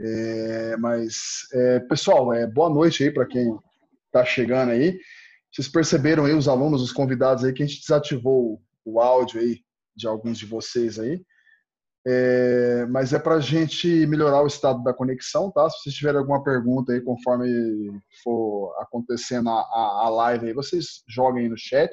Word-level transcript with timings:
É, 0.00 0.76
mas, 0.76 1.46
é, 1.52 1.80
pessoal, 1.80 2.32
é, 2.32 2.46
boa 2.46 2.70
noite 2.70 3.02
aí 3.02 3.10
para 3.10 3.26
quem 3.26 3.56
está 4.06 4.24
chegando 4.24 4.70
aí. 4.70 4.98
Vocês 5.52 5.68
perceberam 5.68 6.24
aí, 6.24 6.32
os 6.32 6.48
alunos, 6.48 6.82
os 6.82 6.92
convidados 6.92 7.44
aí, 7.44 7.52
que 7.52 7.62
a 7.62 7.66
gente 7.66 7.80
desativou 7.80 8.60
o 8.84 9.00
áudio 9.00 9.40
aí 9.40 9.60
de 9.96 10.06
alguns 10.06 10.38
de 10.38 10.46
vocês 10.46 10.98
aí. 10.98 11.20
É, 12.06 12.86
mas 12.86 13.12
é 13.12 13.18
para 13.18 13.34
a 13.34 13.40
gente 13.40 14.06
melhorar 14.06 14.42
o 14.42 14.46
estado 14.46 14.82
da 14.82 14.94
conexão, 14.94 15.50
tá? 15.50 15.68
Se 15.68 15.82
vocês 15.82 15.94
tiverem 15.94 16.18
alguma 16.20 16.42
pergunta 16.42 16.92
aí, 16.92 17.00
conforme 17.00 17.48
for 18.22 18.74
acontecendo 18.80 19.50
a, 19.50 19.60
a, 19.60 20.02
a 20.04 20.08
live 20.08 20.46
aí, 20.46 20.54
vocês 20.54 21.02
joguem 21.08 21.42
aí 21.44 21.48
no 21.48 21.58
chat, 21.58 21.90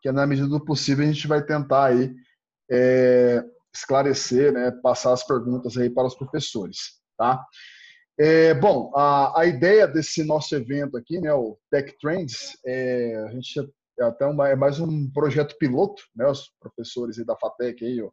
que 0.00 0.10
na 0.12 0.26
medida 0.26 0.48
do 0.48 0.64
possível 0.64 1.04
a 1.04 1.12
gente 1.12 1.26
vai 1.26 1.44
tentar 1.44 1.86
aí 1.86 2.14
é, 2.70 3.44
esclarecer, 3.74 4.52
né, 4.52 4.70
passar 4.82 5.12
as 5.12 5.26
perguntas 5.26 5.76
aí 5.76 5.90
para 5.90 6.06
os 6.06 6.14
professores, 6.14 6.97
tá? 7.18 7.44
É, 8.18 8.52
bom, 8.54 8.90
a, 8.96 9.42
a 9.42 9.46
ideia 9.46 9.86
desse 9.86 10.24
nosso 10.24 10.54
evento 10.54 10.96
aqui, 10.96 11.20
né, 11.20 11.32
o 11.32 11.58
Tech 11.70 11.94
Trends, 12.00 12.58
é, 12.66 13.14
a 13.28 13.32
gente 13.32 13.60
é 14.00 14.04
até 14.04 14.26
uma, 14.26 14.48
é 14.48 14.56
mais 14.56 14.80
um 14.80 15.10
projeto 15.10 15.56
piloto, 15.58 16.02
né, 16.16 16.26
os 16.26 16.50
professores 16.60 17.24
da 17.24 17.36
FATEC 17.36 17.84
aí, 17.84 18.02
o 18.02 18.12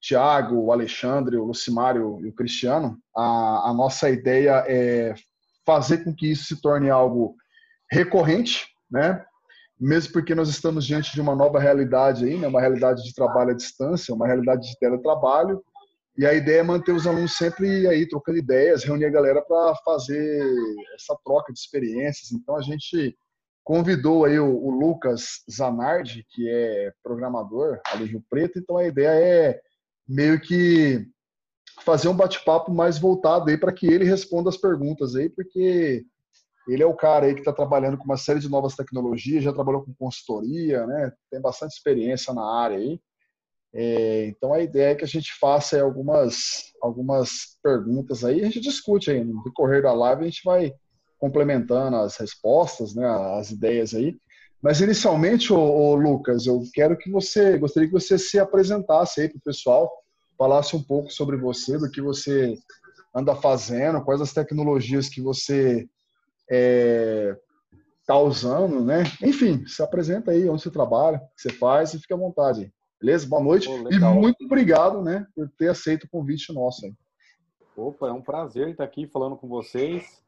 Tiago, 0.00 0.56
o 0.56 0.72
Alexandre, 0.72 1.36
o 1.36 1.44
Lucimário 1.44 2.20
e 2.24 2.28
o 2.28 2.34
Cristiano, 2.34 2.98
a, 3.16 3.70
a 3.70 3.74
nossa 3.74 4.10
ideia 4.10 4.64
é 4.68 5.14
fazer 5.66 6.04
com 6.04 6.14
que 6.14 6.30
isso 6.30 6.44
se 6.44 6.60
torne 6.60 6.90
algo 6.90 7.36
recorrente, 7.90 8.66
né, 8.88 9.24
mesmo 9.78 10.12
porque 10.12 10.36
nós 10.36 10.48
estamos 10.48 10.86
diante 10.86 11.12
de 11.12 11.20
uma 11.20 11.34
nova 11.34 11.58
realidade 11.58 12.24
aí, 12.24 12.38
né, 12.38 12.46
uma 12.46 12.60
realidade 12.60 13.02
de 13.02 13.12
trabalho 13.12 13.50
à 13.50 13.54
distância, 13.54 14.14
uma 14.14 14.26
realidade 14.26 14.68
de 14.68 14.78
teletrabalho, 14.78 15.64
e 16.16 16.26
a 16.26 16.34
ideia 16.34 16.60
é 16.60 16.62
manter 16.62 16.92
os 16.92 17.06
alunos 17.06 17.36
sempre 17.36 17.86
aí 17.86 18.06
trocando 18.06 18.38
ideias, 18.38 18.84
reunir 18.84 19.06
a 19.06 19.10
galera 19.10 19.40
para 19.40 19.74
fazer 19.76 20.44
essa 20.94 21.16
troca 21.24 21.52
de 21.52 21.58
experiências. 21.58 22.32
Então 22.32 22.56
a 22.56 22.60
gente 22.60 23.16
convidou 23.64 24.24
aí 24.24 24.38
o, 24.38 24.46
o, 24.46 24.70
Lucas 24.70 25.42
Zanardi, 25.50 26.26
que 26.30 26.48
é 26.48 26.92
programador 27.02 27.80
ali 27.86 28.04
Rio 28.04 28.22
Preto. 28.28 28.58
Então 28.58 28.76
a 28.76 28.86
ideia 28.86 29.08
é 29.08 29.60
meio 30.06 30.38
que 30.38 31.06
fazer 31.80 32.08
um 32.08 32.16
bate-papo 32.16 32.70
mais 32.72 32.98
voltado 32.98 33.48
aí 33.48 33.56
para 33.56 33.72
que 33.72 33.86
ele 33.86 34.04
responda 34.04 34.50
as 34.50 34.56
perguntas 34.56 35.16
aí, 35.16 35.30
porque 35.30 36.04
ele 36.68 36.82
é 36.82 36.86
o 36.86 36.94
cara 36.94 37.26
aí 37.26 37.34
que 37.34 37.40
está 37.40 37.52
trabalhando 37.52 37.96
com 37.96 38.04
uma 38.04 38.18
série 38.18 38.38
de 38.38 38.50
novas 38.50 38.76
tecnologias, 38.76 39.42
já 39.42 39.52
trabalhou 39.52 39.82
com 39.82 39.94
consultoria, 39.94 40.86
né? 40.86 41.12
Tem 41.30 41.40
bastante 41.40 41.72
experiência 41.72 42.34
na 42.34 42.44
área 42.44 42.76
aí. 42.76 43.00
É, 43.74 44.26
então 44.26 44.52
a 44.52 44.60
ideia 44.60 44.92
é 44.92 44.94
que 44.94 45.04
a 45.04 45.08
gente 45.08 45.32
faça 45.40 45.80
algumas, 45.80 46.72
algumas 46.80 47.56
perguntas 47.62 48.22
aí, 48.22 48.40
a 48.40 48.44
gente 48.44 48.60
discute 48.60 49.10
aí 49.10 49.24
no 49.24 49.42
decorrer 49.42 49.82
da 49.82 49.92
live, 49.92 50.22
a 50.22 50.26
gente 50.26 50.42
vai 50.44 50.74
complementando 51.18 51.96
as 51.96 52.16
respostas, 52.16 52.94
né, 52.94 53.06
as 53.38 53.50
ideias 53.50 53.94
aí. 53.94 54.16
Mas 54.62 54.80
inicialmente, 54.80 55.52
o 55.52 55.94
Lucas, 55.94 56.46
eu 56.46 56.62
quero 56.72 56.96
que 56.96 57.10
você, 57.10 57.58
gostaria 57.58 57.88
que 57.88 57.94
você 57.94 58.18
se 58.18 58.38
apresentasse 58.38 59.20
aí 59.20 59.28
para 59.28 59.38
o 59.38 59.42
pessoal, 59.42 59.90
falasse 60.38 60.76
um 60.76 60.82
pouco 60.82 61.10
sobre 61.10 61.36
você, 61.36 61.78
do 61.78 61.90
que 61.90 62.00
você 62.00 62.56
anda 63.14 63.34
fazendo, 63.34 64.02
quais 64.04 64.20
as 64.20 64.32
tecnologias 64.32 65.08
que 65.08 65.20
você 65.20 65.88
está 66.48 68.14
é, 68.14 68.22
usando, 68.22 68.84
né? 68.84 69.02
Enfim, 69.22 69.66
se 69.66 69.82
apresenta 69.82 70.30
aí 70.30 70.48
onde 70.48 70.62
você 70.62 70.70
trabalha, 70.70 71.18
o 71.18 71.20
que 71.20 71.42
você 71.42 71.50
faz 71.50 71.92
e 71.94 71.98
fique 71.98 72.14
à 72.14 72.16
vontade. 72.16 72.72
Beleza? 73.02 73.28
Boa 73.28 73.42
noite 73.42 73.68
e 73.68 73.98
muito 73.98 74.44
obrigado, 74.44 75.02
né, 75.02 75.26
por 75.34 75.48
ter 75.58 75.66
aceito 75.66 76.04
o 76.04 76.08
convite 76.08 76.52
nosso. 76.52 76.86
Aí. 76.86 76.94
Opa, 77.76 78.06
é 78.06 78.12
um 78.12 78.22
prazer 78.22 78.68
estar 78.68 78.84
aqui 78.84 79.08
falando 79.08 79.36
com 79.36 79.48
vocês. 79.48 80.22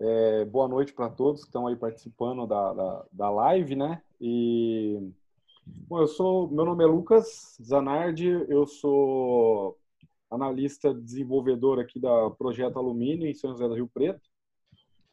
É, 0.00 0.46
boa 0.46 0.66
noite 0.66 0.94
para 0.94 1.10
todos 1.10 1.42
que 1.42 1.48
estão 1.48 1.66
aí 1.66 1.76
participando 1.76 2.46
da, 2.46 2.72
da, 2.72 3.04
da, 3.12 3.30
live, 3.30 3.76
né? 3.76 4.00
E 4.18 5.06
bom, 5.66 6.00
eu 6.00 6.06
sou, 6.06 6.50
meu 6.50 6.64
nome 6.64 6.82
é 6.82 6.86
Lucas 6.86 7.58
Zanardi, 7.62 8.42
eu 8.48 8.66
sou 8.66 9.76
analista 10.30 10.94
desenvolvedor 10.94 11.78
aqui 11.78 12.00
da 12.00 12.30
Projeto 12.30 12.78
Alumínio 12.78 13.28
em 13.28 13.34
São 13.34 13.50
José 13.50 13.68
do 13.68 13.74
Rio 13.74 13.90
Preto. 13.92 14.30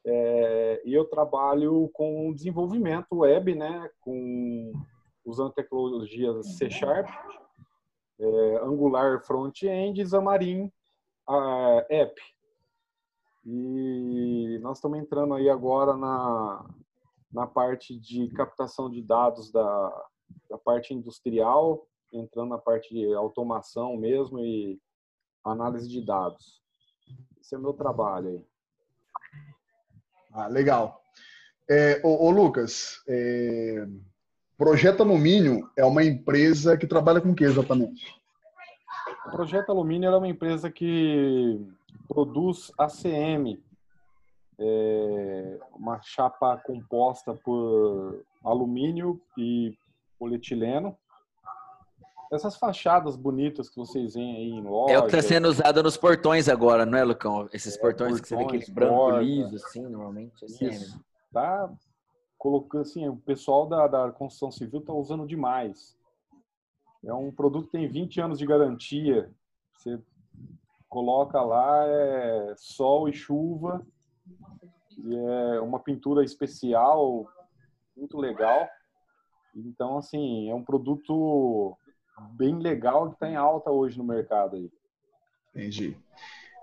É, 0.05 0.81
e 0.85 0.93
eu 0.93 1.03
trabalho 1.03 1.89
com 1.91 2.33
desenvolvimento 2.33 3.17
web, 3.17 3.53
né? 3.53 3.89
Com 3.99 4.71
usando 5.29 5.53
tecnologias 5.53 6.57
C 6.57 6.69
Sharp, 6.69 7.07
é, 8.19 8.57
Angular 8.63 9.23
Front-End 9.23 10.01
e 10.01 10.05
Xamarin 10.05 10.71
App. 11.89 12.19
E 13.45 14.59
nós 14.61 14.77
estamos 14.77 14.99
entrando 14.99 15.35
aí 15.35 15.49
agora 15.49 15.95
na, 15.95 16.65
na 17.31 17.47
parte 17.47 17.97
de 17.97 18.27
captação 18.29 18.89
de 18.89 19.01
dados 19.01 19.51
da, 19.51 20.07
da 20.49 20.57
parte 20.57 20.93
industrial, 20.93 21.87
entrando 22.11 22.49
na 22.49 22.57
parte 22.57 22.93
de 22.93 23.13
automação 23.13 23.95
mesmo 23.95 24.39
e 24.39 24.79
análise 25.43 25.87
de 25.87 26.03
dados. 26.03 26.61
Esse 27.39 27.55
é 27.55 27.57
o 27.57 27.61
meu 27.61 27.73
trabalho 27.73 28.29
aí. 28.29 28.45
Ah, 30.33 30.47
legal. 30.47 31.01
É, 31.69 32.01
ô, 32.03 32.25
ô 32.25 32.31
Lucas, 32.31 33.01
é, 33.07 33.87
Projeto 34.59 35.03
Alumínio 35.03 35.71
é 35.77 35.85
uma 35.85 36.03
empresa 36.03 36.75
que 36.75 36.85
trabalha 36.85 37.21
com 37.21 37.31
o 37.31 37.33
que 37.33 37.45
exatamente? 37.45 38.13
O 39.25 39.31
Projeto 39.31 39.69
Alumínio 39.69 40.11
é 40.11 40.17
uma 40.17 40.27
empresa 40.27 40.69
que 40.69 41.65
produz 42.09 42.69
ACM, 42.77 43.57
é 44.59 45.59
uma 45.73 46.01
chapa 46.01 46.57
composta 46.57 47.33
por 47.35 48.21
alumínio 48.43 49.21
e 49.37 49.73
polietileno. 50.19 50.93
Essas 52.29 52.57
fachadas 52.57 53.15
bonitas 53.15 53.69
que 53.69 53.77
vocês 53.77 54.15
veem 54.15 54.35
aí 54.35 54.49
em 54.49 54.61
loja. 54.61 54.93
É 54.93 54.99
o 54.99 55.03
que 55.03 55.15
está 55.15 55.21
sendo 55.21 55.47
usado 55.47 55.81
nos 55.81 55.95
portões 55.95 56.49
agora, 56.49 56.85
não 56.85 56.97
é, 56.97 57.03
Lucão? 57.05 57.47
Esses 57.53 57.77
é, 57.77 57.79
portões, 57.79 58.19
portões, 58.19 58.21
que 58.21 58.27
você 58.27 58.35
vê 58.35 58.43
aqueles 58.43 58.69
brancos 58.69 59.19
lisos, 59.19 59.63
assim, 59.63 59.83
normalmente. 59.83 60.43
Assim, 60.43 60.67
Isso. 60.67 60.99
Tá 61.31 61.71
colocando 62.39 62.81
assim, 62.81 63.07
o 63.07 63.17
pessoal 63.17 63.67
da, 63.67 63.85
da 63.85 64.11
construção 64.11 64.49
civil 64.49 64.79
está 64.79 64.93
usando 64.93 65.27
demais. 65.27 65.95
É 67.03 67.13
um 67.13 67.31
produto 67.31 67.65
que 67.65 67.73
tem 67.73 67.87
20 67.87 68.21
anos 68.21 68.39
de 68.39 68.45
garantia. 68.45 69.29
Você 69.73 70.01
coloca 70.87 71.39
lá 71.41 71.85
é 71.85 72.53
sol 72.57 73.09
e 73.09 73.13
chuva 73.13 73.85
e 74.97 75.15
é 75.15 75.59
uma 75.59 75.79
pintura 75.79 76.23
especial 76.23 77.27
muito 77.95 78.17
legal. 78.17 78.67
Então, 79.53 79.97
assim, 79.97 80.49
é 80.49 80.55
um 80.55 80.63
produto 80.63 81.77
bem 82.31 82.57
legal 82.57 83.09
que 83.09 83.15
está 83.15 83.29
em 83.29 83.35
alta 83.35 83.69
hoje 83.69 83.97
no 83.97 84.03
mercado 84.03 84.55
aí. 84.55 84.71
Entendi. 85.53 85.97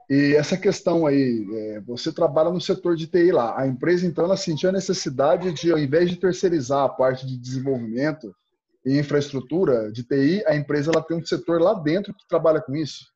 E 0.09 0.35
essa 0.37 0.57
questão 0.57 1.05
aí, 1.05 1.45
é, 1.53 1.81
você 1.81 2.13
trabalha 2.13 2.51
no 2.51 2.61
setor 2.61 2.95
de 2.95 3.09
TI 3.09 3.33
lá. 3.33 3.61
A 3.61 3.67
empresa, 3.67 4.07
então, 4.07 4.25
ela 4.25 4.37
sentiu 4.37 4.69
a 4.69 4.73
necessidade 4.73 5.53
de, 5.53 5.73
ao 5.73 5.79
invés 5.79 6.09
de 6.09 6.17
terceirizar 6.17 6.85
a 6.85 6.89
parte 6.89 7.27
de 7.27 7.37
desenvolvimento 7.37 8.35
e 8.85 8.99
infraestrutura 8.99 9.91
de 9.91 10.05
TI, 10.05 10.45
a 10.47 10.55
empresa 10.55 10.93
ela 10.93 11.03
tem 11.03 11.17
um 11.17 11.27
setor 11.27 11.61
lá 11.61 11.75
dentro 11.75 12.15
que 12.15 12.27
trabalha 12.29 12.61
com 12.61 12.77
isso. 12.77 13.13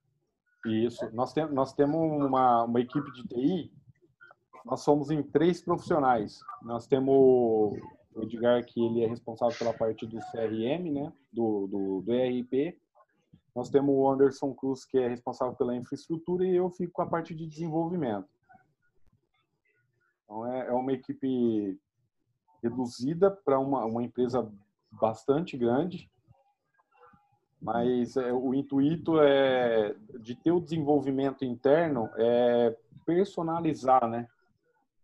Isso. 0.66 1.08
Nós, 1.12 1.32
tem, 1.32 1.48
nós 1.52 1.72
temos 1.72 1.96
uma, 1.96 2.64
uma 2.64 2.80
equipe 2.80 3.10
de 3.12 3.22
TI, 3.28 3.72
nós 4.66 4.80
somos 4.80 5.10
em 5.10 5.22
três 5.22 5.62
profissionais. 5.62 6.40
Nós 6.62 6.88
temos 6.88 7.14
o 7.14 8.22
Edgar, 8.22 8.64
que 8.64 8.84
ele 8.84 9.04
é 9.04 9.06
responsável 9.06 9.56
pela 9.56 9.72
parte 9.72 10.04
do 10.06 10.18
CRM, 10.32 10.90
né, 10.92 11.12
do, 11.32 11.68
do, 11.68 12.02
do 12.02 12.12
ERP, 12.12 12.76
nós 13.54 13.68
temos 13.68 13.94
o 13.94 14.08
Anderson 14.08 14.54
Cruz, 14.54 14.84
que 14.84 14.98
é 14.98 15.08
responsável 15.08 15.54
pela 15.54 15.74
infraestrutura, 15.74 16.46
e 16.46 16.54
eu 16.54 16.70
fico 16.70 16.92
com 16.92 17.02
a 17.02 17.06
parte 17.06 17.34
de 17.34 17.46
desenvolvimento. 17.46 18.28
Então, 20.24 20.46
é, 20.46 20.68
é 20.68 20.72
uma 20.72 20.92
equipe 20.92 21.78
reduzida 22.62 23.30
para 23.30 23.58
uma, 23.58 23.84
uma 23.84 24.02
empresa 24.02 24.48
bastante 24.92 25.56
grande, 25.56 26.10
mas 27.60 28.16
é, 28.16 28.32
o 28.32 28.54
intuito 28.54 29.20
é 29.20 29.94
de 30.20 30.34
ter 30.34 30.52
o 30.52 30.60
desenvolvimento 30.60 31.44
interno 31.44 32.08
é 32.16 32.76
personalizar, 33.04 34.08
né, 34.08 34.28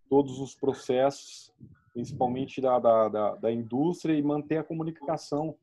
todos 0.09 0.39
os 0.39 0.55
processos, 0.55 1.53
principalmente 1.93 2.61
da, 2.61 2.79
da, 2.79 3.09
da, 3.09 3.35
da 3.37 3.53
indústria 3.53 4.15
e 4.15 4.23
manter 4.23 4.59
a 4.59 4.65
comunicação 4.65 5.57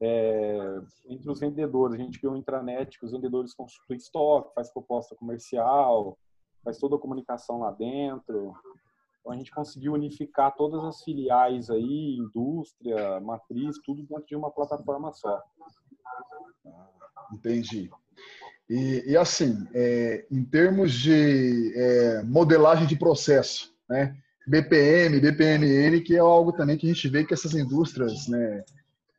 é, 0.00 0.80
entre 1.08 1.30
os 1.30 1.40
vendedores. 1.40 1.94
A 1.94 2.02
gente 2.02 2.18
criou 2.18 2.34
um 2.34 2.38
intranet 2.38 2.98
que 2.98 3.04
os 3.04 3.12
vendedores 3.12 3.54
consultam 3.54 3.96
estoque, 3.96 4.54
faz 4.54 4.70
proposta 4.72 5.14
comercial, 5.16 6.18
faz 6.64 6.78
toda 6.78 6.96
a 6.96 6.98
comunicação 6.98 7.60
lá 7.60 7.70
dentro. 7.72 8.54
Então 9.20 9.32
a 9.32 9.36
gente 9.36 9.50
conseguiu 9.50 9.92
unificar 9.92 10.54
todas 10.54 10.84
as 10.84 11.02
filiais 11.02 11.70
aí, 11.70 12.16
indústria, 12.16 13.20
matriz, 13.20 13.76
tudo 13.84 14.02
dentro 14.02 14.26
de 14.26 14.36
uma 14.36 14.50
plataforma 14.50 15.12
só. 15.12 15.42
Entendi. 17.32 17.90
E, 18.70 19.04
e 19.06 19.16
assim, 19.16 19.66
é, 19.74 20.26
em 20.30 20.44
termos 20.44 20.92
de 20.92 21.72
é, 21.74 22.22
modelagem 22.22 22.86
de 22.86 22.96
processo, 22.96 23.74
né? 23.88 24.16
BPM, 24.46 25.20
BPMN, 25.20 26.00
que 26.00 26.16
é 26.16 26.20
algo 26.20 26.52
também 26.52 26.78
que 26.78 26.86
a 26.86 26.92
gente 26.92 27.06
vê 27.08 27.22
que 27.22 27.34
essas 27.34 27.54
indústrias, 27.54 28.26
né, 28.28 28.64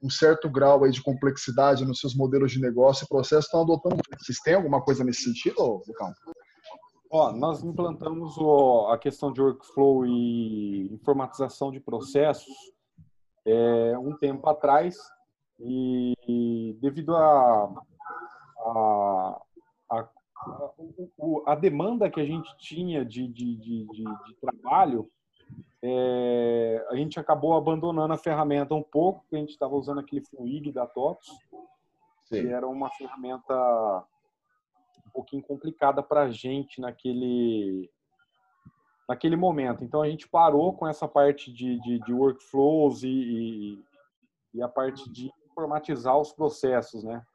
um 0.01 0.10
certo 0.10 0.50
grau 0.50 0.84
aí 0.84 0.92
de 0.92 1.04
complexidade 1.04 1.86
nos 1.86 2.00
seus 2.00 2.16
modelos 2.16 2.51
de 2.51 2.62
negócio 2.62 3.04
e 3.04 3.07
processo 3.07 3.48
estão 3.48 3.62
adotando. 3.62 4.01
Vocês 4.18 4.40
têm 4.40 4.56
alguma 4.56 4.81
coisa 4.81 5.04
nesse 5.04 5.24
sentido, 5.24 5.81
Lucão? 5.88 6.13
Ó, 7.12 7.31
nós 7.31 7.63
implantamos 7.63 8.38
o, 8.38 8.88
a 8.88 8.98
questão 8.98 9.34
de 9.34 9.42
workflow 9.42 10.06
e 10.06 10.94
informatização 10.94 11.72
de 11.72 11.80
processos 11.80 12.54
é, 13.46 13.98
um 13.98 14.16
tempo 14.16 14.48
atrás 14.48 14.96
e 15.60 16.78
devido 16.80 17.16
a, 17.16 17.74
a, 18.60 19.42
a, 19.92 20.10
a, 21.48 21.56
demanda 21.56 22.10
que 22.10 22.22
a 22.22 22.25
gente 22.25 22.50
tinha 22.57 23.04
de, 23.04 23.28
de, 23.28 23.57
de, 23.57 23.88
de, 23.88 24.04
de 24.04 24.36
trabalho, 24.40 25.10
é, 25.81 26.85
a 26.89 26.95
gente 26.95 27.19
acabou 27.19 27.55
abandonando 27.55 28.13
a 28.13 28.17
ferramenta 28.17 28.75
um 28.75 28.83
pouco, 28.83 29.23
a 29.31 29.37
gente 29.37 29.51
estava 29.51 29.75
usando 29.75 29.99
aquele 29.99 30.21
Fluig 30.25 30.71
da 30.71 30.85
TOTOS, 30.85 31.27
que 32.27 32.47
era 32.47 32.67
uma 32.67 32.89
ferramenta 32.91 34.05
um 35.07 35.09
pouquinho 35.11 35.41
complicada 35.41 36.03
para 36.03 36.23
a 36.23 36.31
gente 36.31 36.81
naquele, 36.81 37.89
naquele 39.07 39.35
momento. 39.35 39.83
Então 39.83 40.01
a 40.01 40.09
gente 40.09 40.27
parou 40.27 40.73
com 40.73 40.87
essa 40.87 41.07
parte 41.07 41.51
de, 41.51 41.79
de, 41.79 41.99
de 41.99 42.13
workflows 42.13 43.01
e, 43.03 43.07
e, 43.07 43.83
e, 44.55 44.61
a 44.61 44.67
parte 44.67 45.09
de 45.09 45.31
informatizar 45.49 46.17
os 46.17 46.31
processos, 46.31 47.03
né? 47.03 47.25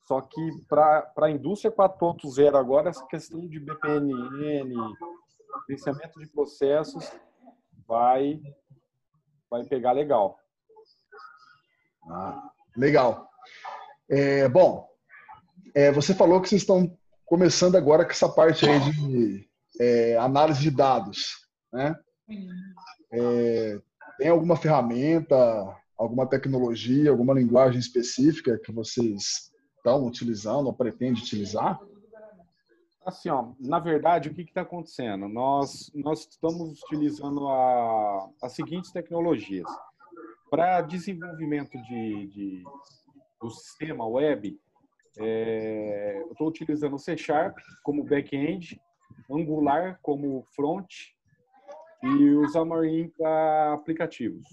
Só 0.00 0.20
que 0.20 0.50
para 0.68 1.12
a 1.16 1.30
indústria 1.30 1.70
4.0 1.70 2.58
agora, 2.58 2.90
essa 2.90 3.06
questão 3.06 3.46
de 3.46 3.60
BPNN, 3.60 4.74
gerenciamento 5.68 6.18
de 6.18 6.26
processos, 6.26 7.10
vai, 7.86 8.40
vai 9.50 9.64
pegar 9.64 9.92
legal. 9.92 10.38
Ah, 12.10 12.50
legal. 12.76 13.28
É, 14.10 14.48
bom, 14.48 14.88
é, 15.74 15.90
você 15.92 16.14
falou 16.14 16.40
que 16.40 16.48
vocês 16.48 16.62
estão 16.62 16.96
começando 17.24 17.76
agora 17.76 18.04
com 18.04 18.10
essa 18.10 18.28
parte 18.28 18.68
aí 18.68 18.80
de 18.80 19.48
é, 19.80 20.16
análise 20.18 20.60
de 20.60 20.70
dados, 20.70 21.46
né? 21.72 21.94
É, 23.12 23.80
tem 24.18 24.28
alguma 24.28 24.56
ferramenta, 24.56 25.36
alguma 25.96 26.26
tecnologia, 26.26 27.10
alguma 27.10 27.34
linguagem 27.34 27.78
específica 27.78 28.58
que 28.58 28.72
vocês 28.72 29.50
estão 29.76 30.06
utilizando 30.06 30.66
ou 30.66 30.74
pretendem 30.74 31.22
utilizar? 31.22 31.78
Assim, 33.04 33.28
ó, 33.30 33.52
na 33.58 33.80
verdade, 33.80 34.28
o 34.28 34.34
que 34.34 34.42
está 34.42 34.60
acontecendo? 34.60 35.28
Nós, 35.28 35.90
nós 35.92 36.20
estamos 36.20 36.80
utilizando 36.84 37.48
a, 37.48 38.30
as 38.40 38.52
seguintes 38.52 38.92
tecnologias. 38.92 39.68
Para 40.48 40.82
desenvolvimento 40.82 41.76
de, 41.82 42.26
de, 42.28 42.64
do 43.40 43.50
sistema 43.50 44.06
web, 44.06 44.56
é, 45.18 46.22
eu 46.22 46.30
estou 46.32 46.46
utilizando 46.46 46.94
o 46.94 46.98
C 46.98 47.16
Sharp 47.16 47.58
como 47.82 48.04
back-end, 48.04 48.80
Angular 49.28 49.98
como 50.00 50.44
front 50.54 50.92
e 52.02 52.34
o 52.34 52.48
Xamarin 52.50 53.08
para 53.08 53.74
aplicativos. 53.74 54.46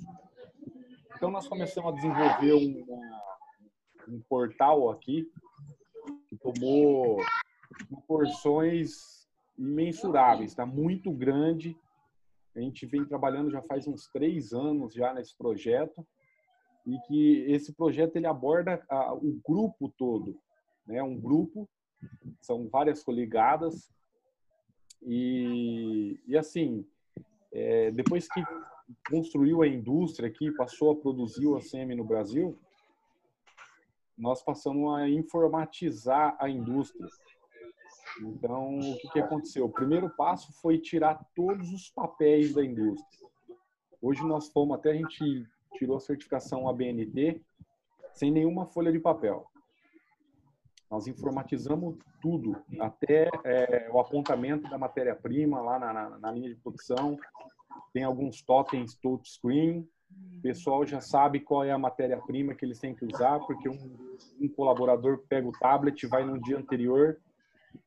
Então, 1.16 1.30
nós 1.30 1.48
começamos 1.48 1.92
a 1.92 1.96
desenvolver 1.96 2.54
um, 2.54 2.86
um 4.08 4.22
portal 4.28 4.90
aqui 4.90 5.30
que 6.28 6.38
tomou 6.38 7.20
proporções 7.88 9.28
imensuráveis, 9.58 10.52
está 10.52 10.66
muito 10.66 11.12
grande. 11.12 11.78
A 12.56 12.60
gente 12.60 12.86
vem 12.86 13.06
trabalhando 13.06 13.52
já 13.52 13.62
faz 13.62 13.88
uns 13.88 14.08
três 14.08 14.54
anos 14.54 14.94
já 14.94 15.14
nesse 15.14 15.38
projeto 15.38 16.06
e 16.86 16.98
que 17.08 17.46
esse 17.52 17.74
projeto 17.74 18.16
ele 18.16 18.26
aborda 18.26 18.84
a, 18.90 19.14
o 19.14 19.40
grupo 19.46 19.94
todo, 19.98 20.40
né? 20.88 21.04
Um 21.04 21.20
grupo 21.20 21.70
são 22.42 22.68
várias 22.68 23.04
coligadas 23.04 23.92
e, 25.02 26.20
e 26.26 26.38
assim 26.38 26.86
é, 27.52 27.92
depois 27.92 28.28
que 28.28 28.42
construiu 29.10 29.62
a 29.62 29.68
indústria 29.68 30.30
aqui, 30.30 30.52
passou 30.52 30.92
a 30.92 30.96
produzir 30.96 31.46
o 31.48 31.56
ACM 31.56 31.96
no 31.96 32.04
Brasil, 32.04 32.58
nós 34.18 34.44
passamos 34.44 34.94
a 34.96 35.10
informatizar 35.10 36.36
a 36.40 36.50
indústria. 36.50 37.08
Então, 38.22 38.80
o 38.80 38.98
que, 38.98 39.10
que 39.10 39.20
aconteceu? 39.20 39.66
O 39.66 39.72
primeiro 39.72 40.10
passo 40.10 40.52
foi 40.62 40.78
tirar 40.78 41.24
todos 41.36 41.72
os 41.72 41.90
papéis 41.90 42.54
da 42.54 42.64
indústria. 42.64 43.28
Hoje 44.02 44.24
nós 44.24 44.50
fomos, 44.50 44.78
até 44.78 44.92
a 44.92 44.96
gente 44.96 45.46
tirou 45.74 45.98
a 45.98 46.00
certificação 46.00 46.68
ABNT 46.68 47.42
sem 48.14 48.32
nenhuma 48.32 48.66
folha 48.66 48.92
de 48.92 49.00
papel. 49.00 49.46
Nós 50.90 51.08
informatizamos 51.08 51.98
tudo, 52.22 52.56
até 52.80 53.30
é, 53.44 53.90
o 53.92 54.00
apontamento 54.00 54.70
da 54.70 54.78
matéria-prima 54.78 55.62
lá 55.62 55.78
na, 55.78 55.94
na, 55.94 56.18
na, 56.18 56.32
linha 56.32 56.50
de 56.50 56.56
produção. 56.56 57.18
Tem 57.94 58.04
alguns 58.04 58.42
totens 58.42 58.96
touchscreen. 58.96 59.88
O 60.38 60.42
pessoal 60.42 60.86
já 60.86 61.00
sabe 61.00 61.40
qual 61.40 61.64
é 61.64 61.72
a 61.72 61.78
matéria-prima 61.78 62.56
que 62.56 62.66
eles 62.66 62.80
têm 62.80 62.96
que 62.96 63.06
usar, 63.06 63.40
porque 63.42 63.70
um, 63.70 64.18
um 64.42 64.48
colaborador 64.48 65.20
pega 65.30 65.48
o 65.48 65.52
tablet, 65.52 66.08
vai 66.08 66.26
no 66.26 66.42
dia 66.42 66.58
anterior, 66.58 67.20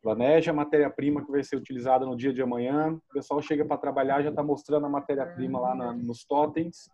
planeja 0.02 0.50
a 0.50 0.54
matéria-prima 0.54 1.24
que 1.24 1.30
vai 1.30 1.42
ser 1.42 1.56
utilizada 1.56 2.04
no 2.04 2.16
dia 2.16 2.32
de 2.32 2.42
amanhã, 2.42 2.92
o 2.92 3.12
pessoal 3.12 3.40
chega 3.40 3.64
para 3.64 3.76
trabalhar 3.76 4.22
já 4.22 4.30
está 4.30 4.42
mostrando 4.42 4.86
a 4.86 4.90
matéria-prima 4.90 5.58
lá 5.60 5.74
na, 5.74 5.92
nos 5.92 6.24
totens. 6.24 6.90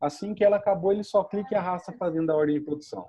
Assim 0.00 0.34
que 0.34 0.44
ela 0.44 0.56
acabou, 0.56 0.92
ele 0.92 1.04
só 1.04 1.24
clica 1.24 1.54
e 1.54 1.56
arrasta 1.56 1.92
para 1.92 2.10
dentro 2.10 2.28
da 2.28 2.36
ordem 2.36 2.58
de 2.58 2.64
produção. 2.64 3.06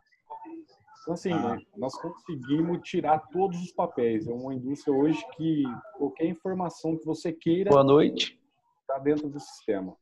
Então, 1.01 1.13
assim, 1.13 1.31
ah. 1.31 1.57
nós 1.77 1.95
conseguimos 2.01 2.81
tirar 2.81 3.19
todos 3.29 3.61
os 3.61 3.71
papéis. 3.71 4.27
É 4.27 4.33
uma 4.33 4.53
indústria 4.53 4.93
hoje 4.93 5.25
que 5.37 5.63
qualquer 5.97 6.25
informação 6.25 6.97
que 6.97 7.05
você 7.05 7.31
queira. 7.31 7.69
Boa 7.69 7.83
noite. 7.83 8.37
Está 8.81 8.97
dentro 8.99 9.29
do 9.29 9.39
sistema. 9.39 9.95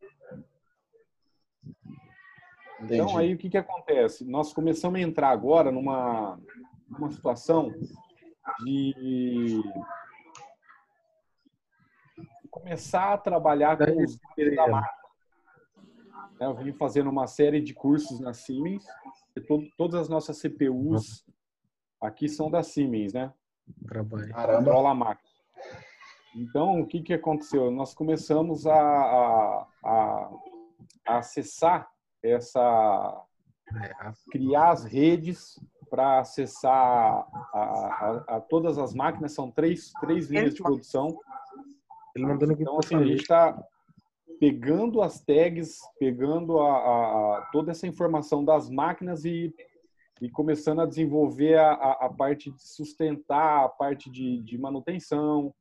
Entendi. 2.79 2.95
Então, 2.95 3.17
aí 3.17 3.33
o 3.33 3.37
que, 3.37 3.49
que 3.49 3.57
acontece? 3.57 4.25
Nós 4.25 4.51
começamos 4.53 4.99
a 4.99 5.03
entrar 5.03 5.29
agora 5.29 5.71
numa, 5.71 6.39
numa 6.89 7.11
situação 7.11 7.71
de 8.63 9.63
começar 12.49 13.13
a 13.13 13.17
trabalhar 13.17 13.77
com 13.77 14.03
os 14.03 14.17
da 14.55 14.67
marca. 14.67 15.05
Eu 16.39 16.53
vim 16.55 16.73
fazendo 16.73 17.09
uma 17.09 17.27
série 17.27 17.61
de 17.61 17.73
cursos 17.73 18.19
na 18.19 18.33
Siemens. 18.33 18.85
To, 19.47 19.61
todas 19.77 20.01
as 20.01 20.09
nossas 20.09 20.39
CPUs 20.39 21.25
aqui 22.01 22.27
são 22.27 22.49
da 22.49 22.63
Siemens, 22.63 23.13
né? 23.13 23.33
Trabalho. 23.87 24.33
Controla 24.33 24.91
a 24.91 24.95
máquina. 24.95 25.29
Então, 26.35 26.81
o 26.81 26.87
que, 26.87 27.01
que 27.01 27.13
aconteceu? 27.13 27.71
Nós 27.71 27.93
começamos 27.93 28.67
a, 28.67 28.75
a, 28.75 29.67
a, 29.83 30.29
a 31.07 31.17
acessar 31.17 31.89
essa... 32.21 33.25
É, 33.81 34.11
criar 34.29 34.71
as 34.71 34.83
redes 34.83 35.59
para 35.89 36.19
acessar 36.19 37.25
a, 37.53 37.59
a, 37.59 38.25
a, 38.35 38.41
todas 38.41 38.77
as 38.77 38.93
máquinas, 38.93 39.33
são 39.33 39.51
três, 39.51 39.91
três 39.99 40.29
linhas 40.29 40.53
de 40.53 40.61
produção. 40.61 41.17
Então, 42.17 42.79
assim, 42.79 42.95
a 42.95 43.03
gente 43.03 43.21
está 43.21 43.57
pegando 44.39 45.01
as 45.01 45.21
tags, 45.21 45.79
pegando 45.99 46.59
a, 46.59 46.77
a, 47.37 47.49
toda 47.51 47.71
essa 47.71 47.87
informação 47.87 48.43
das 48.43 48.69
máquinas 48.69 49.25
e, 49.25 49.53
e 50.21 50.29
começando 50.29 50.81
a 50.81 50.85
desenvolver 50.85 51.57
a, 51.57 51.73
a, 51.73 52.09
parte 52.09 52.51
de 52.51 52.61
sustentar, 52.61 53.65
a 53.65 53.69
parte 53.69 54.09
de, 54.09 54.41
de 54.41 54.57
manutenção, 54.57 55.53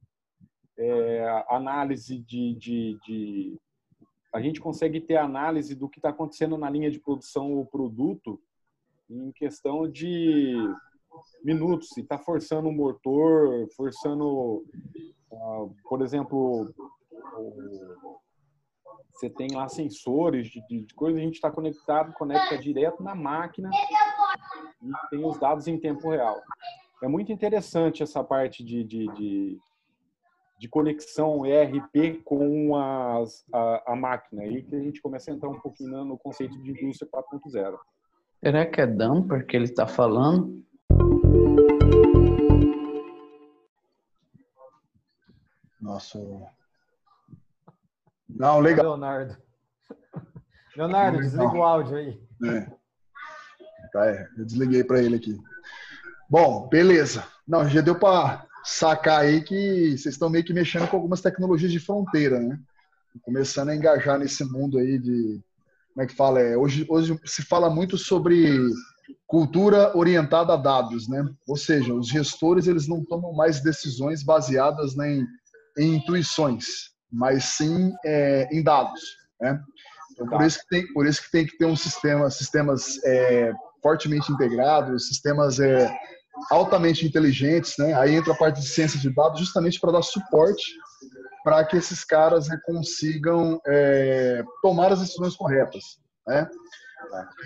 é, 0.78 1.44
análise 1.48 2.18
de, 2.18 2.54
de, 2.54 2.98
de, 3.04 3.60
A 4.32 4.40
gente 4.40 4.60
consegue 4.60 5.00
ter 5.00 5.16
análise 5.16 5.74
do 5.74 5.88
que 5.88 5.98
está 5.98 6.10
acontecendo 6.10 6.58
na 6.58 6.68
linha 6.68 6.90
de 6.90 7.00
produção 7.00 7.52
ou 7.52 7.66
produto 7.66 8.40
em 9.10 9.32
questão 9.32 9.88
de 9.88 10.54
minutos, 11.44 11.88
se 11.90 12.00
está 12.00 12.18
forçando 12.18 12.68
o 12.68 12.72
motor, 12.72 13.68
forçando, 13.76 14.64
uh, 15.30 15.74
por 15.88 16.02
exemplo, 16.02 16.72
você 19.12 19.30
tem 19.30 19.48
lá 19.52 19.68
sensores 19.68 20.48
de, 20.48 20.66
de, 20.66 20.82
de 20.82 20.94
coisa, 20.94 21.18
a 21.18 21.22
gente 21.22 21.34
está 21.34 21.50
conectado, 21.50 22.12
conecta 22.14 22.58
direto 22.58 23.02
na 23.02 23.14
máquina 23.14 23.70
e 24.82 24.90
tem 25.10 25.24
os 25.24 25.38
dados 25.38 25.68
em 25.68 25.78
tempo 25.78 26.10
real. 26.10 26.40
É 27.02 27.08
muito 27.08 27.30
interessante 27.30 28.02
essa 28.02 28.24
parte 28.24 28.64
de, 28.64 28.82
de, 28.82 29.06
de, 29.12 29.58
de 30.58 30.68
conexão 30.68 31.44
ERP 31.46 32.22
com 32.24 32.76
as, 32.76 33.44
a, 33.52 33.92
a 33.92 33.96
máquina, 33.96 34.42
aí 34.42 34.62
que 34.62 34.74
a 34.74 34.80
gente 34.80 35.00
começa 35.00 35.30
a 35.30 35.34
entrar 35.34 35.48
um 35.48 35.60
pouquinho 35.60 36.04
no 36.04 36.18
conceito 36.18 36.60
de 36.62 36.70
indústria 36.70 37.10
4.0. 37.10 37.78
Será 38.44 38.66
que 38.66 38.78
é 38.78 38.86
dumper 38.86 39.46
que 39.46 39.56
ele 39.56 39.64
está 39.64 39.86
falando? 39.86 40.62
Nossa. 45.80 46.18
Não, 48.28 48.60
legal. 48.60 48.84
Leonardo. 48.84 49.34
Leonardo, 50.76 51.20
desliga 51.20 51.54
o 51.54 51.62
áudio 51.62 51.96
aí. 51.96 52.22
É. 52.44 52.70
Tá, 53.90 54.10
é. 54.10 54.28
Eu 54.36 54.44
desliguei 54.44 54.84
para 54.84 55.02
ele 55.02 55.16
aqui. 55.16 55.40
Bom, 56.28 56.68
beleza. 56.68 57.26
Não, 57.48 57.66
já 57.66 57.80
deu 57.80 57.98
para 57.98 58.46
sacar 58.62 59.20
aí 59.20 59.42
que 59.42 59.96
vocês 59.96 60.16
estão 60.16 60.28
meio 60.28 60.44
que 60.44 60.52
mexendo 60.52 60.86
com 60.86 60.98
algumas 60.98 61.22
tecnologias 61.22 61.72
de 61.72 61.80
fronteira, 61.80 62.38
né? 62.38 62.60
Começando 63.22 63.70
a 63.70 63.74
engajar 63.74 64.18
nesse 64.18 64.44
mundo 64.44 64.76
aí 64.76 64.98
de. 64.98 65.42
Como 65.94 66.04
é 66.04 66.06
que 66.06 66.16
fala? 66.16 66.40
É, 66.40 66.56
hoje, 66.56 66.84
hoje 66.88 67.18
se 67.24 67.42
fala 67.42 67.70
muito 67.70 67.96
sobre 67.96 68.58
cultura 69.26 69.96
orientada 69.96 70.52
a 70.52 70.56
dados, 70.56 71.08
né? 71.08 71.24
Ou 71.46 71.56
seja, 71.56 71.94
os 71.94 72.08
gestores 72.08 72.66
eles 72.66 72.88
não 72.88 73.04
tomam 73.04 73.32
mais 73.32 73.62
decisões 73.62 74.24
baseadas 74.24 74.98
em, 74.98 75.24
em 75.78 75.94
intuições, 75.94 76.64
mas 77.10 77.44
sim 77.44 77.92
é, 78.04 78.48
em 78.52 78.62
dados, 78.62 79.00
né? 79.40 79.60
Então, 80.12 80.28
por 80.28 80.42
isso 80.42 80.58
que 80.60 80.68
tem, 80.68 80.92
por 80.92 81.06
isso 81.06 81.22
que 81.22 81.30
tem 81.30 81.46
que 81.46 81.56
ter 81.56 81.64
um 81.64 81.76
sistema, 81.76 82.30
sistemas 82.30 83.02
é, 83.04 83.52
fortemente 83.82 84.32
integrados, 84.32 85.08
sistemas 85.08 85.60
é, 85.60 85.92
altamente 86.50 87.06
inteligentes, 87.06 87.74
né? 87.78 87.94
Aí 87.94 88.14
entra 88.14 88.32
a 88.32 88.36
parte 88.36 88.60
de 88.60 88.68
ciência 88.68 88.98
de 88.98 89.14
dados 89.14 89.40
justamente 89.40 89.78
para 89.80 89.92
dar 89.92 90.02
suporte 90.02 90.62
para 91.44 91.62
que 91.64 91.76
esses 91.76 92.02
caras 92.02 92.48
né, 92.48 92.58
consigam 92.64 93.60
é, 93.66 94.42
tomar 94.62 94.90
as 94.92 95.00
decisões 95.00 95.36
corretas, 95.36 96.00
né? 96.26 96.48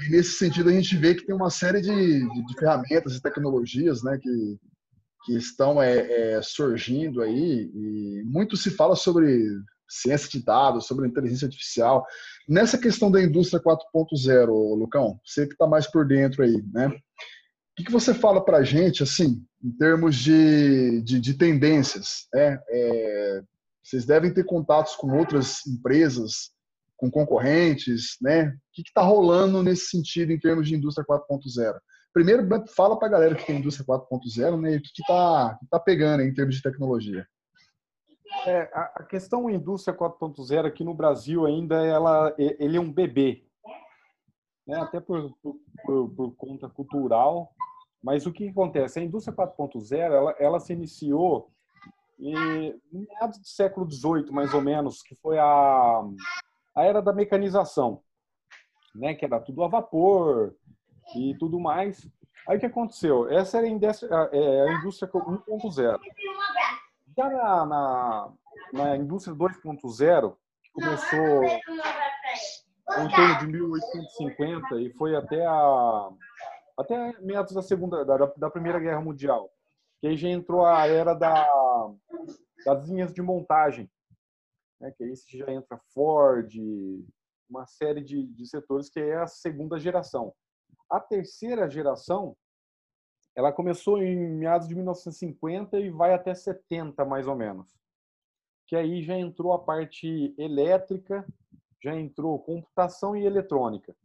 E 0.07 0.11
nesse 0.11 0.35
sentido 0.35 0.69
a 0.69 0.73
gente 0.73 0.97
vê 0.97 1.17
que 1.17 1.27
tem 1.27 1.35
uma 1.35 1.51
série 1.51 1.81
de, 1.81 1.91
de, 1.91 2.47
de 2.47 2.55
ferramentas 2.57 3.17
e 3.17 3.21
tecnologias, 3.21 4.05
né, 4.05 4.17
que, 4.17 4.59
que 5.25 5.37
estão 5.37 5.83
é, 5.83 5.99
é, 6.37 6.43
surgindo 6.43 7.21
aí 7.21 7.69
e 7.75 8.23
muito 8.25 8.57
se 8.57 8.71
fala 8.71 8.95
sobre 8.95 9.49
ciência 9.89 10.29
de 10.31 10.45
dados, 10.45 10.87
sobre 10.87 11.09
inteligência 11.09 11.47
artificial. 11.47 12.07
Nessa 12.49 12.79
questão 12.79 13.11
da 13.11 13.21
indústria 13.21 13.61
4.0, 13.61 14.47
Lucão, 14.77 15.19
você 15.25 15.45
que 15.45 15.55
está 15.55 15.67
mais 15.67 15.87
por 15.87 16.07
dentro 16.07 16.45
aí, 16.45 16.63
né? 16.73 16.89
O 16.89 17.85
que, 17.85 17.93
você 17.93 18.13
fala 18.13 18.45
para 18.45 18.59
a 18.59 18.63
gente, 18.65 19.05
assim, 19.05 19.41
em 19.63 19.71
termos 19.71 20.17
de, 20.17 21.01
de, 21.03 21.21
de 21.21 21.35
tendências? 21.35 22.27
Né? 22.35 22.59
É, 22.69 23.43
vocês 23.89 24.05
devem 24.05 24.33
ter 24.33 24.45
contatos 24.45 24.95
com 24.97 25.17
outras 25.17 25.67
empresas, 25.67 26.51
com 26.97 27.11
concorrentes, 27.11 28.19
né? 28.21 28.49
O 28.49 28.53
que 28.73 28.83
está 28.83 29.01
rolando 29.01 29.63
nesse 29.63 29.87
sentido 29.87 30.31
em 30.31 30.39
termos 30.39 30.69
de 30.69 30.75
indústria 30.75 31.07
4.0? 31.07 31.79
Primeiro, 32.13 32.47
fala 32.69 32.99
para 32.99 33.09
a 33.09 33.11
galera 33.11 33.35
que 33.35 33.47
tem 33.47 33.59
indústria 33.59 33.87
4.0, 33.87 34.61
né? 34.61 34.77
O 34.77 34.83
que 34.83 34.89
está 35.01 35.59
tá 35.71 35.81
pegando 35.81 36.23
em 36.23 36.35
termos 36.35 36.57
de 36.57 36.63
tecnologia? 36.63 37.27
É, 38.47 38.69
a 38.73 39.03
questão 39.05 39.49
indústria 39.49 39.97
4.0 39.97 40.67
aqui 40.67 40.85
no 40.85 40.93
Brasil 40.93 41.47
ainda 41.47 41.83
ela, 41.83 42.35
ele 42.37 42.77
é 42.77 42.81
um 42.81 42.93
bebê, 42.93 43.43
né? 44.67 44.79
até 44.81 45.01
por, 45.01 45.35
por, 45.41 46.11
por 46.11 46.37
conta 46.37 46.69
cultural. 46.69 47.55
Mas 48.03 48.27
o 48.27 48.33
que 48.33 48.49
acontece? 48.49 48.99
A 48.99 49.03
indústria 49.03 49.35
4.0 49.35 49.97
ela, 49.97 50.37
ela 50.39 50.61
se 50.61 50.75
iniciou 50.75 51.51
em 52.19 52.81
meados 52.91 53.39
do 53.39 53.47
século 53.47 53.91
XVIII, 53.91 54.31
mais 54.33 54.53
ou 54.53 54.61
menos, 54.61 55.03
que 55.03 55.15
foi 55.17 55.39
a, 55.39 56.03
a 56.75 56.85
era 56.85 57.01
da 57.01 57.13
mecanização, 57.13 58.03
né? 58.95 59.15
que 59.15 59.25
era 59.25 59.41
tudo 59.41 59.63
a 59.63 59.69
vapor 59.69 60.55
e 61.15 61.35
tudo 61.39 61.61
mais. 61.61 62.09
Aí 62.49 62.57
o 62.57 62.61
que 62.61 62.67
aconteceu? 62.67 63.29
Essa 63.31 63.59
era 63.59 63.67
a 63.67 63.71
indústria, 63.71 64.09
é, 64.33 64.69
a 64.69 64.73
indústria 64.73 65.11
1.0. 65.13 65.99
Já 67.17 67.31
na, 67.31 67.67
na, 67.67 68.33
na 68.73 68.97
indústria 68.97 69.37
2.0, 69.37 70.37
que 70.63 70.71
começou 70.73 71.45
em 72.97 73.09
torno 73.11 73.39
de 73.39 73.47
1850 73.47 74.81
e 74.81 74.93
foi 74.95 75.15
até 75.15 75.45
a 75.47 76.09
até 76.79 77.21
meados 77.21 77.53
da 77.53 77.61
segunda 77.61 78.05
da, 78.05 78.33
da 78.37 78.49
primeira 78.49 78.79
guerra 78.79 79.01
mundial 79.01 79.51
que 80.01 80.07
aí 80.07 80.17
já 80.17 80.29
entrou 80.29 80.65
a 80.65 80.87
era 80.87 81.15
da 81.15 81.47
das 82.65 82.89
linhas 82.89 83.13
de 83.13 83.23
montagem 83.23 83.91
né 84.81 84.93
que 84.97 85.05
aí 85.05 85.15
já 85.35 85.51
entra 85.51 85.79
Ford 85.93 86.53
uma 87.49 87.67
série 87.67 88.03
de, 88.03 88.27
de 88.27 88.47
setores 88.47 88.89
que 88.89 89.01
é 89.01 89.17
a 89.17 89.27
segunda 89.27 89.79
geração 89.79 90.35
a 90.91 91.01
terceira 91.01 91.69
geração 91.69 92.37
ela 93.35 93.53
começou 93.53 94.03
em 94.03 94.17
meados 94.17 94.67
de 94.67 94.75
1950 94.75 95.79
e 95.79 95.91
vai 95.91 96.13
até 96.13 96.35
70 96.35 97.05
mais 97.05 97.27
ou 97.27 97.37
menos 97.37 97.79
que 98.67 98.77
aí 98.77 99.03
já 99.03 99.17
entrou 99.17 99.53
a 99.53 99.59
parte 99.59 100.35
elétrica 100.37 101.27
já 101.83 101.95
entrou 101.95 102.39
computação 102.39 103.17
e 103.17 103.25
eletrônica. 103.25 103.97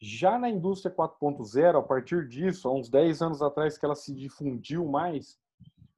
Já 0.00 0.38
na 0.38 0.48
indústria 0.48 0.94
4.0, 0.94 1.78
a 1.78 1.82
partir 1.82 2.28
disso, 2.28 2.68
há 2.68 2.72
uns 2.72 2.88
10 2.88 3.22
anos 3.22 3.42
atrás 3.42 3.78
que 3.78 3.84
ela 3.84 3.94
se 3.94 4.14
difundiu 4.14 4.84
mais, 4.86 5.38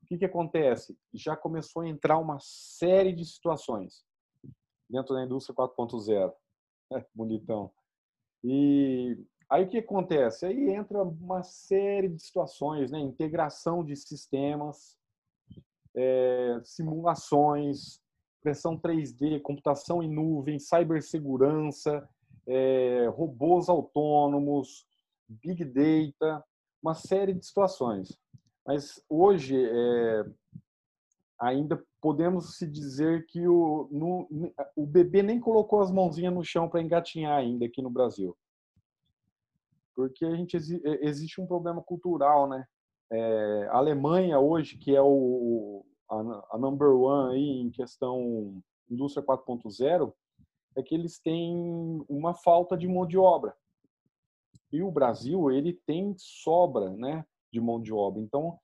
o 0.06 0.08
que, 0.08 0.18
que 0.18 0.24
acontece? 0.24 0.96
Já 1.12 1.36
começou 1.36 1.82
a 1.82 1.88
entrar 1.88 2.16
uma 2.18 2.38
série 2.40 3.12
de 3.12 3.24
situações 3.24 4.04
dentro 4.88 5.16
da 5.16 5.24
indústria 5.24 5.54
4.0. 5.54 6.32
É, 6.92 7.04
bonitão. 7.12 7.72
E 8.44 9.18
aí 9.50 9.64
o 9.64 9.68
que 9.68 9.78
acontece? 9.78 10.46
Aí 10.46 10.70
entra 10.70 11.02
uma 11.02 11.42
série 11.42 12.08
de 12.08 12.22
situações, 12.22 12.92
né? 12.92 13.00
Integração 13.00 13.84
de 13.84 13.96
sistemas, 13.96 14.96
é, 15.96 16.60
simulações, 16.62 18.00
impressão 18.38 18.78
3D, 18.78 19.42
computação 19.42 20.00
em 20.00 20.08
nuvem, 20.08 20.60
cibersegurança, 20.60 22.08
é, 22.46 23.08
robôs 23.08 23.68
autônomos, 23.68 24.86
big 25.28 25.64
data, 25.64 26.44
uma 26.80 26.94
série 26.94 27.34
de 27.34 27.44
situações. 27.44 28.16
Mas 28.66 29.02
hoje 29.08 29.56
é, 29.56 30.24
ainda 31.40 31.82
podemos 32.00 32.56
se 32.56 32.66
dizer 32.66 33.26
que 33.26 33.46
o, 33.46 33.88
no, 33.90 34.52
o 34.74 34.86
bebê 34.86 35.22
nem 35.22 35.38
colocou 35.38 35.80
as 35.80 35.90
mãozinhas 35.90 36.34
no 36.34 36.44
chão 36.44 36.68
para 36.68 36.82
engatinhar 36.82 37.38
ainda 37.38 37.66
aqui 37.66 37.80
no 37.80 37.90
Brasil. 37.90 38.36
Porque 39.94 40.24
a 40.24 40.34
gente 40.34 40.56
existe 41.00 41.40
um 41.40 41.46
problema 41.46 41.82
cultural, 41.82 42.48
né? 42.48 42.66
É, 43.10 43.68
a 43.70 43.76
Alemanha 43.76 44.38
hoje, 44.38 44.76
que 44.76 44.94
é 44.94 45.00
o, 45.00 45.86
a, 46.10 46.56
a 46.56 46.58
number 46.58 46.88
one 46.88 47.34
aí 47.34 47.60
em 47.60 47.70
questão 47.70 48.60
indústria 48.90 49.24
4.0 49.24 50.12
é 50.76 50.82
que 50.82 50.94
eles 50.94 51.18
têm 51.18 52.04
uma 52.08 52.34
falta 52.34 52.76
de 52.76 52.86
mão 52.86 53.06
de 53.06 53.16
obra. 53.16 53.54
E 54.72 54.82
o 54.82 54.90
Brasil, 54.90 55.50
ele 55.50 55.72
tem 55.86 56.14
sobra 56.18 56.90
né, 56.90 57.24
de 57.56 57.60
mão 57.60 57.80
de 57.80 57.92
obra. 57.92 58.20
Então, 58.22 58.58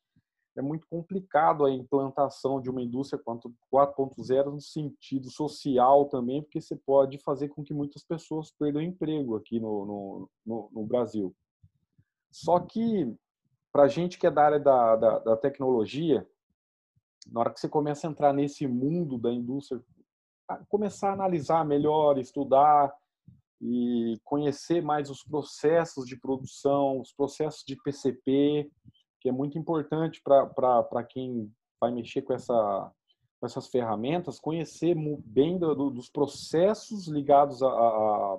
é 0.55 0.61
muito 0.61 0.87
complicado 0.87 1.65
a 1.65 1.71
implantação 1.71 2.61
de 2.61 2.69
uma 2.69 2.83
indústria 2.83 3.21
4.0 3.23 4.45
no 4.53 4.61
sentido 4.61 5.31
social 5.31 6.07
também, 6.07 6.43
porque 6.43 6.61
você 6.61 6.77
pode 6.77 7.19
fazer 7.19 7.49
com 7.49 7.65
que 7.65 7.73
muitas 7.73 8.05
pessoas 8.05 8.51
perdam 8.59 8.83
emprego 8.83 9.35
aqui 9.35 9.59
no, 9.59 9.87
no, 9.87 10.31
no, 10.45 10.71
no 10.73 10.87
Brasil. 10.87 11.35
Só 12.31 12.61
que, 12.61 13.15
para 13.73 13.85
a 13.85 13.89
gente 13.89 14.19
que 14.19 14.27
é 14.27 14.31
da 14.31 14.45
área 14.45 14.61
da, 14.61 14.97
da, 14.97 15.19
da 15.21 15.37
tecnologia, 15.39 16.27
na 17.31 17.41
hora 17.41 17.51
que 17.51 17.61
você 17.61 17.69
começa 17.69 18.07
a 18.07 18.11
entrar 18.11 18.35
nesse 18.35 18.67
mundo 18.67 19.17
da 19.17 19.33
indústria, 19.33 19.83
começar 20.69 21.11
a 21.11 21.15
analisar 21.15 21.65
melhor, 21.65 22.19
estudar 22.19 22.93
e 23.63 24.19
conhecer 24.25 24.83
mais 24.83 25.09
os 25.09 25.23
processos 25.23 26.05
de 26.05 26.19
produção, 26.19 27.01
os 27.01 27.13
processos 27.13 27.63
de 27.65 27.77
PCP, 27.77 28.69
que 29.21 29.29
é 29.29 29.33
muito 29.33 29.57
importante 29.57 30.21
para 30.25 31.05
quem 31.05 31.49
vai 31.81 31.93
mexer 31.93 32.23
com, 32.23 32.35
essa, 32.35 32.93
com 33.39 33.47
essas 33.47 33.69
ferramentas, 33.69 34.41
conhecer 34.41 34.97
bem 35.25 35.59
do, 35.59 35.75
do, 35.75 35.91
dos 35.91 36.11
processos 36.11 37.07
ligados 37.07 37.63
a, 37.63 37.69
a, 37.69 38.39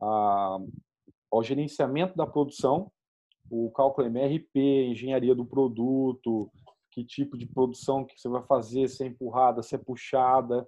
a, 0.00 0.58
ao 1.32 1.42
gerenciamento 1.42 2.16
da 2.16 2.26
produção, 2.26 2.92
o 3.50 3.70
cálculo 3.72 4.06
MRP, 4.06 4.86
engenharia 4.86 5.34
do 5.34 5.44
produto, 5.44 6.48
que 6.92 7.04
tipo 7.04 7.36
de 7.36 7.44
produção 7.46 8.04
que 8.04 8.18
você 8.18 8.28
vai 8.28 8.42
fazer, 8.44 8.88
se 8.88 9.02
é 9.02 9.08
empurrada, 9.08 9.64
se 9.64 9.74
é 9.74 9.78
puxada. 9.78 10.66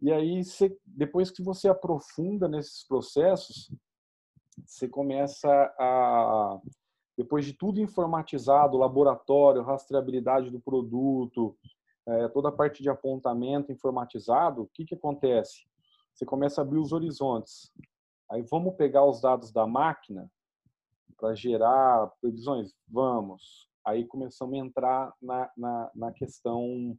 E 0.00 0.12
aí, 0.12 0.44
você, 0.44 0.76
depois 0.84 1.30
que 1.30 1.42
você 1.42 1.68
aprofunda 1.68 2.48
nesses 2.48 2.86
processos, 2.86 3.70
você 4.64 4.88
começa 4.88 5.48
a, 5.78 6.60
depois 7.16 7.44
de 7.44 7.52
tudo 7.52 7.80
informatizado, 7.80 8.76
laboratório, 8.76 9.62
rastreabilidade 9.62 10.50
do 10.50 10.60
produto, 10.60 11.56
é, 12.06 12.28
toda 12.28 12.50
a 12.50 12.52
parte 12.52 12.82
de 12.82 12.90
apontamento 12.90 13.72
informatizado, 13.72 14.62
o 14.62 14.70
que, 14.72 14.84
que 14.84 14.94
acontece? 14.94 15.66
Você 16.14 16.24
começa 16.24 16.60
a 16.60 16.64
abrir 16.64 16.78
os 16.78 16.92
horizontes. 16.92 17.72
Aí 18.30 18.42
vamos 18.42 18.74
pegar 18.76 19.04
os 19.04 19.20
dados 19.20 19.52
da 19.52 19.66
máquina 19.66 20.30
para 21.16 21.34
gerar 21.34 22.10
previsões? 22.20 22.74
Vamos. 22.88 23.68
Aí 23.84 24.04
começamos 24.04 24.54
a 24.54 24.58
entrar 24.58 25.14
na, 25.20 25.50
na, 25.56 25.90
na 25.94 26.12
questão 26.12 26.96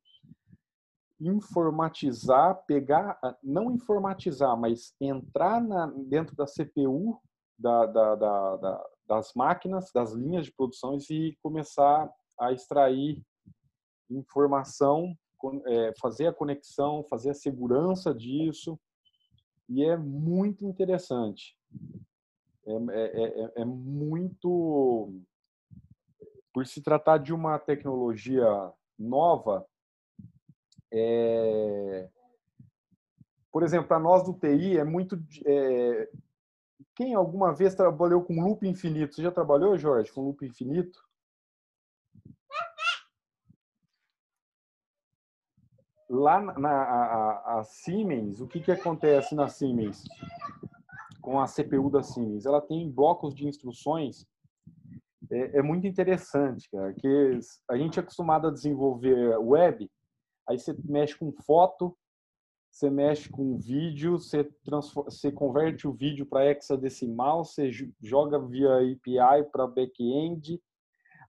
informatizar, 1.20 2.64
pegar, 2.66 3.18
ah, 3.24 3.36
não 3.44 3.72
informatizar, 3.72 4.56
mas 4.58 4.94
entrar 5.02 5.62
na, 5.62 5.88
dentro 5.88 6.36
da 6.36 6.46
CPU 6.46 7.20
da, 7.58 7.86
da, 7.88 8.16
da, 8.16 8.86
das 9.08 9.34
máquinas, 9.34 9.92
das 9.92 10.14
linhas 10.14 10.46
de 10.46 10.54
produções 10.54 11.10
e 11.10 11.38
começar 11.42 12.12
a 12.40 12.52
extrair 12.52 13.22
informação, 14.10 15.16
é, 15.66 15.94
fazer 16.00 16.28
a 16.28 16.34
conexão, 16.34 17.04
fazer 17.10 17.32
a 17.32 17.36
segurança 17.36 18.14
disso. 18.14 18.80
E 19.68 19.84
é 19.84 19.98
muito 19.98 20.66
interessante. 20.66 21.58
É, 22.66 22.74
é, 22.74 23.44
é, 23.44 23.52
é 23.62 23.66
muito. 23.66 25.14
Por 26.54 26.66
se 26.66 26.82
tratar 26.82 27.18
de 27.18 27.34
uma 27.34 27.60
tecnologia 27.60 28.46
nova, 28.98 29.66
é... 30.92 32.10
Por 33.52 33.64
exemplo, 33.64 33.88
para 33.88 34.00
nós 34.00 34.24
do 34.24 34.34
TI 34.34 34.78
é 34.78 34.84
muito. 34.84 35.18
É... 35.46 36.10
Quem 36.96 37.14
alguma 37.14 37.54
vez 37.54 37.76
trabalhou 37.76 38.24
com 38.24 38.44
loop 38.44 38.68
infinito? 38.68 39.16
Você 39.16 39.22
já 39.22 39.32
trabalhou, 39.32 39.78
Jorge, 39.78 40.12
com 40.12 40.22
loop 40.22 40.46
infinito? 40.46 41.00
Lá 46.10 46.40
na 46.40 46.70
a, 46.70 47.60
a 47.60 47.64
Siemens, 47.64 48.40
o 48.40 48.48
que, 48.48 48.62
que 48.62 48.72
acontece 48.72 49.36
na 49.36 49.48
Siemens? 49.50 50.04
Com 51.22 51.40
a 51.40 51.46
CPU 51.46 51.90
da 51.90 52.02
Siemens? 52.02 52.46
Ela 52.46 52.62
tem 52.62 52.90
blocos 52.90 53.36
de 53.36 53.46
instruções 53.46 54.26
é, 55.32 55.60
é, 55.60 55.62
muito 55.62 55.86
interessante, 55.86 56.70
cara, 56.70 56.94
que 56.94 57.40
a 57.70 57.78
gente 57.78 58.00
é 58.00 58.02
acostumado 58.02 58.48
a 58.48 58.52
desenvolver 58.52 59.38
web 59.40 59.90
Aí 60.48 60.58
você 60.58 60.76
mexe 60.86 61.18
com 61.18 61.32
foto, 61.32 61.96
você 62.72 62.90
mexe 62.90 63.30
com 63.30 63.58
vídeo, 63.58 64.20
você, 64.20 64.50
você 64.94 65.32
converte 65.32 65.88
o 65.88 65.94
vídeo 65.94 66.26
para 66.26 66.46
hexadecimal, 66.46 67.44
você 67.44 67.72
joga 68.02 68.40
via 68.40 68.78
API 68.78 69.44
para 69.52 69.68
back-end. 69.68 70.62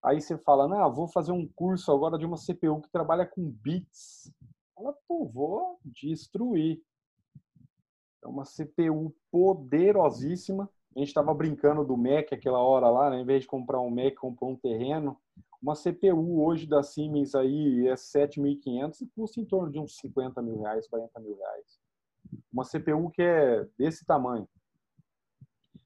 Aí 0.02 0.20
você 0.20 0.37
fala, 0.38 0.68
não, 0.68 0.92
vou 0.92 1.08
fazer 1.08 1.32
um 1.32 1.48
curso 1.48 1.90
agora 1.90 2.18
de 2.18 2.26
uma 2.26 2.37
CPU 2.37 2.82
que 2.82 2.90
trabalha 2.90 3.26
com 3.26 3.50
bits. 3.50 4.32
Ela, 4.78 4.94
pô, 5.08 5.26
vou 5.26 5.78
destruir. 5.84 6.80
É 8.22 8.28
uma 8.28 8.44
CPU 8.44 9.14
poderosíssima. 9.30 10.70
A 10.94 10.98
gente 10.98 11.08
estava 11.08 11.32
brincando 11.34 11.84
do 11.84 11.96
Mac 11.96 12.32
aquela 12.32 12.58
hora 12.58 12.88
lá, 12.88 13.10
né? 13.10 13.20
em 13.20 13.25
vez 13.25 13.42
de 13.42 13.48
comprar 13.48 13.80
um 13.80 13.90
Mac, 13.90 14.14
comprou 14.14 14.50
um 14.50 14.56
terreno. 14.56 15.18
Uma 15.61 15.75
CPU 15.75 16.45
hoje 16.45 16.67
da 16.67 16.83
Siemens 16.85 17.35
aí 17.35 17.88
é 17.88 17.95
7.500 17.95 19.00
e 19.03 19.07
custa 19.09 19.41
em 19.41 19.45
torno 19.45 19.73
de 19.73 19.79
uns 19.79 19.97
50 19.97 20.41
mil 20.41 20.61
reais, 20.61 20.87
40 20.87 21.21
mil 21.21 21.37
reais. 21.37 21.81
Uma 22.53 22.65
CPU 22.65 23.11
que 23.11 23.23
é 23.23 23.67
desse 23.77 24.05
tamanho. 24.07 24.49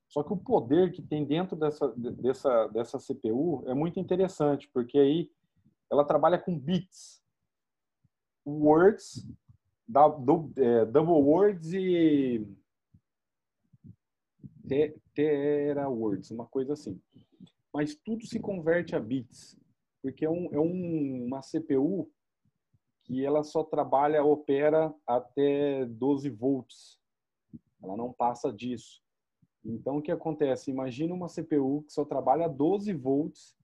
Só 0.08 0.22
que 0.22 0.32
o 0.32 0.36
poder 0.36 0.92
que 0.92 1.00
tem 1.00 1.24
dentro 1.24 1.56
dessa, 1.56 1.88
dessa, 1.96 2.68
dessa 2.68 2.98
CPU 2.98 3.64
é 3.66 3.72
muito 3.72 3.98
interessante, 3.98 4.68
porque 4.68 4.98
aí 4.98 5.30
ela 5.90 6.04
trabalha 6.04 6.38
com 6.38 6.58
bits, 6.58 7.22
words, 8.46 9.26
é, 10.56 10.84
double 10.84 11.14
words 11.14 11.72
e 11.72 12.46
tera 15.14 15.88
words, 15.88 16.30
uma 16.30 16.46
coisa 16.46 16.74
assim. 16.74 17.00
Mas 17.72 17.94
tudo 17.94 18.26
se 18.26 18.38
converte 18.38 18.94
a 18.94 19.00
bits 19.00 19.61
porque 20.02 20.24
é, 20.24 20.30
um, 20.30 20.52
é 20.52 20.58
um, 20.58 21.26
uma 21.26 21.40
CPU 21.40 22.10
que 23.04 23.24
ela 23.24 23.42
só 23.42 23.62
trabalha, 23.62 24.24
opera 24.24 24.94
até 25.06 25.86
12 25.86 26.28
volts. 26.30 26.98
Ela 27.82 27.96
não 27.96 28.12
passa 28.12 28.52
disso. 28.52 29.00
Então, 29.64 29.98
o 29.98 30.02
que 30.02 30.10
acontece? 30.10 30.70
Imagina 30.70 31.14
uma 31.14 31.28
CPU 31.28 31.84
que 31.84 31.92
só 31.92 32.04
trabalha 32.04 32.46
a 32.46 32.48
12 32.48 32.92
volts 32.94 33.56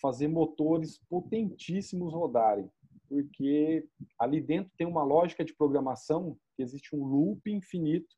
fazer 0.00 0.28
motores 0.28 0.98
potentíssimos 1.08 2.12
rodarem. 2.12 2.70
Porque 3.08 3.86
ali 4.18 4.40
dentro 4.40 4.72
tem 4.76 4.86
uma 4.86 5.02
lógica 5.02 5.44
de 5.44 5.54
programação 5.54 6.36
que 6.56 6.62
existe 6.62 6.94
um 6.94 7.04
loop 7.04 7.50
infinito 7.50 8.14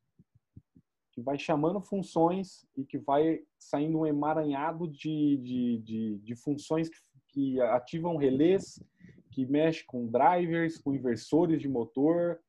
que 1.17 1.21
vai 1.21 1.37
chamando 1.39 1.81
funções 1.81 2.67
e 2.75 2.85
que 2.85 2.99
vai 2.99 3.39
saindo 3.57 3.99
um 3.99 4.05
emaranhado 4.05 4.87
de, 4.87 5.37
de, 5.37 5.77
de, 5.79 6.17
de 6.19 6.35
funções 6.35 6.89
que 6.89 6.97
que 7.37 7.61
ativam 7.61 8.17
relés, 8.17 8.83
que 9.29 9.45
mexe 9.45 9.85
com 9.85 10.07
drivers, 10.07 10.79
com 10.79 10.95
inversores 10.95 11.61
de 11.61 11.69
motor. 11.69 12.39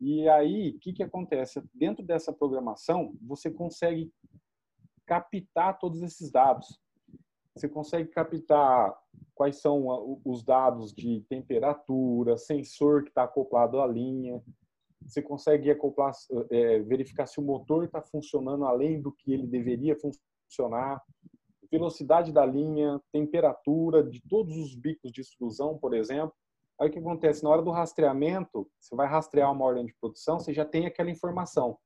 E 0.00 0.28
aí, 0.28 0.70
o 0.70 0.80
que, 0.80 0.92
que 0.92 1.02
acontece? 1.04 1.62
Dentro 1.72 2.04
dessa 2.04 2.32
programação, 2.32 3.16
você 3.22 3.48
consegue 3.52 4.12
captar 5.06 5.78
todos 5.78 6.02
esses 6.02 6.28
dados. 6.32 6.80
Você 7.54 7.68
consegue 7.68 8.08
captar 8.08 8.92
quais 9.32 9.60
são 9.60 10.20
os 10.24 10.42
dados 10.42 10.92
de 10.92 11.20
temperatura, 11.28 12.36
sensor 12.36 13.04
que 13.04 13.10
está 13.10 13.22
acoplado 13.22 13.80
à 13.80 13.86
linha. 13.86 14.42
Você 15.06 15.22
consegue 15.22 15.70
acoplar, 15.70 16.10
é, 16.50 16.80
verificar 16.80 17.26
se 17.26 17.38
o 17.38 17.44
motor 17.44 17.84
está 17.84 18.02
funcionando 18.02 18.64
além 18.64 19.00
do 19.00 19.12
que 19.12 19.32
ele 19.32 19.46
deveria 19.46 19.96
funcionar 19.96 21.00
velocidade 21.72 22.30
da 22.30 22.44
linha, 22.44 23.00
temperatura 23.10 24.04
de 24.04 24.20
todos 24.28 24.58
os 24.58 24.74
bicos 24.74 25.10
de 25.10 25.22
extrusão, 25.22 25.78
por 25.78 25.94
exemplo. 25.94 26.34
Aí 26.78 26.88
o 26.88 26.92
que 26.92 26.98
acontece? 26.98 27.42
Na 27.42 27.48
hora 27.48 27.62
do 27.62 27.70
rastreamento, 27.70 28.70
você 28.78 28.94
vai 28.94 29.08
rastrear 29.08 29.50
uma 29.50 29.64
ordem 29.64 29.86
de 29.86 29.94
produção, 29.94 30.38
você 30.38 30.52
já 30.52 30.66
tem 30.66 30.84
aquela 30.84 31.10
informação. 31.10 31.78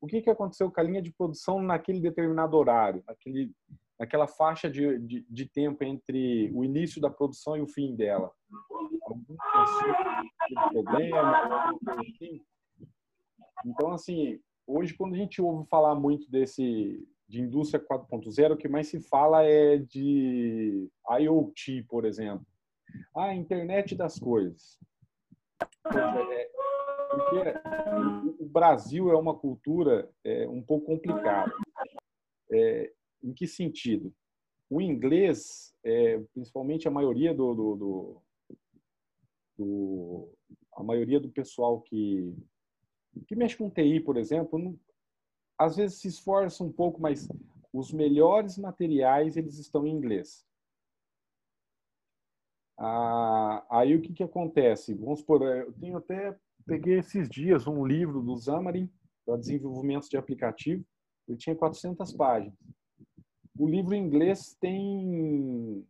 O 0.00 0.06
que, 0.06 0.22
que 0.22 0.30
aconteceu 0.30 0.70
com 0.70 0.80
a 0.80 0.82
linha 0.82 1.02
de 1.02 1.12
produção 1.12 1.60
naquele 1.60 2.00
determinado 2.00 2.56
horário, 2.56 3.02
naquele, 3.06 3.52
naquela 3.98 4.26
faixa 4.26 4.70
de, 4.70 4.98
de, 5.00 5.26
de 5.28 5.46
tempo 5.46 5.84
entre 5.84 6.50
o 6.54 6.64
início 6.64 7.00
da 7.00 7.10
produção 7.10 7.56
e 7.56 7.60
o 7.60 7.68
fim 7.68 7.94
dela? 7.94 8.32
Algum 9.02 9.36
problema? 10.72 11.74
Então, 13.64 13.92
assim, 13.92 14.40
hoje 14.66 14.94
quando 14.94 15.14
a 15.14 15.18
gente 15.18 15.42
ouve 15.42 15.68
falar 15.68 15.94
muito 15.94 16.30
desse 16.30 17.06
de 17.28 17.40
indústria 17.40 17.84
4.0, 17.84 18.52
o 18.52 18.56
que 18.56 18.68
mais 18.68 18.88
se 18.88 19.00
fala 19.00 19.42
é 19.44 19.78
de 19.78 20.88
IoT, 21.20 21.82
por 21.88 22.04
exemplo. 22.04 22.46
A 23.16 23.34
internet 23.34 23.94
das 23.94 24.18
coisas. 24.18 24.78
É, 25.86 26.50
porque 27.10 28.42
o 28.42 28.46
Brasil 28.46 29.10
é 29.10 29.16
uma 29.16 29.34
cultura 29.34 30.08
é, 30.24 30.48
um 30.48 30.62
pouco 30.62 30.86
complicada. 30.86 31.52
É, 32.52 32.92
em 33.22 33.32
que 33.32 33.46
sentido? 33.46 34.14
O 34.70 34.80
inglês, 34.80 35.74
é, 35.84 36.18
principalmente 36.32 36.86
a 36.86 36.90
maioria 36.90 37.34
do, 37.34 37.54
do, 37.54 37.76
do, 37.76 38.22
do, 39.58 40.32
a 40.74 40.82
maioria 40.82 41.18
do 41.18 41.28
pessoal 41.28 41.80
que 41.80 42.34
que 43.26 43.34
mexe 43.34 43.56
com 43.56 43.70
TI, 43.70 44.00
por 44.00 44.16
exemplo, 44.16 44.58
não, 44.58 44.78
às 45.58 45.76
vezes 45.76 45.98
se 45.98 46.08
esforça 46.08 46.62
um 46.62 46.72
pouco, 46.72 47.00
mas 47.00 47.28
os 47.72 47.92
melhores 47.92 48.58
materiais 48.58 49.36
eles 49.36 49.58
estão 49.58 49.86
em 49.86 49.92
inglês. 49.92 50.46
Ah, 52.78 53.66
aí 53.70 53.94
o 53.94 54.02
que, 54.02 54.12
que 54.12 54.22
acontece? 54.22 54.94
Vamos 54.94 55.22
por, 55.22 55.42
eu 55.42 55.72
tenho 55.74 55.96
até 55.96 56.38
peguei 56.66 56.98
esses 56.98 57.28
dias 57.28 57.66
um 57.66 57.86
livro 57.86 58.20
do 58.20 58.36
Xamarin 58.38 58.90
para 59.24 59.36
desenvolvimento 59.36 60.08
de 60.08 60.16
aplicativo. 60.16 60.84
Ele 61.26 61.38
tinha 61.38 61.56
400 61.56 62.12
páginas. 62.12 62.54
O 63.58 63.66
livro 63.66 63.94
em 63.94 64.02
inglês 64.02 64.54
tem 64.60 65.86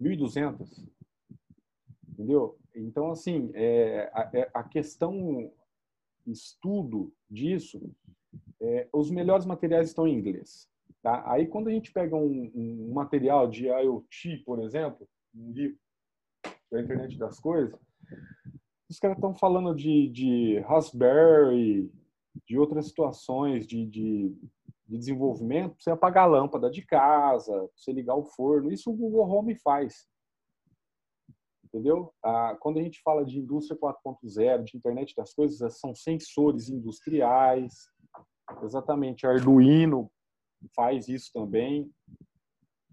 1.200. 0.00 0.88
Entendeu? 2.08 2.56
Então, 2.74 3.10
assim, 3.10 3.50
é, 3.54 4.10
a, 4.14 4.30
é, 4.32 4.50
a 4.54 4.62
questão 4.62 5.50
estudo 6.26 7.12
disso, 7.30 7.80
é, 8.60 8.88
os 8.92 9.10
melhores 9.10 9.46
materiais 9.46 9.88
estão 9.88 10.06
em 10.06 10.14
inglês. 10.14 10.68
Tá? 11.02 11.22
Aí, 11.30 11.46
quando 11.46 11.68
a 11.68 11.72
gente 11.72 11.92
pega 11.92 12.16
um, 12.16 12.50
um 12.54 12.92
material 12.92 13.48
de 13.48 13.66
IoT, 13.66 14.38
por 14.38 14.60
exemplo, 14.62 15.06
um 15.34 15.52
livro 15.52 15.78
da 16.70 16.80
internet 16.80 17.18
das 17.18 17.38
coisas, 17.38 17.78
os 18.88 18.98
caras 18.98 19.16
estão 19.16 19.34
falando 19.34 19.74
de, 19.74 20.08
de 20.08 20.58
Raspberry, 20.60 21.90
de 22.46 22.58
outras 22.58 22.86
situações 22.86 23.66
de, 23.66 23.86
de, 23.86 24.34
de 24.86 24.98
desenvolvimento, 24.98 25.76
você 25.78 25.90
apagar 25.90 26.24
a 26.24 26.28
lâmpada 26.28 26.70
de 26.70 26.84
casa, 26.84 27.68
você 27.74 27.92
ligar 27.92 28.16
o 28.16 28.24
forno, 28.24 28.72
isso 28.72 28.90
o 28.90 28.96
Google 28.96 29.28
Home 29.28 29.54
faz 29.56 30.06
entendeu? 31.74 32.14
Ah, 32.22 32.56
quando 32.60 32.78
a 32.78 32.82
gente 32.82 33.02
fala 33.02 33.24
de 33.24 33.40
indústria 33.40 33.76
4.0, 33.78 34.62
de 34.62 34.76
internet 34.76 35.12
das 35.16 35.34
coisas, 35.34 35.78
são 35.80 35.92
sensores 35.92 36.68
industriais, 36.68 37.74
exatamente, 38.62 39.26
Arduino 39.26 40.08
faz 40.74 41.08
isso 41.08 41.30
também. 41.34 41.90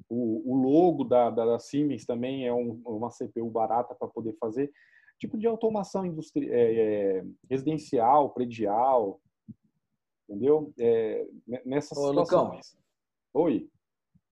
O, 0.10 0.52
o 0.52 0.56
logo 0.56 1.04
da, 1.04 1.30
da, 1.30 1.60
Siemens 1.60 2.06
também 2.06 2.48
é 2.48 2.54
um, 2.54 2.82
uma 2.84 3.12
CPU 3.12 3.50
barata 3.52 3.94
para 3.94 4.08
poder 4.08 4.36
fazer. 4.40 4.70
Tipo 5.20 5.38
de 5.38 5.46
automação 5.46 6.04
industri 6.04 6.50
é, 6.50 7.20
é, 7.20 7.26
residencial, 7.50 8.32
predial, 8.32 9.22
entendeu? 10.28 10.74
É, 10.80 11.28
nessas 11.64 11.98
Ô, 11.98 12.08
situações. 12.08 12.76
Lucão, 13.34 13.44
Oi. 13.44 13.70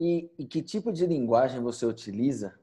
E, 0.02 0.30
e 0.40 0.48
que 0.48 0.64
tipo 0.64 0.92
de 0.92 1.06
linguagem 1.06 1.62
você 1.62 1.86
utiliza 1.86 2.60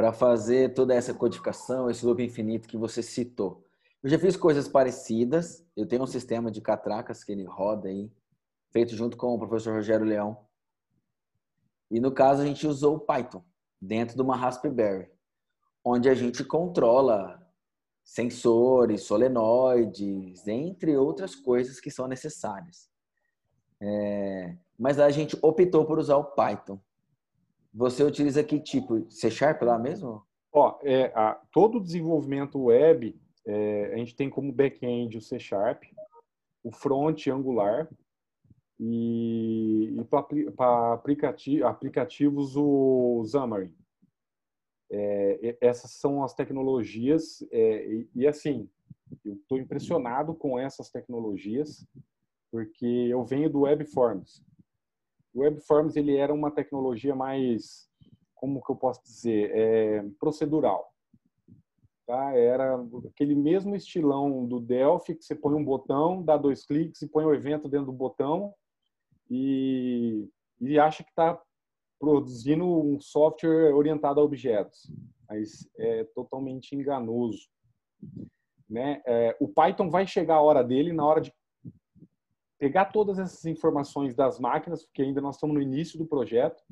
para 0.00 0.14
fazer 0.14 0.72
toda 0.72 0.94
essa 0.94 1.12
codificação, 1.12 1.90
esse 1.90 2.06
loop 2.06 2.24
infinito 2.24 2.66
que 2.66 2.78
você 2.78 3.02
citou? 3.02 3.62
Eu 4.02 4.08
já 4.08 4.18
fiz 4.18 4.34
coisas 4.34 4.66
parecidas. 4.66 5.62
Eu 5.76 5.86
tenho 5.86 6.02
um 6.02 6.06
sistema 6.06 6.50
de 6.50 6.62
catracas 6.62 7.22
que 7.22 7.30
ele 7.32 7.44
roda 7.44 7.90
aí, 7.90 8.10
feito 8.70 8.96
junto 8.96 9.14
com 9.14 9.34
o 9.34 9.38
professor 9.38 9.74
Rogério 9.74 10.06
Leão. 10.06 10.38
E 11.90 12.00
no 12.00 12.10
caso 12.10 12.40
a 12.40 12.46
gente 12.46 12.66
usou 12.66 12.96
o 12.96 13.00
Python 13.00 13.44
dentro 13.78 14.16
de 14.16 14.22
uma 14.22 14.34
Raspberry, 14.34 15.10
onde 15.84 16.08
a 16.08 16.14
gente 16.14 16.42
controla 16.44 17.38
sensores, 18.02 19.02
solenoides, 19.02 20.48
entre 20.48 20.96
outras 20.96 21.34
coisas 21.34 21.78
que 21.78 21.90
são 21.90 22.08
necessárias. 22.08 22.88
É... 23.78 24.56
mas 24.78 24.98
a 24.98 25.10
gente 25.10 25.36
optou 25.42 25.84
por 25.84 25.98
usar 25.98 26.16
o 26.16 26.24
Python. 26.24 26.80
Você 27.72 28.02
utiliza 28.02 28.42
que 28.42 28.58
tipo? 28.58 29.10
C 29.10 29.30
Sharp 29.30 29.62
lá 29.62 29.78
mesmo? 29.78 30.22
Ó, 30.52 30.78
é, 30.82 31.12
a, 31.14 31.40
todo 31.52 31.78
o 31.78 31.82
desenvolvimento 31.82 32.58
web 32.58 33.18
é, 33.46 33.92
a 33.94 33.96
gente 33.96 34.16
tem 34.16 34.28
como 34.28 34.52
back-end 34.52 35.16
o 35.16 35.20
C 35.20 35.38
Sharp, 35.38 35.84
o 36.62 36.70
front 36.70 37.26
Angular 37.28 37.88
e, 38.78 39.94
e 39.96 40.04
para 40.56 40.92
aplicati 40.94 41.62
aplicativos 41.62 42.56
o 42.56 43.24
Xamarin. 43.26 43.74
É, 44.92 45.56
essas 45.60 45.92
são 45.92 46.24
as 46.24 46.34
tecnologias 46.34 47.46
é, 47.52 47.86
e, 47.86 48.10
e, 48.14 48.26
assim, 48.26 48.68
eu 49.24 49.34
estou 49.34 49.58
impressionado 49.58 50.34
com 50.34 50.58
essas 50.58 50.90
tecnologias 50.90 51.86
porque 52.50 52.86
eu 52.86 53.22
venho 53.24 53.48
do 53.48 53.60
WebForms. 53.60 54.42
O 55.32 55.40
WebForms 55.40 55.96
ele 55.96 56.16
era 56.16 56.32
uma 56.32 56.50
tecnologia 56.50 57.14
mais, 57.14 57.88
como 58.34 58.62
que 58.62 58.70
eu 58.70 58.76
posso 58.76 59.02
dizer, 59.02 59.50
é, 59.54 60.04
procedural. 60.18 60.92
Tá? 62.06 62.34
Era 62.36 62.76
aquele 63.06 63.36
mesmo 63.36 63.76
estilão 63.76 64.44
do 64.44 64.58
Delphi, 64.58 65.14
que 65.14 65.24
você 65.24 65.34
põe 65.34 65.54
um 65.54 65.64
botão, 65.64 66.22
dá 66.24 66.36
dois 66.36 66.66
cliques 66.66 67.00
e 67.02 67.08
põe 67.08 67.24
o 67.24 67.32
evento 67.32 67.68
dentro 67.68 67.86
do 67.86 67.92
botão 67.92 68.52
e, 69.30 70.28
e 70.60 70.78
acha 70.78 71.04
que 71.04 71.10
está 71.10 71.40
produzindo 72.00 72.64
um 72.66 72.98
software 72.98 73.72
orientado 73.72 74.18
a 74.20 74.24
objetos. 74.24 74.90
Mas 75.28 75.70
é 75.78 76.02
totalmente 76.14 76.74
enganoso. 76.74 77.46
Né? 78.68 79.00
É, 79.06 79.36
o 79.40 79.46
Python 79.46 79.88
vai 79.88 80.06
chegar 80.06 80.36
a 80.36 80.42
hora 80.42 80.64
dele, 80.64 80.92
na 80.92 81.04
hora 81.04 81.20
de 81.20 81.32
pegar 82.60 82.92
todas 82.92 83.18
essas 83.18 83.46
informações 83.46 84.14
das 84.14 84.38
máquinas, 84.38 84.84
porque 84.84 85.00
ainda 85.00 85.20
nós 85.20 85.36
estamos 85.36 85.54
no 85.54 85.62
início 85.62 85.98
do 85.98 86.06
projeto, 86.06 86.62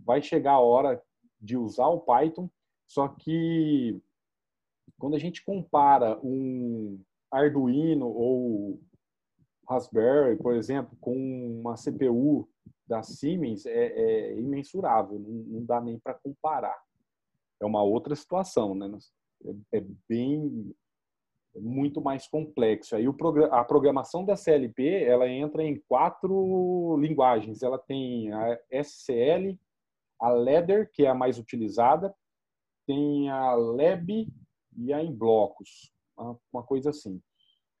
vai 0.00 0.22
chegar 0.22 0.52
a 0.52 0.60
hora 0.60 1.00
de 1.38 1.54
usar 1.54 1.86
o 1.88 2.00
Python, 2.00 2.50
só 2.86 3.06
que 3.08 4.00
quando 4.98 5.14
a 5.14 5.18
gente 5.18 5.44
compara 5.44 6.18
um 6.24 6.98
Arduino 7.30 8.08
ou 8.08 8.80
Raspberry, 9.68 10.38
por 10.38 10.54
exemplo, 10.54 10.96
com 10.98 11.14
uma 11.60 11.74
CPU 11.74 12.48
da 12.86 13.02
Siemens, 13.02 13.66
é, 13.66 14.32
é 14.32 14.38
imensurável, 14.38 15.18
não, 15.18 15.44
não, 15.44 15.64
dá 15.66 15.78
nem 15.78 15.98
para 15.98 16.14
comparar. 16.14 16.82
É 17.60 17.66
uma 17.66 17.82
outra 17.82 18.16
situação, 18.16 18.74
né? 18.74 18.90
É, 19.44 19.78
é 19.78 19.84
bem 20.08 20.74
muito 21.60 22.00
mais 22.00 22.26
complexo. 22.26 22.96
Aí 22.96 23.08
o, 23.08 23.16
a 23.50 23.64
programação 23.64 24.24
da 24.24 24.36
CLP 24.36 25.04
ela 25.04 25.28
entra 25.28 25.62
em 25.62 25.80
quatro 25.88 26.96
linguagens. 26.98 27.62
Ela 27.62 27.78
tem 27.78 28.32
a 28.32 28.58
SCL, 28.82 29.58
a 30.20 30.30
Ladder, 30.30 30.90
que 30.92 31.04
é 31.04 31.08
a 31.08 31.14
mais 31.14 31.38
utilizada, 31.38 32.14
tem 32.86 33.28
a 33.30 33.54
Lab 33.54 34.28
e 34.76 34.92
a 34.92 35.02
em 35.02 35.14
blocos, 35.14 35.92
uma 36.52 36.62
coisa 36.62 36.90
assim. 36.90 37.20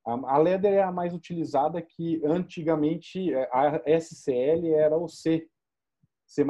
A 0.04 0.38
Leder 0.38 0.72
é 0.72 0.82
a 0.82 0.90
mais 0.90 1.12
utilizada 1.12 1.82
que 1.82 2.24
antigamente 2.24 3.32
é, 3.32 3.48
a 3.52 3.82
SCL 4.00 4.74
era 4.74 4.96
o 4.96 5.06
C, 5.06 5.46
C++, 6.26 6.42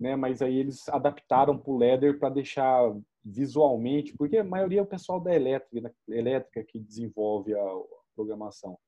né? 0.00 0.16
Mas 0.16 0.40
aí 0.40 0.56
eles 0.56 0.88
adaptaram 0.88 1.58
para 1.58 1.70
o 1.70 1.76
Leder 1.76 2.18
para 2.18 2.30
deixar 2.30 2.94
visualmente, 3.24 4.14
porque 4.16 4.38
a 4.38 4.44
maioria 4.44 4.80
é 4.80 4.82
o 4.82 4.86
pessoal 4.86 5.20
da 5.20 5.34
elétrica, 5.34 5.94
elétrica 6.08 6.64
que 6.64 6.78
desenvolve 6.78 7.54
a 7.54 7.64
programação. 8.14 8.78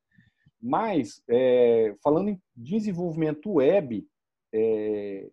Mas, 0.61 1.23
é, 1.29 1.95
falando 2.03 2.29
em 2.29 2.43
desenvolvimento 2.55 3.53
web, 3.53 4.07
é, 4.53 5.31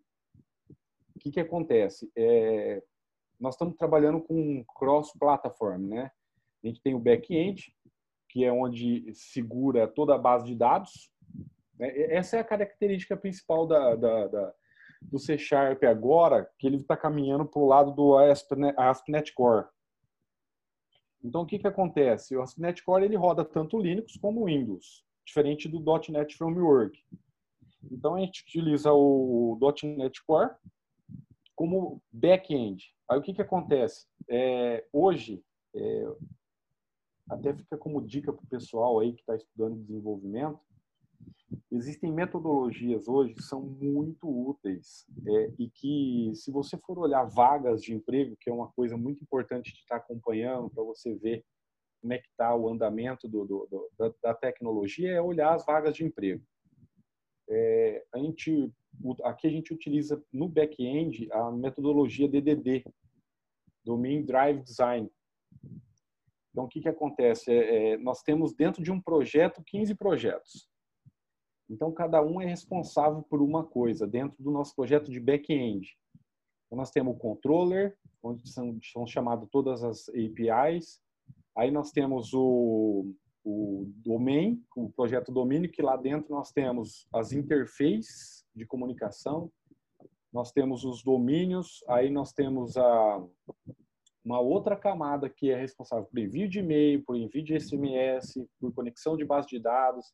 o 1.15 1.19
que, 1.19 1.31
que 1.31 1.39
acontece? 1.39 2.09
É, 2.15 2.81
nós 3.39 3.55
estamos 3.55 3.75
trabalhando 3.75 4.21
com 4.21 4.63
cross-platform, 4.75 5.87
né? 5.87 6.11
A 6.63 6.67
gente 6.67 6.81
tem 6.81 6.95
o 6.95 6.99
back-end, 6.99 7.73
que 8.29 8.43
é 8.43 8.51
onde 8.51 9.13
segura 9.13 9.87
toda 9.87 10.15
a 10.15 10.17
base 10.17 10.45
de 10.45 10.55
dados. 10.55 11.11
Né? 11.77 12.13
Essa 12.13 12.37
é 12.37 12.39
a 12.39 12.43
característica 12.43 13.15
principal 13.15 13.67
da, 13.67 13.95
da, 13.95 14.27
da 14.27 14.53
do 15.01 15.19
C 15.19 15.37
Sharp 15.37 15.83
agora, 15.83 16.49
que 16.57 16.67
ele 16.67 16.77
está 16.77 16.95
caminhando 16.97 17.45
para 17.45 17.61
o 17.61 17.67
lado 17.67 17.91
do 17.91 18.17
ASP.NET 18.17 19.33
Core. 19.33 19.67
Então, 21.23 21.41
o 21.41 21.45
que, 21.45 21.59
que 21.59 21.67
acontece? 21.67 22.35
O 22.35 22.41
ASP.NET 22.41 22.83
Core 22.83 23.05
ele 23.05 23.15
roda 23.15 23.43
tanto 23.43 23.79
Linux 23.79 24.17
como 24.17 24.45
Windows, 24.45 25.03
diferente 25.25 25.67
do 25.67 25.83
.NET 26.09 26.35
Framework. 26.35 26.97
Então, 27.91 28.15
a 28.15 28.19
gente 28.19 28.43
utiliza 28.43 28.91
o 28.91 29.57
.NET 29.83 30.23
Core 30.25 30.51
como 31.55 32.01
back-end. 32.11 32.93
Aí 33.09 33.17
o 33.17 33.21
que, 33.21 33.33
que 33.33 33.41
acontece? 33.41 34.05
É, 34.29 34.85
hoje, 34.93 35.43
é, 35.75 36.07
até 37.29 37.53
fica 37.53 37.77
como 37.77 38.01
dica 38.01 38.31
para 38.31 38.43
o 38.43 38.47
pessoal 38.47 38.99
aí 38.99 39.13
que 39.13 39.21
está 39.21 39.35
estudando 39.35 39.81
desenvolvimento, 39.81 40.59
existem 41.71 42.11
metodologias 42.11 43.07
hoje 43.07 43.33
que 43.33 43.43
são 43.43 43.61
muito 43.61 44.27
úteis 44.27 45.05
é, 45.25 45.53
e 45.57 45.69
que, 45.69 46.31
se 46.33 46.51
você 46.51 46.77
for 46.77 46.97
olhar 46.99 47.23
vagas 47.25 47.81
de 47.81 47.93
emprego, 47.93 48.35
que 48.39 48.49
é 48.49 48.53
uma 48.53 48.71
coisa 48.71 48.97
muito 48.97 49.23
importante 49.23 49.73
de 49.73 49.79
estar 49.79 49.97
acompanhando 49.97 50.69
para 50.69 50.83
você 50.83 51.15
ver 51.15 51.45
como 52.01 52.13
é 52.13 52.17
que 52.17 52.27
está 52.27 52.55
o 52.55 52.69
andamento 52.69 53.27
do, 53.27 53.45
do, 53.45 53.67
do, 53.69 53.89
da, 53.97 54.13
da, 54.21 54.33
tecnologia, 54.33 55.11
é 55.11 55.21
olhar 55.21 55.53
as 55.53 55.65
vagas 55.65 55.95
de 55.95 56.03
emprego. 56.03 56.43
É, 57.49 58.03
a 58.13 58.19
gente 58.19 58.71
aqui 59.23 59.47
a 59.47 59.51
gente 59.51 59.73
utiliza 59.73 60.21
no 60.33 60.49
back-end 60.49 61.31
a 61.31 61.51
metodologia 61.51 62.27
DDD, 62.27 62.83
Domain 63.85 64.25
Drive 64.25 64.63
Design. 64.63 65.09
Então, 66.51 66.65
o 66.65 66.67
que, 66.67 66.81
que 66.81 66.89
acontece? 66.89 67.51
É, 67.51 67.93
é, 67.93 67.97
nós 67.97 68.21
temos 68.23 68.53
dentro 68.53 68.83
de 68.83 68.91
um 68.91 68.99
projeto 68.99 69.63
15 69.63 69.95
projetos. 69.95 70.67
Então, 71.69 71.91
cada 71.91 72.21
um 72.21 72.41
é 72.41 72.45
responsável 72.45 73.21
por 73.23 73.41
uma 73.41 73.63
coisa 73.63 74.07
dentro 74.07 74.41
do 74.41 74.51
nosso 74.51 74.75
projeto 74.75 75.11
de 75.11 75.19
back-end. 75.19 75.97
Então, 76.65 76.77
nós 76.77 76.91
temos 76.91 77.15
o 77.15 77.19
controller, 77.19 77.97
onde 78.23 78.49
são, 78.49 78.77
são 78.81 79.05
chamadas 79.05 79.47
todas 79.51 79.83
as 79.83 80.09
APIs. 80.09 81.01
Aí 81.55 81.71
nós 81.71 81.91
temos 81.91 82.33
o, 82.33 83.13
o 83.43 83.85
domain, 83.97 84.63
o 84.75 84.89
projeto 84.89 85.31
domínio, 85.31 85.71
que 85.71 85.81
lá 85.81 85.97
dentro 85.97 86.33
nós 86.33 86.51
temos 86.51 87.07
as 87.13 87.31
interfaces 87.31 88.45
de 88.55 88.65
comunicação, 88.65 89.51
nós 90.31 90.51
temos 90.51 90.83
os 90.83 91.03
domínios, 91.03 91.83
aí 91.87 92.09
nós 92.09 92.31
temos 92.31 92.77
a, 92.77 93.23
uma 94.23 94.39
outra 94.39 94.75
camada 94.75 95.29
que 95.29 95.49
é 95.49 95.55
responsável 95.59 96.05
por 96.05 96.19
envio 96.19 96.49
de 96.49 96.59
e-mail, 96.59 97.03
por 97.03 97.15
envio 97.15 97.43
de 97.43 97.59
SMS, 97.59 98.45
por 98.59 98.73
conexão 98.73 99.15
de 99.15 99.23
base 99.23 99.47
de 99.47 99.59
dados, 99.59 100.13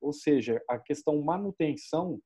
ou 0.00 0.12
seja, 0.12 0.62
a 0.68 0.78
questão 0.78 1.20
manutenção 1.22 2.20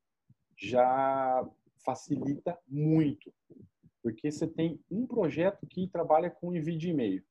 já 0.57 1.49
facilita 1.85 2.59
muito, 2.67 3.33
porque 4.03 4.31
você 4.31 4.47
tem 4.47 4.81
um 4.91 5.07
projeto 5.07 5.67
que 5.67 5.89
trabalha 5.89 6.31
com 6.31 6.55
envio 6.55 6.79
de 6.79 6.91
e-mail, 6.91 7.25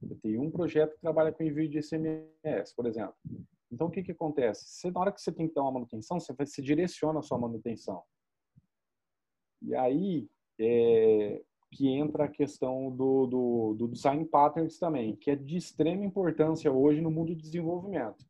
você 0.00 0.14
tem 0.16 0.38
um 0.38 0.50
projeto 0.50 0.94
que 0.94 1.00
trabalha 1.00 1.32
com 1.32 1.42
envio 1.42 1.68
de 1.68 1.82
SMS, 1.82 2.74
por 2.74 2.86
exemplo. 2.86 3.14
Então, 3.70 3.88
o 3.88 3.90
que, 3.90 4.02
que 4.02 4.12
acontece? 4.12 4.64
Você, 4.66 4.90
na 4.90 5.00
hora 5.00 5.12
que 5.12 5.20
você 5.20 5.32
tem 5.32 5.48
que 5.48 5.54
dar 5.54 5.62
uma 5.62 5.72
manutenção, 5.72 6.20
você, 6.20 6.32
você 6.32 6.62
direciona 6.62 7.18
a 7.18 7.22
sua 7.22 7.38
manutenção. 7.38 8.02
E 9.62 9.74
aí 9.74 10.28
é, 10.60 11.42
que 11.72 11.88
entra 11.88 12.24
a 12.24 12.28
questão 12.28 12.90
do, 12.90 13.26
do, 13.26 13.74
do 13.74 13.88
design 13.88 14.24
patterns 14.26 14.78
também, 14.78 15.16
que 15.16 15.30
é 15.30 15.36
de 15.36 15.56
extrema 15.56 16.04
importância 16.04 16.72
hoje 16.72 17.00
no 17.00 17.10
mundo 17.10 17.34
do 17.34 17.40
desenvolvimento. 17.40 18.24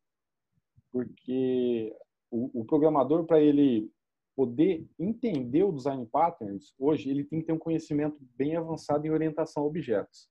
Porque 0.97 1.95
o, 2.31 2.61
o 2.61 2.65
programador, 2.65 3.23
para 3.25 3.39
ele 3.39 3.91
poder 4.35 4.87
entender 4.99 5.63
o 5.63 5.71
design 5.71 6.05
patterns, 6.07 6.73
hoje 6.77 7.09
ele 7.09 7.23
tem 7.23 7.39
que 7.39 7.45
ter 7.45 7.53
um 7.53 7.59
conhecimento 7.59 8.17
bem 8.35 8.55
avançado 8.55 9.05
em 9.05 9.11
orientação 9.11 9.63
a 9.63 9.65
objetos. 9.67 10.27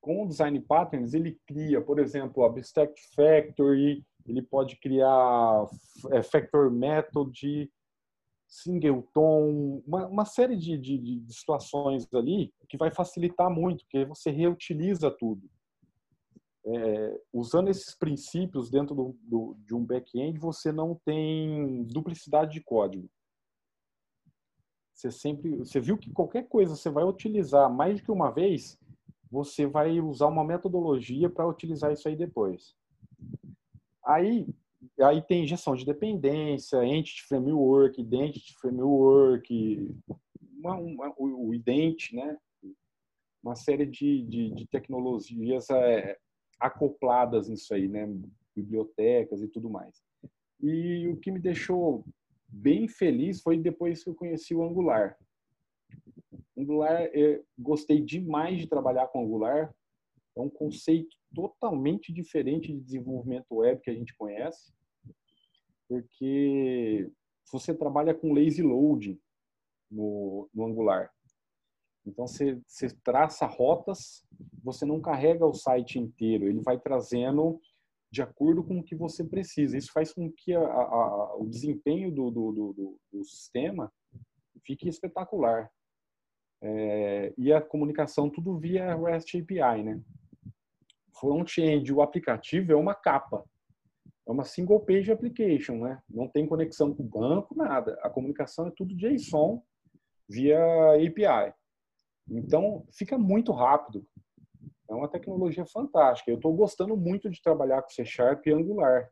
Com 0.00 0.24
o 0.24 0.28
design 0.28 0.60
patterns, 0.60 1.14
ele 1.14 1.40
cria, 1.46 1.80
por 1.80 1.98
exemplo, 1.98 2.44
Abstract 2.44 3.00
Factory, 3.14 4.04
ele 4.26 4.42
pode 4.42 4.76
criar 4.76 5.66
é, 6.10 6.22
Factor 6.22 6.70
Method, 6.70 7.70
Singleton, 8.46 9.82
uma, 9.86 10.06
uma 10.06 10.24
série 10.26 10.56
de, 10.56 10.76
de, 10.76 10.98
de 10.98 11.34
situações 11.34 12.06
ali 12.12 12.52
que 12.68 12.76
vai 12.76 12.90
facilitar 12.90 13.50
muito, 13.50 13.84
porque 13.84 14.04
você 14.04 14.30
reutiliza 14.30 15.10
tudo. 15.10 15.48
É, 16.64 17.20
usando 17.32 17.68
esses 17.68 17.94
princípios 17.94 18.70
dentro 18.70 18.94
do, 18.94 19.16
do, 19.22 19.56
de 19.64 19.74
um 19.74 19.84
back-end, 19.84 20.38
você 20.38 20.70
não 20.70 20.94
tem 21.04 21.82
duplicidade 21.84 22.52
de 22.52 22.60
código. 22.60 23.10
Você 24.92 25.10
sempre, 25.10 25.56
você 25.56 25.80
viu 25.80 25.98
que 25.98 26.12
qualquer 26.12 26.46
coisa 26.48 26.76
você 26.76 26.88
vai 26.88 27.02
utilizar 27.04 27.72
mais 27.72 27.96
de 27.96 28.02
que 28.04 28.12
uma 28.12 28.30
vez, 28.30 28.78
você 29.30 29.66
vai 29.66 29.98
usar 30.00 30.28
uma 30.28 30.44
metodologia 30.44 31.28
para 31.28 31.48
utilizar 31.48 31.92
isso 31.92 32.06
aí 32.06 32.14
depois. 32.14 32.76
Aí, 34.04 34.46
aí 35.00 35.22
tem 35.22 35.42
injeção 35.42 35.74
de 35.74 35.84
dependência, 35.84 36.84
Entity 36.84 37.22
Framework, 37.22 38.00
Identity 38.00 38.54
Framework, 38.60 39.96
uma, 40.58 40.76
uma, 40.76 41.14
o, 41.16 41.48
o 41.48 41.54
ident, 41.54 42.12
né? 42.12 42.38
Uma 43.42 43.56
série 43.56 43.86
de, 43.86 44.22
de, 44.22 44.50
de 44.50 44.66
tecnologias 44.66 45.68
é, 45.70 46.16
acopladas 46.62 47.48
nisso 47.48 47.74
aí, 47.74 47.88
né? 47.88 48.08
Bibliotecas 48.54 49.42
e 49.42 49.48
tudo 49.48 49.68
mais. 49.68 50.02
E 50.60 51.08
o 51.08 51.16
que 51.16 51.30
me 51.30 51.40
deixou 51.40 52.04
bem 52.48 52.86
feliz 52.86 53.40
foi 53.40 53.58
depois 53.58 54.04
que 54.04 54.10
eu 54.10 54.14
conheci 54.14 54.54
o 54.54 54.62
Angular. 54.62 55.18
Angular, 56.56 57.10
gostei 57.58 58.00
demais 58.00 58.58
de 58.58 58.68
trabalhar 58.68 59.08
com 59.08 59.24
Angular. 59.24 59.74
É 60.36 60.40
um 60.40 60.50
conceito 60.50 61.16
totalmente 61.34 62.12
diferente 62.12 62.72
de 62.72 62.80
desenvolvimento 62.80 63.56
web 63.56 63.80
que 63.80 63.90
a 63.90 63.94
gente 63.94 64.14
conhece, 64.16 64.72
porque 65.88 67.10
você 67.50 67.74
trabalha 67.74 68.14
com 68.14 68.32
lazy 68.32 68.62
load 68.62 69.18
no, 69.90 70.48
no 70.54 70.64
Angular. 70.64 71.10
Então 72.04 72.26
você, 72.26 72.60
você 72.66 72.88
traça 73.04 73.46
rotas, 73.46 74.24
você 74.62 74.84
não 74.84 75.00
carrega 75.00 75.46
o 75.46 75.54
site 75.54 75.98
inteiro, 75.98 76.46
ele 76.46 76.60
vai 76.60 76.78
trazendo 76.78 77.60
de 78.10 78.20
acordo 78.20 78.62
com 78.62 78.78
o 78.78 78.82
que 78.82 78.94
você 78.94 79.24
precisa. 79.24 79.78
Isso 79.78 79.90
faz 79.90 80.12
com 80.12 80.30
que 80.30 80.54
a, 80.54 80.60
a, 80.60 81.36
o 81.36 81.46
desempenho 81.48 82.12
do, 82.12 82.30
do, 82.30 82.52
do, 82.52 83.00
do, 83.10 83.24
sistema 83.24 83.90
fique 84.66 84.86
espetacular. 84.86 85.70
É, 86.60 87.32
e 87.38 87.52
a 87.52 87.60
comunicação 87.60 88.28
tudo 88.28 88.58
via 88.58 88.94
REST 88.94 89.36
API, 89.36 89.82
né? 89.82 90.00
Front-end, 91.18 91.92
o 91.92 92.02
aplicativo 92.02 92.72
é 92.72 92.76
uma 92.76 92.94
capa. 92.94 93.44
É 94.28 94.30
uma 94.30 94.44
single 94.44 94.80
page 94.80 95.10
application, 95.10 95.78
né? 95.78 96.00
Não 96.08 96.28
tem 96.28 96.46
conexão 96.46 96.94
com 96.94 97.02
o 97.02 97.08
banco, 97.08 97.56
nada. 97.56 97.98
A 98.02 98.10
comunicação 98.10 98.66
é 98.66 98.70
tudo 98.70 98.94
JSON 98.94 99.62
via 100.28 100.60
API. 100.94 101.54
Então, 102.28 102.86
fica 102.92 103.18
muito 103.18 103.52
rápido. 103.52 104.06
É 104.88 104.94
uma 104.94 105.08
tecnologia 105.08 105.64
fantástica. 105.66 106.30
Eu 106.30 106.36
estou 106.36 106.54
gostando 106.54 106.96
muito 106.96 107.30
de 107.30 107.40
trabalhar 107.42 107.82
com 107.82 107.90
C 107.90 108.04
Sharp 108.04 108.46
e 108.46 108.52
Angular. 108.52 109.10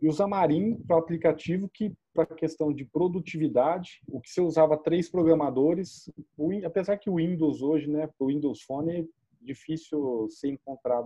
E 0.00 0.08
o 0.08 0.12
Xamarin 0.12 0.76
para 0.82 0.98
aplicativo 0.98 1.68
que, 1.68 1.94
para 2.12 2.26
questão 2.26 2.72
de 2.72 2.84
produtividade, 2.84 4.00
o 4.08 4.20
que 4.20 4.28
você 4.28 4.40
usava 4.40 4.76
três 4.76 5.08
programadores, 5.08 6.10
o, 6.36 6.50
apesar 6.66 6.96
que 6.96 7.08
o 7.08 7.16
Windows 7.16 7.62
hoje, 7.62 7.88
né, 7.88 8.10
o 8.18 8.26
Windows 8.26 8.62
Phone, 8.62 9.00
é 9.00 9.04
difícil 9.40 10.28
você 10.28 10.48
encontrar 10.48 11.04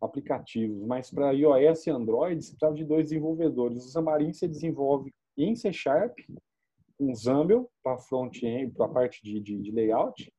aplicativos, 0.00 0.86
mas 0.86 1.10
para 1.10 1.32
iOS 1.32 1.88
e 1.88 1.90
Android, 1.90 2.40
você 2.40 2.50
precisava 2.50 2.74
de 2.74 2.84
dois 2.84 3.08
desenvolvedores. 3.08 3.84
O 3.84 3.90
Xamarin 3.90 4.32
você 4.32 4.46
desenvolve 4.46 5.12
em 5.36 5.56
C 5.56 5.72
Sharp, 5.72 6.16
com 6.98 7.14
Xaml 7.14 7.70
para 7.82 7.96
front-end, 7.98 8.74
para 8.74 8.86
a 8.86 8.88
parte 8.88 9.22
de, 9.22 9.40
de, 9.40 9.62
de 9.62 9.70
layout, 9.70 10.32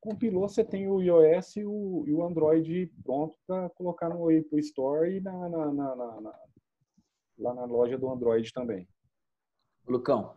compilou, 0.00 0.48
você 0.48 0.64
tem 0.64 0.88
o 0.88 1.00
iOS 1.00 1.56
e 1.56 1.64
o, 1.64 2.04
e 2.06 2.12
o 2.12 2.24
Android 2.24 2.92
pronto 3.04 3.36
para 3.46 3.68
colocar 3.70 4.08
no 4.08 4.24
Apple 4.24 4.60
Store 4.60 5.16
e 5.16 5.20
na, 5.20 5.48
na, 5.48 5.72
na, 5.72 5.96
na, 5.96 6.34
lá 7.38 7.54
na 7.54 7.64
loja 7.64 7.98
do 7.98 8.10
Android 8.10 8.52
também. 8.52 8.88
Lucão, 9.86 10.34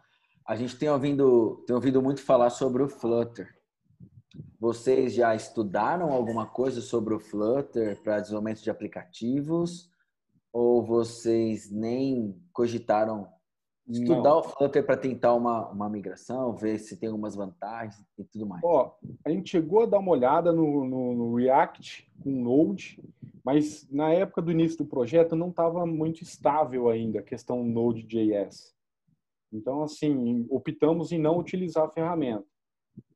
a 0.48 0.56
gente 0.56 0.78
tem 0.78 0.90
ouvido, 0.90 1.64
tem 1.66 1.76
ouvido 1.76 2.02
muito 2.02 2.22
falar 2.22 2.50
sobre 2.52 2.84
o 2.84 2.90
Flutter. 2.90 3.54
Vocês 4.60 5.14
já 5.14 5.36
estudaram 5.36 6.12
alguma 6.12 6.46
coisa 6.48 6.82
sobre 6.82 7.14
o 7.14 7.20
Flutter 7.20 8.02
para 8.04 8.20
desenvolvimento 8.20 8.62
de 8.62 8.70
aplicativos? 8.70 9.90
Ou 10.52 10.84
vocês 10.84 11.72
nem 11.72 12.40
cogitaram 12.54 13.28
estudar 13.88 14.30
Não. 14.30 14.40
o 14.40 14.44
Flutter 14.44 14.86
para 14.86 14.98
tentar 14.98 15.34
uma, 15.34 15.70
uma 15.70 15.90
migração, 15.90 16.56
ver 16.56 16.80
se 16.80 16.98
tem 16.98 17.08
algumas 17.08 17.36
vantagens 17.36 18.04
e 18.18 18.24
tudo 18.24 18.46
mais? 18.46 18.64
Ó, 18.64 18.98
a 19.24 19.30
gente 19.30 19.52
chegou 19.52 19.84
a 19.84 19.86
dar 19.86 20.00
uma 20.00 20.12
olhada 20.12 20.52
no, 20.52 20.86
no, 20.86 21.14
no 21.14 21.36
React 21.36 22.12
com 22.22 22.32
Node, 22.32 23.00
mas 23.44 23.88
na 23.92 24.12
época 24.12 24.42
do 24.42 24.52
início 24.52 24.80
do 24.80 24.86
projeto 24.86 25.36
não 25.36 25.50
estava 25.50 25.86
muito 25.86 26.24
estável 26.24 26.90
ainda 26.90 27.20
a 27.20 27.24
questão 27.24 27.64
Node.js. 27.64 28.74
Então, 29.54 29.84
assim, 29.84 30.46
optamos 30.50 31.12
em 31.12 31.20
não 31.20 31.38
utilizar 31.38 31.86
a 31.86 31.92
ferramenta. 31.92 32.46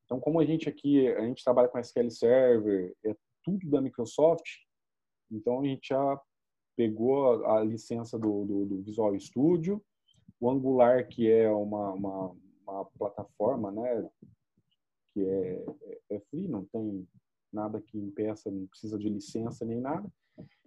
Então, 0.06 0.20
como 0.20 0.40
a 0.40 0.46
gente 0.46 0.70
aqui, 0.70 1.08
a 1.08 1.26
gente 1.26 1.44
trabalha 1.44 1.68
com 1.68 1.80
SQL 1.80 2.10
Server, 2.10 2.96
é 3.06 3.16
tudo 3.44 3.68
da 3.70 3.82
Microsoft, 3.82 4.48
então 5.32 5.62
a 5.62 5.66
gente 5.66 5.90
já 5.90 6.22
pegou 6.76 7.46
a, 7.46 7.60
a 7.60 7.64
licença 7.64 8.18
do, 8.18 8.46
do, 8.46 8.66
do 8.66 8.82
Visual 8.82 9.20
Studio 9.20 9.84
o 10.39 10.49
Angular, 10.49 11.08
que 11.08 11.30
é 11.30 11.49
uma, 11.49 11.91
uma, 11.93 12.36
uma 12.65 12.86
plataforma, 12.97 13.71
né, 13.71 14.10
que 15.13 15.25
é, 15.25 15.65
é, 15.84 16.15
é 16.15 16.19
free, 16.30 16.47
não 16.47 16.65
tem 16.65 17.08
nada 17.52 17.82
que 17.82 17.97
impeça, 17.97 18.49
não 18.49 18.67
precisa 18.67 18.97
de 18.97 19.10
licença 19.10 19.65
nem 19.65 19.80
nada. 19.80 20.10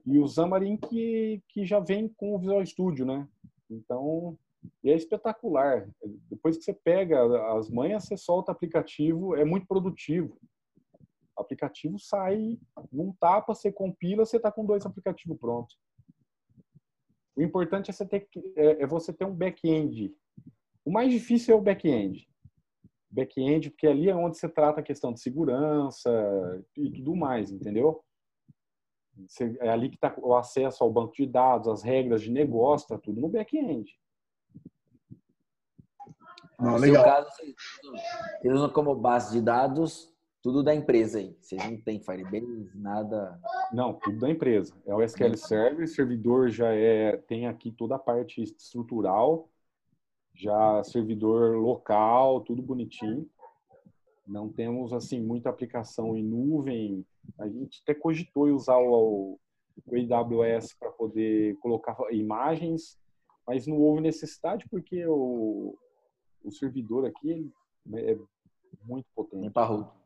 E 0.04 0.18
o 0.18 0.28
Xamarin 0.28 0.76
que, 0.76 1.42
que 1.48 1.64
já 1.64 1.78
vem 1.78 2.08
com 2.08 2.35
o 2.35 2.38
Visual 2.38 2.66
Studio, 2.66 3.06
né? 3.06 3.26
Então, 3.70 4.37
é 4.85 4.94
espetacular. 4.94 5.88
Depois 6.28 6.56
que 6.56 6.64
você 6.64 6.74
pega 6.74 7.22
as 7.56 7.70
manhas, 7.70 8.04
você 8.04 8.16
solta 8.16 8.50
o 8.50 8.54
aplicativo, 8.54 9.37
é 9.37 9.44
muito 9.44 9.66
produtivo. 9.66 10.37
O 11.37 11.40
aplicativo 11.40 11.98
sai 11.98 12.58
num 12.90 13.12
tapa, 13.12 13.54
você 13.54 13.72
compila, 13.72 14.26
você 14.26 14.37
está 14.37 14.50
com 14.50 14.66
dois 14.66 14.85
aplicativos 14.85 15.38
prontos. 15.38 15.78
O 17.37 17.42
importante 17.42 17.90
é 17.90 17.92
você 17.92 18.07
ter, 18.07 18.29
é, 18.57 18.83
é 18.83 18.87
você 18.87 19.12
ter 19.12 19.25
um 19.25 19.35
back-end. 19.35 20.14
O 20.85 20.90
mais 20.90 21.11
difícil 21.11 21.55
é 21.55 21.59
o 21.59 21.62
back-end. 21.62 22.29
Back-end, 23.11 23.71
porque 23.71 23.87
ali 23.87 24.09
é 24.09 24.14
onde 24.14 24.38
você 24.38 24.49
trata 24.49 24.81
a 24.81 24.85
questão 24.85 25.12
de 25.12 25.21
segurança 25.21 26.11
e 26.77 26.90
tudo 26.90 27.14
mais, 27.14 27.51
entendeu? 27.51 28.03
Você, 29.27 29.57
é 29.61 29.68
ali 29.68 29.88
que 29.88 29.97
está 29.97 30.14
o 30.18 30.35
acesso 30.35 30.83
ao 30.83 30.92
banco 30.92 31.14
de 31.14 31.27
dados, 31.27 31.68
as 31.68 31.83
regras 31.83 32.23
de 32.23 32.31
negócio, 32.31 32.85
está 32.85 32.99
tudo 32.99 33.21
no 33.21 33.29
back-end. 33.29 33.90
No 36.59 36.77
legal. 36.77 37.03
seu 37.03 37.12
caso, 37.12 37.31
vocês 37.31 38.55
usam 38.55 38.71
como 38.71 38.95
base 38.95 39.33
de 39.33 39.42
dados 39.42 40.12
tudo 40.42 40.62
da 40.62 40.74
empresa 40.74 41.18
aí. 41.18 41.37
Vocês 41.40 41.64
não 41.64 41.81
tem 41.81 42.00
Firebase, 42.00 42.70
nada. 42.74 43.40
Não, 43.72 43.94
tudo 43.94 44.18
da 44.18 44.28
empresa. 44.28 44.74
É 44.85 44.94
o 44.94 45.00
SQL 45.00 45.37
Server, 45.37 45.88
servidor 45.88 46.50
já 46.50 46.74
é 46.74 47.16
tem 47.16 47.46
aqui 47.46 47.70
toda 47.70 47.94
a 47.94 47.98
parte 47.98 48.42
estrutural, 48.42 49.48
já 50.35 50.83
servidor 50.83 51.57
local, 51.57 52.40
tudo 52.40 52.61
bonitinho. 52.61 53.31
Não 54.26 54.48
temos 54.48 54.92
assim 54.92 55.20
muita 55.20 55.48
aplicação 55.48 56.16
em 56.16 56.24
nuvem. 56.24 57.07
A 57.38 57.48
gente 57.48 57.81
até 57.83 57.94
cogitou 57.94 58.44
usar 58.44 58.78
o, 58.78 59.38
o 59.87 60.14
AWS 60.14 60.74
para 60.74 60.90
poder 60.90 61.57
colocar 61.59 61.96
imagens, 62.11 62.98
mas 63.46 63.66
não 63.66 63.78
houve 63.78 64.00
necessidade 64.00 64.66
porque 64.68 65.07
o, 65.07 65.76
o 66.42 66.50
servidor 66.50 67.07
aqui 67.07 67.48
é 67.94 68.16
muito 68.85 69.07
potente. 69.14 69.46
É 69.46 69.50
parrudo. 69.50 70.02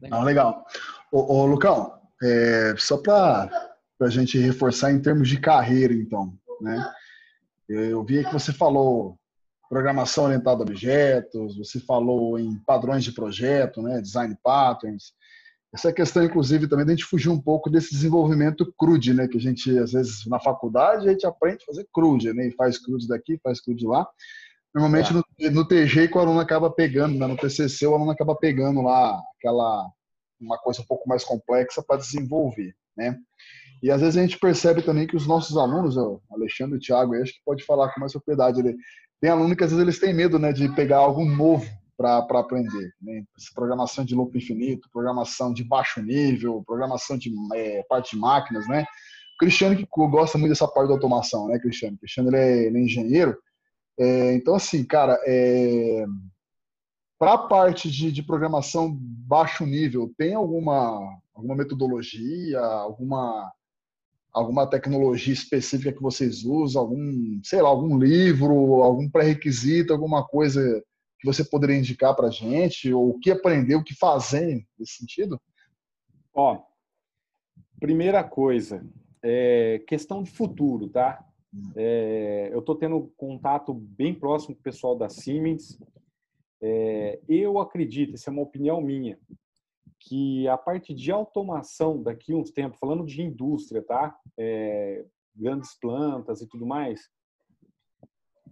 Legal. 0.00 0.18
Não, 0.18 0.26
legal. 0.26 0.66
Ô, 1.12 1.34
ô 1.34 1.46
Lucão, 1.46 1.94
é, 2.22 2.74
só 2.76 2.96
para 2.96 3.50
a 4.00 4.08
gente 4.08 4.38
reforçar 4.38 4.92
em 4.92 5.00
termos 5.00 5.28
de 5.28 5.38
carreira, 5.38 5.92
então, 5.92 6.32
né? 6.60 6.92
Eu 7.68 8.04
vi 8.04 8.24
que 8.24 8.32
você 8.32 8.52
falou 8.52 9.16
programação 9.72 10.24
orientada 10.24 10.62
a 10.62 10.66
objetos, 10.66 11.56
você 11.56 11.80
falou 11.80 12.38
em 12.38 12.58
padrões 12.66 13.02
de 13.04 13.12
projeto, 13.12 13.80
né? 13.80 14.02
Design 14.02 14.36
patterns. 14.42 15.14
essa 15.72 15.90
questão, 15.90 16.22
inclusive, 16.22 16.68
também 16.68 16.84
da 16.84 16.92
gente 16.92 17.06
fugir 17.06 17.30
um 17.30 17.40
pouco 17.40 17.70
desse 17.70 17.90
desenvolvimento 17.90 18.70
crude, 18.76 19.14
né? 19.14 19.26
Que 19.26 19.38
a 19.38 19.40
gente, 19.40 19.78
às 19.78 19.92
vezes, 19.92 20.26
na 20.26 20.38
faculdade, 20.38 21.08
a 21.08 21.12
gente 21.12 21.26
aprende 21.26 21.62
a 21.62 21.66
fazer 21.66 21.88
crude, 21.90 22.34
né? 22.34 22.48
E 22.48 22.52
faz 22.52 22.78
crude 22.78 23.08
daqui, 23.08 23.40
faz 23.42 23.62
crude 23.62 23.86
lá. 23.86 24.06
Normalmente, 24.74 25.10
é. 25.10 25.14
no, 25.14 25.50
no 25.50 25.68
TG, 25.68 26.08
que 26.08 26.16
o 26.16 26.20
aluno 26.20 26.40
acaba 26.40 26.70
pegando, 26.70 27.18
né? 27.18 27.26
no 27.26 27.36
TCC, 27.36 27.86
o 27.86 27.94
aluno 27.94 28.10
acaba 28.10 28.34
pegando 28.34 28.80
lá 28.82 29.20
aquela 29.36 29.90
uma 30.40 30.58
coisa 30.58 30.82
um 30.82 30.84
pouco 30.84 31.08
mais 31.08 31.22
complexa 31.22 31.82
para 31.82 32.00
desenvolver, 32.00 32.74
né? 32.96 33.16
E 33.82 33.90
às 33.90 34.00
vezes 34.00 34.16
a 34.16 34.22
gente 34.22 34.38
percebe 34.38 34.82
também 34.82 35.06
que 35.06 35.16
os 35.16 35.26
nossos 35.26 35.56
alunos, 35.56 35.96
o 35.96 36.20
Alexandre 36.30 36.74
e 36.74 36.78
o 36.78 36.80
Thiago, 36.80 37.14
acho 37.14 37.32
que 37.32 37.44
pode 37.44 37.64
falar 37.64 37.92
com 37.92 38.00
mais 38.00 38.12
propriedade, 38.12 38.60
ele, 38.60 38.76
tem 39.20 39.30
aluno 39.30 39.56
que 39.56 39.62
às 39.62 39.70
vezes 39.70 39.82
eles 39.82 39.98
têm 40.00 40.12
medo 40.12 40.38
né, 40.38 40.52
de 40.52 40.68
pegar 40.74 40.98
algo 40.98 41.24
novo 41.24 41.64
para 41.96 42.18
aprender. 42.18 42.92
Né? 43.00 43.24
Programação 43.54 44.04
de 44.04 44.14
loop 44.14 44.36
infinito, 44.36 44.88
programação 44.92 45.52
de 45.52 45.62
baixo 45.62 46.02
nível, 46.02 46.62
programação 46.66 47.16
de 47.16 47.32
é, 47.54 47.84
parte 47.88 48.16
de 48.16 48.20
máquinas, 48.20 48.66
né? 48.66 48.82
O 49.34 49.38
Cristiano 49.38 49.76
que 49.76 49.86
gosta 49.88 50.38
muito 50.38 50.50
dessa 50.50 50.68
parte 50.68 50.88
da 50.88 50.94
automação, 50.94 51.48
né, 51.48 51.58
Cristiano? 51.58 51.96
O 51.96 51.98
Cristiano 51.98 52.30
ele 52.30 52.36
é, 52.36 52.64
ele 52.66 52.78
é 52.78 52.82
engenheiro. 52.82 53.36
É, 54.02 54.34
então, 54.34 54.56
assim, 54.56 54.84
cara, 54.84 55.16
é, 55.24 56.04
para 57.16 57.34
a 57.34 57.38
parte 57.38 57.88
de, 57.88 58.10
de 58.10 58.20
programação 58.20 58.92
baixo 59.00 59.64
nível, 59.64 60.12
tem 60.18 60.34
alguma, 60.34 61.20
alguma 61.32 61.54
metodologia, 61.54 62.58
alguma 62.58 63.52
alguma 64.32 64.66
tecnologia 64.66 65.34
específica 65.34 65.92
que 65.92 66.00
vocês 66.00 66.42
usam, 66.42 66.80
algum, 66.80 67.38
sei 67.44 67.60
lá, 67.60 67.68
algum 67.68 67.98
livro, 67.98 68.82
algum 68.82 69.08
pré-requisito, 69.08 69.92
alguma 69.92 70.26
coisa 70.26 70.82
que 71.20 71.26
você 71.26 71.44
poderia 71.44 71.76
indicar 71.76 72.16
para 72.16 72.28
a 72.28 72.30
gente, 72.30 72.90
ou 72.92 73.10
o 73.10 73.20
que 73.20 73.30
aprender, 73.30 73.74
o 73.76 73.84
que 73.84 73.94
fazer 73.94 74.66
nesse 74.78 74.94
sentido? 74.94 75.38
Ó, 76.32 76.62
primeira 77.78 78.24
coisa, 78.24 78.82
é 79.22 79.84
questão 79.86 80.22
de 80.22 80.30
futuro, 80.30 80.88
tá? 80.88 81.22
É, 81.76 82.50
eu 82.52 82.60
estou 82.60 82.74
tendo 82.74 83.12
contato 83.16 83.74
bem 83.74 84.14
próximo 84.14 84.54
com 84.54 84.60
o 84.60 84.64
pessoal 84.64 84.96
da 84.96 85.08
Siemens. 85.08 85.78
É, 86.60 87.20
eu 87.28 87.58
acredito, 87.58 88.14
essa 88.14 88.30
é 88.30 88.32
uma 88.32 88.42
opinião 88.42 88.80
minha, 88.80 89.18
que 89.98 90.48
a 90.48 90.56
parte 90.56 90.94
de 90.94 91.10
automação 91.10 92.02
daqui 92.02 92.32
a 92.32 92.36
uns 92.36 92.50
tempos, 92.50 92.78
falando 92.78 93.04
de 93.04 93.22
indústria, 93.22 93.82
tá? 93.82 94.16
É, 94.38 95.04
grandes 95.34 95.74
plantas 95.78 96.40
e 96.40 96.46
tudo 96.46 96.66
mais, 96.66 97.10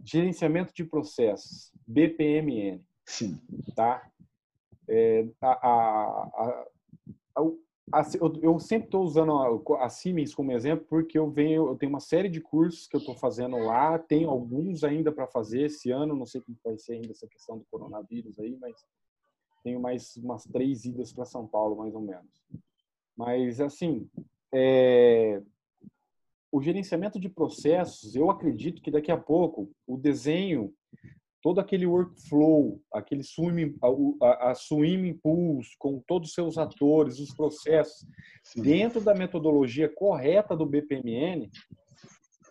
gerenciamento 0.05 0.73
de 0.75 0.85
processos, 0.85 1.73
BPMN, 1.87 2.83
sim, 3.05 3.39
tá? 3.75 4.11
É, 4.89 5.27
a, 5.41 5.51
a, 5.51 6.67
a, 7.37 7.43
eu, 8.21 8.41
eu, 8.43 8.59
sempre 8.59 8.87
estou 8.87 9.03
usando 9.03 9.33
a, 9.77 9.89
Siemens 9.89 10.35
como 10.35 10.53
exemplo 10.53 10.87
porque 10.89 11.19
eu 11.19 11.31
venho, 11.31 11.69
eu 11.69 11.77
tenho 11.77 11.91
uma 11.91 12.01
série 12.01 12.29
de 12.29 12.41
cursos 12.41 12.87
que 12.87 12.97
eu 12.97 13.01
estou 13.01 13.15
fazendo 13.15 13.57
lá, 13.59 13.99
tenho 13.99 14.31
alguns 14.31 14.85
ainda 14.85 15.11
para 15.11 15.27
fazer 15.27 15.63
esse 15.63 15.91
ano, 15.91 16.17
não 16.17 16.27
sei 16.27 16.41
como 16.41 16.57
vai 16.65 16.79
ser 16.79 16.95
ainda 16.95 17.11
essa 17.11 17.27
questão 17.27 17.59
do 17.59 17.65
coronavírus 17.71 18.39
aí, 18.39 18.57
mas 18.61 18.85
tenho 19.63 19.81
mais 19.81 20.17
umas 20.17 20.45
três 20.45 20.85
idas 20.85 21.13
para 21.13 21.25
São 21.25 21.47
Paulo, 21.47 21.77
mais 21.77 21.95
ou 21.95 22.01
menos. 22.01 22.31
Mas, 23.17 23.61
assim, 23.61 24.09
é... 24.53 25.43
o 26.51 26.61
gerenciamento 26.63 27.21
de 27.21 27.29
processos, 27.29 28.15
eu 28.15 28.31
acredito 28.31 28.83
que 28.83 28.91
daqui 28.91 29.13
a 29.13 29.19
pouco 29.19 29.71
o 29.87 29.97
desenho, 29.97 30.73
todo 31.43 31.61
aquele 31.61 31.87
workflow, 31.87 32.81
aquele 32.93 33.23
swimming, 33.23 33.77
a, 34.23 34.51
a 34.51 34.55
swimming 34.55 35.15
pools 35.15 35.75
com 35.79 36.03
todos 36.07 36.29
os 36.29 36.35
seus 36.35 36.59
atores, 36.59 37.19
os 37.19 37.35
processos, 37.35 38.07
Sim. 38.45 38.63
dentro 38.63 39.01
da 39.01 39.15
metodologia 39.15 39.89
correta 39.89 40.57
do 40.57 40.67
BPMN, 40.67 41.51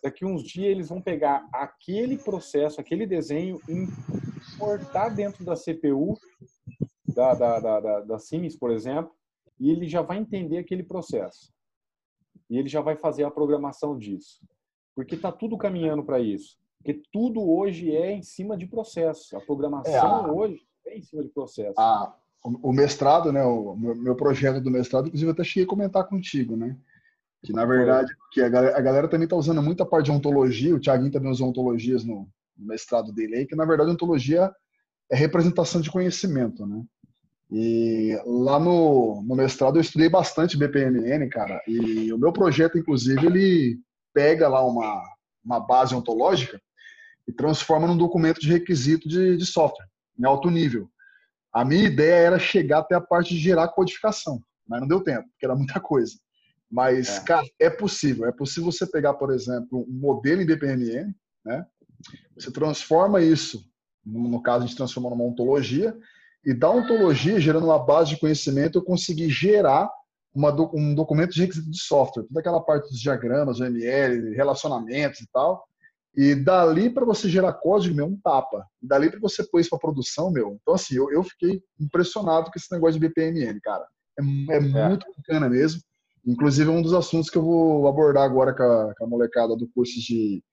daqui 0.01 0.25
uns 0.25 0.43
dias 0.43 0.71
eles 0.71 0.89
vão 0.89 1.01
pegar 1.01 1.47
aquele 1.53 2.17
processo, 2.17 2.81
aquele 2.81 3.05
desenho, 3.05 3.59
importar 3.69 5.09
dentro 5.09 5.43
da 5.43 5.55
CPU 5.55 6.17
da, 7.13 7.33
da, 7.33 7.59
da, 7.59 7.99
da 8.01 8.19
Siemens, 8.19 8.55
por 8.55 8.71
exemplo, 8.71 9.11
e 9.59 9.69
ele 9.71 9.87
já 9.87 10.01
vai 10.01 10.17
entender 10.17 10.57
aquele 10.57 10.83
processo. 10.83 11.51
E 12.49 12.57
ele 12.57 12.69
já 12.69 12.81
vai 12.81 12.95
fazer 12.95 13.23
a 13.23 13.31
programação 13.31 13.97
disso. 13.97 14.39
Porque 14.95 15.15
está 15.15 15.31
tudo 15.31 15.57
caminhando 15.57 16.03
para 16.03 16.19
isso. 16.19 16.57
Porque 16.79 17.01
tudo 17.11 17.41
hoje 17.41 17.95
é 17.95 18.11
em 18.11 18.23
cima 18.23 18.57
de 18.57 18.65
processo. 18.65 19.35
A 19.37 19.41
programação 19.41 19.93
é 19.93 19.99
a... 19.99 20.31
hoje 20.31 20.61
é 20.87 20.97
em 20.97 21.01
cima 21.01 21.23
de 21.23 21.29
processo. 21.29 21.79
A... 21.79 22.15
O 22.41 22.71
mestrado, 22.71 23.33
né? 23.33 23.43
O 23.43 23.75
meu 23.75 24.15
projeto 24.15 24.61
do 24.61 24.71
mestrado, 24.71 25.07
inclusive, 25.07 25.29
eu 25.29 25.33
até 25.33 25.43
cheguei 25.43 25.65
a 25.65 25.67
comentar 25.67 26.07
contigo, 26.07 26.55
né? 26.55 26.77
Que 27.43 27.51
na 27.51 27.65
verdade, 27.65 28.15
que 28.31 28.41
a 28.41 28.47
galera, 28.47 28.77
a 28.77 28.81
galera 28.81 29.07
também 29.09 29.25
está 29.25 29.35
usando 29.35 29.61
muita 29.61 29.85
parte 29.85 30.05
de 30.05 30.11
ontologia, 30.11 30.73
o 30.73 30.79
Thiaguinho 30.79 31.11
também 31.11 31.29
usou 31.29 31.49
ontologias 31.49 32.05
no 32.05 32.29
mestrado 32.57 33.11
dele 33.11 33.35
aí, 33.35 33.45
que 33.45 33.57
na 33.57 33.65
verdade 33.65 33.91
ontologia 33.91 34.49
é 35.11 35.15
representação 35.17 35.81
de 35.81 35.91
conhecimento, 35.91 36.65
né? 36.65 36.81
E 37.51 38.17
lá 38.25 38.57
no, 38.57 39.21
no 39.23 39.35
mestrado 39.35 39.77
eu 39.77 39.81
estudei 39.81 40.07
bastante 40.07 40.57
BPMN, 40.57 41.27
cara. 41.29 41.61
E 41.67 42.13
o 42.13 42.17
meu 42.17 42.31
projeto, 42.31 42.77
inclusive, 42.77 43.25
ele 43.25 43.79
pega 44.13 44.47
lá 44.47 44.65
uma, 44.65 45.03
uma 45.43 45.59
base 45.59 45.93
ontológica 45.93 46.61
e 47.29 47.31
transforma 47.31 47.85
num 47.85 47.95
documento 47.95 48.41
de 48.41 48.49
requisito 48.49 49.07
de, 49.07 49.37
de 49.37 49.45
software, 49.45 49.85
em 50.17 50.25
alto 50.25 50.49
nível. 50.49 50.89
A 51.53 51.63
minha 51.63 51.85
ideia 51.85 52.25
era 52.25 52.39
chegar 52.39 52.79
até 52.79 52.95
a 52.95 53.01
parte 53.01 53.35
de 53.35 53.39
gerar 53.39 53.67
codificação, 53.67 54.41
mas 54.67 54.81
não 54.81 54.87
deu 54.87 55.03
tempo, 55.03 55.29
porque 55.29 55.45
era 55.45 55.55
muita 55.55 55.79
coisa. 55.79 56.13
Mas, 56.71 57.17
é. 57.17 57.23
cara, 57.23 57.45
é 57.59 57.69
possível. 57.69 58.25
É 58.25 58.31
possível 58.31 58.71
você 58.71 58.85
pegar, 58.87 59.13
por 59.13 59.31
exemplo, 59.31 59.85
um 59.87 59.99
modelo 59.99 60.41
em 60.41 60.45
BPMN, 60.45 61.15
né? 61.45 61.65
Você 62.35 62.51
transforma 62.51 63.21
isso, 63.21 63.63
no 64.03 64.41
caso 64.41 64.63
a 64.63 64.67
gente 64.67 64.77
transforma 64.77 65.11
numa 65.11 65.23
ontologia, 65.23 65.95
e 66.43 66.51
da 66.51 66.69
ontologia, 66.71 67.39
gerando 67.39 67.65
uma 67.65 67.77
base 67.77 68.11
de 68.11 68.19
conhecimento, 68.19 68.79
eu 68.79 68.83
consegui 68.83 69.29
gerar 69.29 69.87
uma, 70.33 70.51
um 70.73 70.95
documento 70.95 71.33
de 71.33 71.41
requisito 71.41 71.69
de 71.69 71.79
software, 71.79 72.23
toda 72.23 72.39
aquela 72.39 72.61
parte 72.61 72.89
dos 72.89 72.99
diagramas, 72.99 73.59
OML, 73.59 74.33
relacionamentos 74.33 75.19
e 75.19 75.27
tal. 75.31 75.68
E 76.21 76.35
dali 76.35 76.89
para 76.89 77.05
você 77.05 77.29
gerar 77.29 77.53
código, 77.53 77.95
meu, 77.95 78.05
um 78.05 78.19
tapa. 78.21 78.67
E 78.83 78.85
dali 78.85 79.09
para 79.09 79.21
você 79.21 79.41
pôr 79.41 79.61
isso 79.61 79.69
para 79.69 79.79
produção, 79.79 80.29
meu. 80.29 80.59
Então, 80.61 80.73
assim, 80.73 80.95
eu, 80.95 81.09
eu 81.09 81.23
fiquei 81.23 81.63
impressionado 81.79 82.51
com 82.51 82.59
esse 82.59 82.69
negócio 82.73 82.99
de 82.99 83.07
BPMN, 83.07 83.57
cara. 83.61 83.87
É, 84.19 84.53
é, 84.53 84.57
é. 84.57 84.59
muito 84.59 85.05
bacana 85.15 85.47
mesmo. 85.47 85.79
Inclusive, 86.27 86.69
é 86.69 86.73
um 86.73 86.81
dos 86.81 86.93
assuntos 86.93 87.29
que 87.29 87.37
eu 87.37 87.41
vou 87.41 87.87
abordar 87.87 88.23
agora 88.23 88.53
com 88.53 88.63
a, 88.63 88.93
com 88.97 89.05
a 89.05 89.07
molecada 89.07 89.55
do 89.55 89.65
curso 89.69 89.97
de 89.97 90.43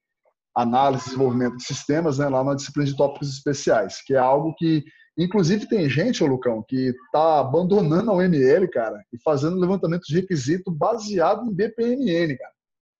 análise 0.54 1.02
e 1.02 1.06
desenvolvimento 1.06 1.56
de 1.56 1.64
sistemas, 1.64 2.18
né, 2.18 2.28
lá 2.28 2.44
na 2.44 2.54
disciplina 2.54 2.88
de 2.88 2.96
tópicos 2.96 3.28
especiais, 3.28 4.00
que 4.06 4.14
é 4.14 4.18
algo 4.18 4.54
que 4.56 4.84
Inclusive, 5.18 5.66
tem 5.66 5.88
gente, 5.88 6.22
ô 6.22 6.26
Lucão, 6.26 6.62
que 6.68 6.94
tá 7.10 7.40
abandonando 7.40 8.10
a 8.10 8.14
UML, 8.14 8.68
cara, 8.68 9.02
e 9.10 9.18
fazendo 9.22 9.58
levantamento 9.58 10.02
de 10.06 10.14
requisito 10.14 10.70
baseado 10.70 11.46
em 11.46 11.54
BPMN, 11.54 12.36
cara. 12.36 12.52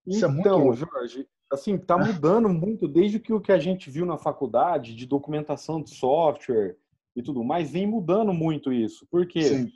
Isso 0.07 0.25
é 0.25 0.29
então, 0.31 0.73
é 0.73 0.77
Jorge, 0.77 1.27
assim, 1.53 1.79
tá 1.79 1.97
mudando 1.97 2.49
muito 2.49 2.89
desde 2.89 3.21
que 3.21 3.33
o 3.33 3.41
que 3.41 3.53
a 3.53 3.59
gente 3.59 3.91
viu 3.91 4.05
na 4.05 4.19
faculdade 4.19 4.95
de 4.95 5.07
documentação 5.07 5.83
de 5.83 5.91
software 5.91 6.77
e 7.15 7.23
tudo 7.23 7.43
mais, 7.43 7.71
vem 7.71 7.87
mudando 7.87 8.33
muito 8.33 8.73
isso. 8.73 9.07
Porque 9.11 9.43
Sim. 9.43 9.73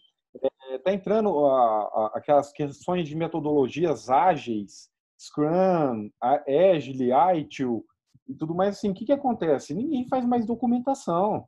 É, 0.70 0.78
tá 0.78 0.92
entrando 0.92 1.46
a, 1.46 1.82
a, 1.82 2.12
aquelas 2.14 2.52
questões 2.52 3.08
de 3.08 3.16
metodologias 3.16 4.08
ágeis, 4.08 4.90
Scrum, 5.18 6.10
Agile, 6.20 7.10
ITIL 7.36 7.84
e 8.28 8.34
tudo 8.34 8.54
mais 8.54 8.76
assim. 8.76 8.90
O 8.90 8.94
que, 8.94 9.04
que 9.04 9.12
acontece? 9.12 9.74
Ninguém 9.74 10.06
faz 10.08 10.24
mais 10.24 10.46
documentação. 10.46 11.46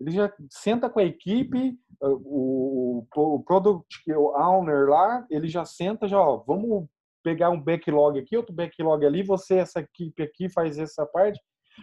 Ele 0.00 0.10
já 0.10 0.32
senta 0.50 0.90
com 0.90 0.98
a 0.98 1.04
equipe, 1.04 1.78
ah, 2.02 2.08
o, 2.08 3.06
o 3.14 3.42
product 3.44 4.12
owner 4.12 4.88
lá, 4.88 5.24
ele 5.30 5.48
já 5.48 5.64
senta, 5.64 6.08
já, 6.08 6.20
ó, 6.20 6.38
vamos 6.38 6.88
pegar 7.22 7.50
um 7.50 7.60
backlog 7.60 8.18
aqui, 8.18 8.36
outro 8.36 8.54
backlog 8.54 9.04
ali, 9.04 9.22
você, 9.22 9.56
essa 9.56 9.80
equipe 9.80 10.22
aqui, 10.22 10.48
faz 10.48 10.78
essa 10.78 11.06
parte, 11.06 11.40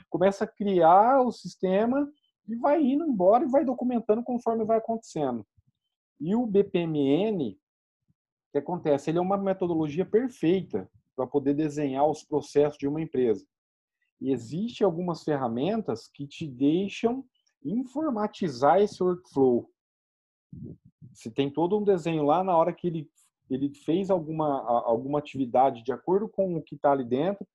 começa 0.10 0.44
a 0.44 0.48
criar 0.48 1.22
o 1.22 1.32
sistema 1.32 2.10
e 2.48 2.56
vai 2.56 2.82
indo 2.82 3.06
embora 3.06 3.46
e 3.46 3.50
vai 3.50 3.64
documentando 3.64 4.24
conforme 4.24 4.66
vai 4.66 4.78
acontecendo. 4.78 5.46
E 6.20 6.36
o 6.36 6.46
BPMN, 6.46 7.52
o 7.52 8.52
que 8.52 8.58
acontece? 8.58 9.10
Ele 9.10 9.20
é 9.20 9.22
uma 9.22 9.38
metodologia 9.38 10.06
perfeita 10.06 10.90
para 11.16 11.28
poder 11.28 11.54
desenhar 11.54 12.08
os 12.08 12.24
processos 12.24 12.78
de 12.78 12.88
uma 12.88 13.02
empresa. 13.02 13.46
E 14.20 14.32
existem 14.32 14.84
algumas 14.84 15.24
ferramentas 15.24 16.08
que 16.08 16.28
te 16.28 16.48
deixam 16.48 17.24
informatizar 17.64 18.82
esse 18.82 19.02
workflow. 19.02 19.70
Se 21.14 21.32
tem 21.32 21.50
todo 21.50 21.78
um 21.78 21.84
desenho 21.84 22.24
lá 22.24 22.44
na 22.44 22.56
hora 22.56 22.74
que 22.74 22.88
ele, 22.88 23.10
ele 23.50 23.74
fez 23.74 24.10
alguma, 24.10 24.62
alguma 24.86 25.20
atividade 25.20 25.84
de 25.84 25.92
acordo 25.92 26.28
com 26.28 26.56
o 26.56 26.62
que 26.62 26.76
está 26.76 26.92
ali 26.92 27.04
dentro, 27.04 27.46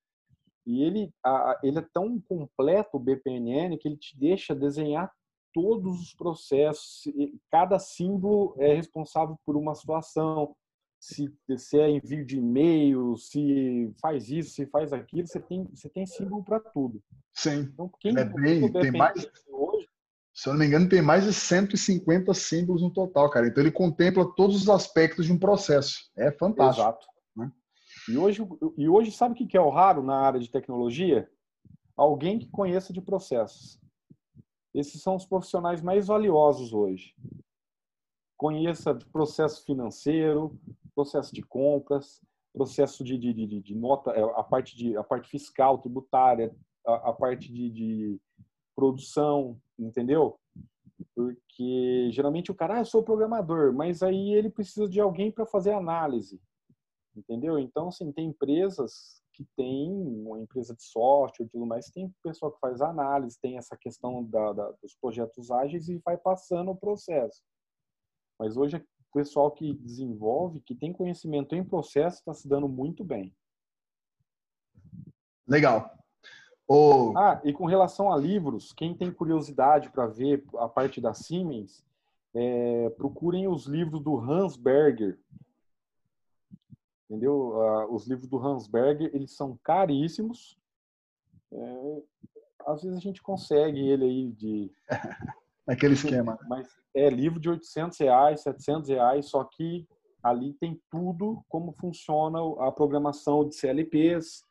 e 0.66 0.82
ele, 0.82 1.12
a, 1.22 1.61
ele 1.62 1.78
é 1.78 1.86
tão 1.92 2.18
completo, 2.20 2.97
o 2.97 3.01
BPNN, 3.01 3.76
que 3.78 3.86
ele 3.86 3.97
te 3.97 4.18
deixa 4.18 4.55
desenhar 4.55 5.12
todos 5.53 6.01
os 6.01 6.14
processos, 6.14 7.05
cada 7.51 7.78
símbolo 7.78 8.55
é 8.59 8.74
responsável 8.74 9.38
por 9.47 9.57
uma 9.57 9.74
situação. 9.74 10.55
Se, 10.99 11.32
se 11.59 11.78
é 11.78 11.90
envio 11.90 12.24
de 12.24 12.38
e-mail, 12.38 13.14
se 13.16 13.92
faz 14.01 14.30
isso, 14.30 14.51
se 14.51 14.66
faz 14.66 14.92
aquilo, 14.92 15.26
você 15.28 15.38
tem, 15.38 15.64
você 15.64 15.88
tem 15.88 16.07
símbolo 16.07 16.42
para 16.42 16.59
tudo. 16.59 17.01
Sim. 17.32 17.68
Então, 17.72 17.90
quem 18.01 18.18
é 18.18 18.24
bem, 18.24 18.72
tem 18.72 18.90
mais, 18.90 19.30
hoje, 19.49 19.86
se 20.35 20.49
eu 20.49 20.53
não 20.53 20.59
me 20.59 20.66
engano, 20.66 20.89
tem 20.89 21.01
mais 21.01 21.24
de 21.24 21.32
150 21.32 22.35
símbolos 22.35 22.82
no 22.82 22.93
total, 22.93 23.30
cara. 23.30 23.47
Então 23.47 23.62
ele 23.62 23.70
contempla 23.70 24.35
todos 24.35 24.57
os 24.57 24.68
aspectos 24.68 25.26
de 25.26 25.32
um 25.32 25.39
processo. 25.39 26.11
É 26.16 26.32
fantástico. 26.32 26.82
Exato. 26.82 27.07
Né? 27.37 27.53
E, 28.09 28.18
hoje, 28.18 28.45
e 28.76 28.89
hoje, 28.89 29.12
sabe 29.12 29.35
o 29.35 29.47
que 29.47 29.57
é 29.57 29.61
o 29.61 29.70
raro 29.70 30.03
na 30.03 30.16
área 30.16 30.41
de 30.41 30.51
tecnologia? 30.51 31.30
Alguém 31.97 32.41
que 32.41 32.51
conheça 32.51 32.93
de 32.93 33.01
processos. 33.01 33.80
Esses 34.74 35.01
são 35.01 35.14
os 35.14 35.24
profissionais 35.24 35.80
mais 35.80 36.09
valiosos 36.09 36.72
hoje. 36.72 37.14
Conheça 38.37 38.93
de 38.93 39.07
processo 39.07 39.64
financeiro, 39.64 40.59
processo 40.97 41.32
de 41.32 41.43
compras, 41.43 42.20
processo 42.53 43.05
de, 43.05 43.16
de, 43.16 43.32
de, 43.32 43.61
de 43.61 43.74
nota, 43.76 44.11
é, 44.11 44.22
a 44.22 44.43
parte, 44.43 44.76
de, 44.76 44.97
a 44.97 45.05
parte 45.05 45.28
fiscal, 45.28 45.78
tributária, 45.78 46.53
a, 46.85 47.11
a 47.11 47.12
parte 47.12 47.53
de, 47.53 47.70
de 47.70 48.20
produção, 48.75 49.61
entendeu? 49.79 50.39
Porque 51.14 52.11
geralmente 52.12 52.51
o 52.51 52.55
cara, 52.55 52.77
ah, 52.77 52.81
eu 52.81 52.85
sou 52.85 53.03
programador, 53.03 53.72
mas 53.72 54.03
aí 54.03 54.35
ele 54.35 54.51
precisa 54.51 54.89
de 54.89 55.01
alguém 55.01 55.31
para 55.31 55.47
fazer 55.47 55.72
análise, 55.72 56.41
entendeu? 57.16 57.59
Então, 57.59 57.89
assim, 57.89 58.12
tem 58.12 58.29
empresas 58.29 59.22
que 59.33 59.45
tem 59.57 59.91
uma 59.91 60.39
empresa 60.39 60.75
de 60.75 60.83
software 60.85 61.47
e 61.47 61.49
tudo 61.49 61.66
mais, 61.66 61.91
tem 61.91 62.12
pessoal 62.22 62.53
que 62.53 62.61
faz 62.61 62.81
análise, 62.81 63.39
tem 63.41 63.59
essa 63.59 63.77
questão 63.77 64.25
da, 64.25 64.53
da, 64.53 64.70
dos 64.81 64.95
projetos 64.95 65.51
ágeis 65.51 65.89
e 65.89 66.01
vai 66.05 66.16
passando 66.16 66.70
o 66.70 66.77
processo. 66.77 67.43
Mas 68.39 68.57
hoje 68.57 68.77
o 68.77 68.85
pessoal 69.12 69.51
que 69.51 69.75
desenvolve, 69.75 70.61
que 70.61 70.75
tem 70.75 70.93
conhecimento 70.93 71.55
em 71.55 71.64
processo, 71.64 72.18
está 72.18 72.33
se 72.33 72.49
dando 72.49 72.68
muito 72.68 73.05
bem. 73.05 73.35
Legal. 75.47 76.03
O... 76.67 77.17
Ah, 77.17 77.41
e 77.45 77.53
com 77.53 77.67
relação 77.67 78.12
a 78.12 78.17
livros, 78.17 78.73
quem 78.73 78.95
tem 78.95 79.12
curiosidade 79.12 79.91
para 79.91 80.07
ver 80.07 80.43
a 80.57 80.69
parte 80.69 81.01
da 81.01 81.12
Siemens, 81.12 81.85
é, 82.35 82.91
procurem 82.91 83.47
os 83.47 83.67
livros 83.67 84.03
do 84.03 84.19
Hans 84.19 84.57
Berger, 84.57 85.19
entendeu? 87.09 87.51
Uh, 87.55 87.95
os 87.95 88.07
livros 88.07 88.29
do 88.29 88.39
Hans 88.39 88.67
Berger, 88.67 89.11
eles 89.15 89.37
são 89.37 89.59
caríssimos. 89.62 90.59
É, 91.53 92.03
às 92.67 92.83
vezes 92.83 92.99
a 92.99 93.01
gente 93.01 93.23
consegue 93.23 93.79
ele 93.79 94.05
aí 94.05 94.33
de... 94.33 94.73
Aquele 95.67 95.95
esquema. 95.95 96.39
Mas 96.49 96.69
é 96.95 97.09
livro 97.09 97.41
de 97.41 97.49
800 97.49 97.99
reais, 97.99 98.43
700 98.43 98.91
reais, 98.91 99.27
só 99.27 99.45
que 99.45 99.87
ali 100.23 100.53
tem 100.55 100.81
tudo 100.91 101.43
como 101.49 101.73
funciona 101.73 102.39
a 102.67 102.73
programação 102.73 103.49
de 103.49 103.55
CLPs, 103.55 104.45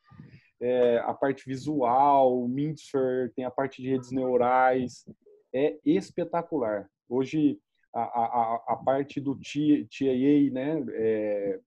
é, 0.60 0.98
a 0.98 1.12
parte 1.12 1.44
visual, 1.46 2.42
o 2.42 2.48
Mintzer, 2.48 3.32
tem 3.34 3.44
a 3.44 3.50
parte 3.50 3.82
de 3.82 3.90
redes 3.90 4.10
neurais. 4.10 5.04
É 5.52 5.78
espetacular. 5.84 6.88
Hoje, 7.08 7.60
a, 7.94 8.02
a, 8.02 8.64
a 8.68 8.76
parte 8.76 9.20
do 9.20 9.38
TIA, 9.38 10.50
né, 10.50 10.84
é, 10.92 11.60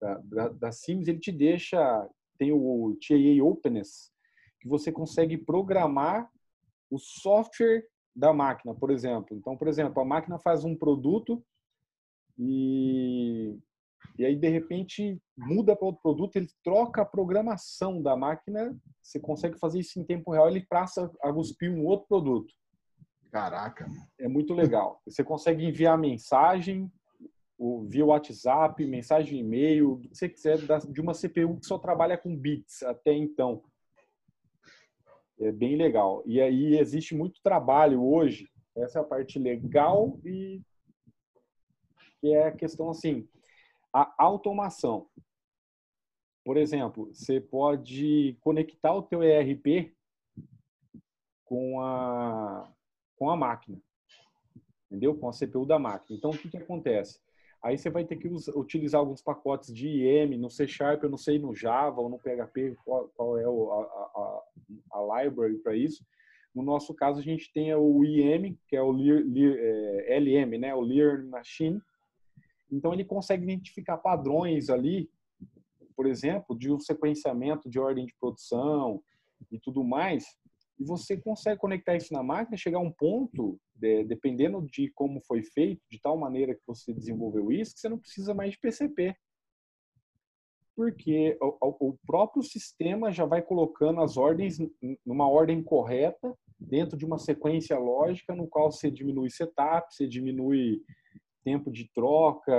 da, 0.00 0.48
da, 0.48 0.72
Sims, 0.72 1.08
ele 1.08 1.18
te 1.18 1.30
deixa, 1.30 2.08
tem 2.38 2.52
o 2.52 2.96
TIA 3.00 3.44
Openness, 3.44 4.10
que 4.60 4.68
você 4.68 4.90
consegue 4.90 5.36
programar 5.36 6.30
o 6.90 6.98
software 6.98 7.86
da 8.14 8.32
máquina, 8.32 8.74
por 8.74 8.90
exemplo. 8.90 9.36
Então, 9.36 9.56
por 9.56 9.68
exemplo, 9.68 10.00
a 10.00 10.04
máquina 10.04 10.38
faz 10.38 10.64
um 10.64 10.74
produto 10.74 11.44
e, 12.38 13.58
e 14.18 14.24
aí, 14.24 14.36
de 14.36 14.48
repente, 14.48 15.20
muda 15.36 15.76
para 15.76 15.86
outro 15.86 16.02
produto, 16.02 16.36
ele 16.36 16.48
troca 16.64 17.02
a 17.02 17.06
programação 17.06 18.00
da 18.00 18.16
máquina, 18.16 18.76
você 19.02 19.20
consegue 19.20 19.58
fazer 19.58 19.80
isso 19.80 20.00
em 20.00 20.04
tempo 20.04 20.32
real, 20.32 20.48
ele 20.48 20.64
passa 20.68 21.10
a 21.22 21.32
cuspir 21.32 21.70
um 21.70 21.84
outro 21.84 22.06
produto. 22.08 22.52
Caraca. 23.30 23.86
É 24.18 24.26
muito 24.26 24.54
legal. 24.54 25.02
Você 25.06 25.22
consegue 25.22 25.64
enviar 25.64 25.98
mensagem 25.98 26.90
via 27.88 28.04
WhatsApp, 28.04 28.84
mensagem 28.86 29.40
e-mail, 29.40 29.92
o 29.92 29.98
que 29.98 30.14
você 30.14 30.28
quiser, 30.28 30.58
de 30.58 31.00
uma 31.00 31.14
CPU 31.14 31.58
que 31.58 31.66
só 31.66 31.78
trabalha 31.78 32.16
com 32.16 32.36
bits 32.36 32.82
até 32.82 33.12
então. 33.12 33.62
É 35.38 35.52
bem 35.52 35.76
legal. 35.76 36.22
E 36.26 36.40
aí 36.40 36.78
existe 36.78 37.14
muito 37.14 37.40
trabalho 37.42 38.02
hoje, 38.02 38.48
essa 38.76 38.98
é 38.98 39.02
a 39.02 39.04
parte 39.04 39.38
legal 39.38 40.18
e 40.24 40.60
que 42.20 42.32
é 42.32 42.48
a 42.48 42.52
questão 42.52 42.88
assim, 42.90 43.28
a 44.02 44.14
automação. 44.18 45.08
Por 46.44 46.56
exemplo, 46.56 47.06
você 47.12 47.40
pode 47.40 48.36
conectar 48.40 48.94
o 48.94 49.02
teu 49.02 49.22
ERP 49.22 49.94
com 51.44 51.80
a 51.80 52.70
com 53.16 53.30
a 53.30 53.36
máquina, 53.36 53.80
entendeu? 54.86 55.16
Com 55.16 55.28
a 55.28 55.32
CPU 55.32 55.64
da 55.64 55.78
máquina. 55.78 56.18
Então, 56.18 56.30
o 56.30 56.36
que, 56.36 56.50
que 56.50 56.58
acontece? 56.58 57.18
Aí 57.62 57.78
você 57.78 57.88
vai 57.88 58.04
ter 58.04 58.16
que 58.16 58.28
utilizar 58.54 59.00
alguns 59.00 59.22
pacotes 59.22 59.74
de 59.74 59.88
IM 59.88 60.36
no 60.36 60.50
C 60.50 60.68
Sharp, 60.68 61.02
eu 61.02 61.08
não 61.08 61.16
sei 61.16 61.38
no 61.38 61.54
Java 61.54 62.02
ou 62.02 62.10
no 62.10 62.18
PHP 62.18 62.76
qual, 62.84 63.08
qual 63.16 63.38
é 63.38 63.44
a, 63.44 63.48
a, 63.48 64.42
a 64.92 65.22
library 65.22 65.56
para 65.58 65.74
isso. 65.74 66.04
No 66.54 66.62
nosso 66.62 66.94
caso, 66.94 67.20
a 67.20 67.22
gente 67.22 67.52
tem 67.52 67.74
o 67.74 68.04
IM, 68.04 68.58
que 68.68 68.76
é 68.76 68.82
o 68.82 68.94
é, 68.98 70.18
LM, 70.18 70.58
né? 70.58 70.74
o 70.74 70.80
Learn 70.80 71.28
Machine. 71.28 71.80
Então, 72.70 72.92
ele 72.92 73.04
consegue 73.04 73.44
identificar 73.44 73.98
padrões 73.98 74.68
ali, 74.68 75.08
por 75.94 76.06
exemplo, 76.06 76.58
de 76.58 76.72
um 76.72 76.78
sequenciamento 76.78 77.70
de 77.70 77.78
ordem 77.78 78.06
de 78.06 78.14
produção 78.18 79.02
e 79.50 79.58
tudo 79.58 79.84
mais, 79.84 80.24
e 80.78 80.84
você 80.84 81.16
consegue 81.16 81.60
conectar 81.60 81.96
isso 81.96 82.12
na 82.12 82.22
máquina, 82.22 82.56
chegar 82.56 82.78
a 82.78 82.82
um 82.82 82.92
ponto, 82.92 83.58
de, 83.74 84.04
dependendo 84.04 84.60
de 84.62 84.90
como 84.94 85.20
foi 85.22 85.42
feito, 85.42 85.82
de 85.90 86.00
tal 86.00 86.18
maneira 86.18 86.54
que 86.54 86.62
você 86.66 86.92
desenvolveu 86.92 87.50
isso, 87.50 87.74
que 87.74 87.80
você 87.80 87.88
não 87.88 87.98
precisa 87.98 88.34
mais 88.34 88.52
de 88.52 88.60
PCP. 88.60 89.16
Porque 90.74 91.38
o, 91.40 91.96
próprio 92.06 92.42
sistema 92.42 93.10
já 93.10 93.24
vai 93.24 93.40
colocando 93.40 94.02
as 94.02 94.18
ordens 94.18 94.58
numa 95.06 95.26
ordem 95.26 95.62
correta, 95.62 96.36
dentro 96.60 96.98
de 96.98 97.06
uma 97.06 97.18
sequência 97.18 97.78
lógica, 97.78 98.34
no 98.34 98.46
qual 98.46 98.70
você 98.70 98.90
diminui 98.90 99.30
setup, 99.30 99.94
você 99.94 100.06
diminui 100.06 100.82
tempo 101.46 101.70
de 101.70 101.88
troca, 101.94 102.52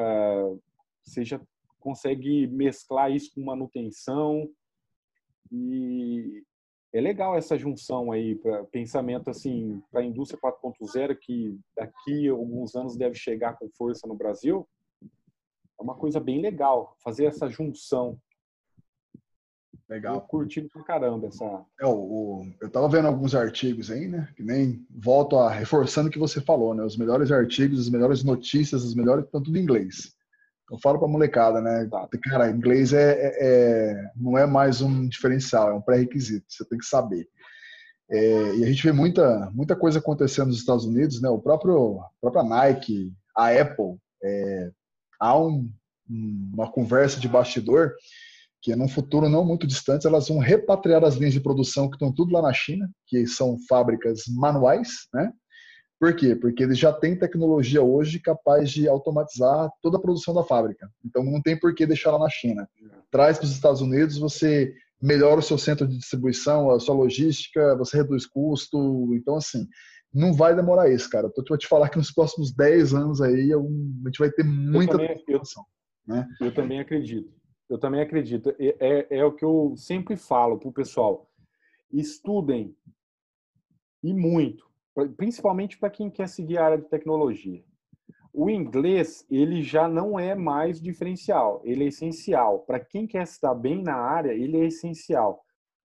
você 1.04 1.26
já 1.26 1.42
consegue 1.78 2.48
mesclar 2.48 3.12
isso 3.12 3.34
com 3.36 3.44
manutenção. 3.44 4.50
E, 5.52 6.42
é 6.94 7.02
legal 7.02 7.36
essa 7.36 7.58
junção 7.58 8.14
aí 8.14 8.36
para 8.36 8.64
pensamento 8.66 9.30
assim 9.30 9.84
para 9.92 10.00
a 10.00 10.06
indústria 10.06 10.40
4.0 10.42 11.18
que 11.20 11.60
daqui 11.76 12.30
a 12.30 12.32
alguns 12.32 12.76
anos 12.76 12.96
deve 12.96 13.16
chegar 13.16 13.58
com 13.58 13.70
força 13.70 14.08
no 14.08 14.16
Brasil 14.16 14.66
é 15.02 15.84
uma 15.84 15.96
coisa 15.96 16.20
bem 16.20 16.42
legal 16.42 16.96
fazer 17.04 17.26
essa 17.26 17.50
junção 17.50 18.18
legal 19.90 20.16
eu 20.16 20.22
curti 20.22 20.62
pra 20.62 20.84
caramba 20.84 21.28
essa 21.28 21.46
é, 21.80 21.86
o, 21.86 21.92
o, 21.92 22.54
eu 22.62 22.70
tava 22.70 22.90
vendo 22.90 23.08
alguns 23.08 23.34
artigos 23.34 23.90
aí 23.90 24.08
né 24.08 24.28
que 24.36 24.44
nem 24.44 24.86
volto 24.90 25.38
a 25.38 25.50
reforçando 25.50 26.10
o 26.10 26.12
que 26.12 26.20
você 26.20 26.42
falou 26.42 26.74
né 26.74 26.84
os 26.84 26.98
melhores 26.98 27.32
artigos 27.32 27.80
as 27.80 27.90
melhores 27.90 28.24
notícias 28.24 28.84
os 28.84 28.96
melhores 28.96 29.26
estão 29.26 29.42
tudo 29.42 29.58
em 29.58 29.62
inglês 29.62 30.18
eu 30.70 30.78
falo 30.80 31.00
para 31.00 31.08
molecada, 31.08 31.62
né? 31.62 31.90
Cara, 32.24 32.50
inglês 32.50 32.92
é, 32.92 33.14
é, 33.14 33.36
é, 33.40 34.12
não 34.16 34.38
é 34.38 34.46
mais 34.46 34.82
um 34.82 35.08
diferencial, 35.08 35.70
é 35.70 35.74
um 35.74 35.82
pré-requisito. 35.82 36.46
Você 36.50 36.66
tem 36.66 36.78
que 36.78 36.86
saber. 36.86 37.28
É, 38.10 38.56
e 38.56 38.64
a 38.64 38.68
gente 38.68 38.84
vê 38.84 38.92
muita, 38.92 39.50
muita 39.54 39.76
coisa 39.76 40.00
acontecendo 40.00 40.48
nos 40.48 40.58
Estados 40.58 40.86
Unidos, 40.86 41.22
né? 41.22 41.30
O 41.30 41.40
próprio, 41.40 42.02
a 42.02 42.10
própria 42.20 42.44
Nike, 42.44 43.14
a 43.36 43.50
Apple, 43.50 43.98
é, 44.22 44.72
há 45.20 45.40
um, 45.40 45.72
uma 46.10 46.70
conversa 46.70 47.20
de 47.20 47.30
bastidor 47.30 47.94
que 48.68 48.76
num 48.76 48.89
futuro 48.89 49.30
não 49.30 49.45
muito 49.45 49.65
distante 49.65 50.05
elas 50.05 50.28
vão 50.28 50.39
repatriar 50.39 51.01
as 51.05 51.15
linhas 51.15 51.32
de 51.32 51.39
produção 51.39 51.89
que 51.89 51.95
estão 51.95 52.13
tudo 52.13 52.34
lá 52.34 52.41
na 52.41 52.51
China, 52.51 52.89
que 53.05 53.26
são 53.26 53.55
fábricas 53.65 54.24
manuais, 54.28 54.89
né? 55.13 55.32
Por 55.97 56.13
quê? 56.13 56.36
Porque 56.36 56.63
eles 56.63 56.78
já 56.78 56.91
têm 56.91 57.18
tecnologia 57.18 57.82
hoje 57.82 58.20
capaz 58.20 58.70
de 58.70 58.86
automatizar 58.86 59.70
toda 59.82 59.95
a 59.95 60.01
produção 60.01 60.34
da 60.34 60.43
fábrica. 60.43 60.91
Então 61.05 61.24
não 61.24 61.41
tem 61.41 61.57
por 61.57 61.74
que 61.74 61.86
deixar 61.86 62.11
lá 62.11 62.20
na 62.20 62.30
China. 62.30 62.68
Traz 63.09 63.38
para 63.38 63.45
os 63.45 63.53
Estados 63.53 63.80
Unidos, 63.80 64.18
você 64.18 64.74
melhora 65.01 65.39
o 65.39 65.43
seu 65.43 65.57
centro 65.57 65.88
de 65.88 65.97
distribuição, 65.97 66.70
a 66.70 66.78
sua 66.78 66.93
logística, 66.93 67.74
você 67.78 67.95
reduz 67.95 68.26
custo. 68.26 69.15
Então, 69.15 69.38
assim, 69.38 69.65
não 70.13 70.34
vai 70.34 70.53
demorar 70.53 70.91
isso, 70.91 71.09
cara. 71.09 71.28
Eu 71.28 71.43
vou 71.47 71.57
te 71.57 71.68
falar 71.68 71.88
que 71.88 71.97
nos 71.97 72.11
próximos 72.11 72.53
10 72.53 72.93
anos 72.93 73.22
aí 73.22 73.53
a 73.53 73.57
gente 74.07 74.20
vai 74.20 74.30
ter 74.30 74.43
muita 74.43 74.97
transformação. 74.97 75.63
Né? 76.05 76.28
Eu 76.41 76.53
também 76.53 76.82
acredito. 76.82 77.38
Eu 77.70 77.78
também 77.78 78.01
acredito. 78.01 78.55
É, 78.59 78.76
é, 78.80 79.18
é 79.20 79.26
o 79.26 79.34
que 79.34 79.45
eu 79.45 79.74
sempre 79.76 80.15
falo 80.15 80.57
para 80.57 80.70
o 80.70 80.74
pessoal. 80.74 81.30
Estudem 81.91 82.76
e 84.03 84.13
muito 84.13 84.68
principalmente 85.05 85.78
para 85.78 85.89
quem 85.89 86.09
quer 86.09 86.28
seguir 86.28 86.57
a 86.57 86.65
área 86.65 86.78
de 86.78 86.89
tecnologia. 86.89 87.63
O 88.34 88.49
inglês, 88.49 89.26
ele 89.30 89.61
já 89.61 89.88
não 89.88 90.20
é 90.20 90.36
mais 90.36 90.82
diferencial, 90.82 91.61
ele 91.63 91.86
é 91.86 91.88
essencial. 91.88 92.59
Para 92.59 92.80
quem 92.80 93.07
quer 93.07 93.24
estar 93.24 93.53
bem 93.53 93.82
na 93.82 93.95
área, 93.95 94.32
ele 94.32 94.57
é 94.57 94.65
essencial. 94.65 95.43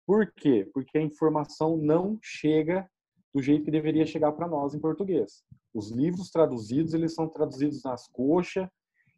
Por 0.07 0.33
quê? 0.33 0.69
Porque 0.73 0.99
a 0.99 1.03
informação 1.03 1.77
não 1.77 2.19
chega 2.21 2.89
do 3.33 3.41
jeito 3.41 3.65
que 3.65 3.71
deveria 3.71 4.05
chegar 4.05 4.33
para 4.33 4.49
nós 4.49 4.75
em 4.75 4.81
português. 4.81 5.45
Os 5.73 5.93
livros 5.93 6.31
traduzidos, 6.31 6.95
eles 6.95 7.15
são 7.15 7.29
traduzidos 7.29 7.85
nas 7.85 8.09
coxas, 8.09 8.69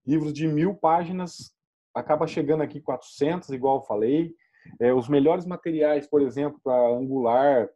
livros 0.06 0.34
de 0.34 0.46
mil 0.46 0.74
páginas, 0.74 1.54
acaba 1.94 2.26
chegando 2.26 2.62
aqui 2.62 2.80
400, 2.80 3.50
igual 3.50 3.78
eu 3.78 3.82
falei. 3.82 4.34
É, 4.80 4.92
os 4.92 5.08
melhores 5.08 5.44
materiais, 5.44 6.06
por 6.06 6.22
exemplo, 6.22 6.60
para 6.62 6.96
Angular, 6.96 7.68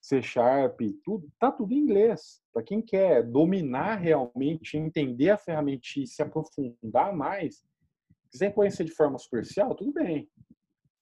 C 0.00 0.22
Sharp, 0.22 0.80
tudo, 1.04 1.28
tá 1.38 1.52
tudo 1.52 1.72
em 1.72 1.78
inglês. 1.78 2.40
Para 2.52 2.62
quem 2.62 2.80
quer 2.80 3.22
dominar 3.22 3.96
realmente, 3.96 4.76
entender 4.76 5.30
a 5.30 5.36
ferramenta 5.36 5.86
e 5.96 6.06
se 6.06 6.22
aprofundar 6.22 7.14
mais, 7.14 7.62
quiser 8.30 8.54
conhecer 8.54 8.84
de 8.84 8.92
forma 8.92 9.18
superficial, 9.18 9.74
tudo 9.74 9.92
bem. 9.92 10.28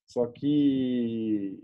Só 0.07 0.27
que 0.27 1.63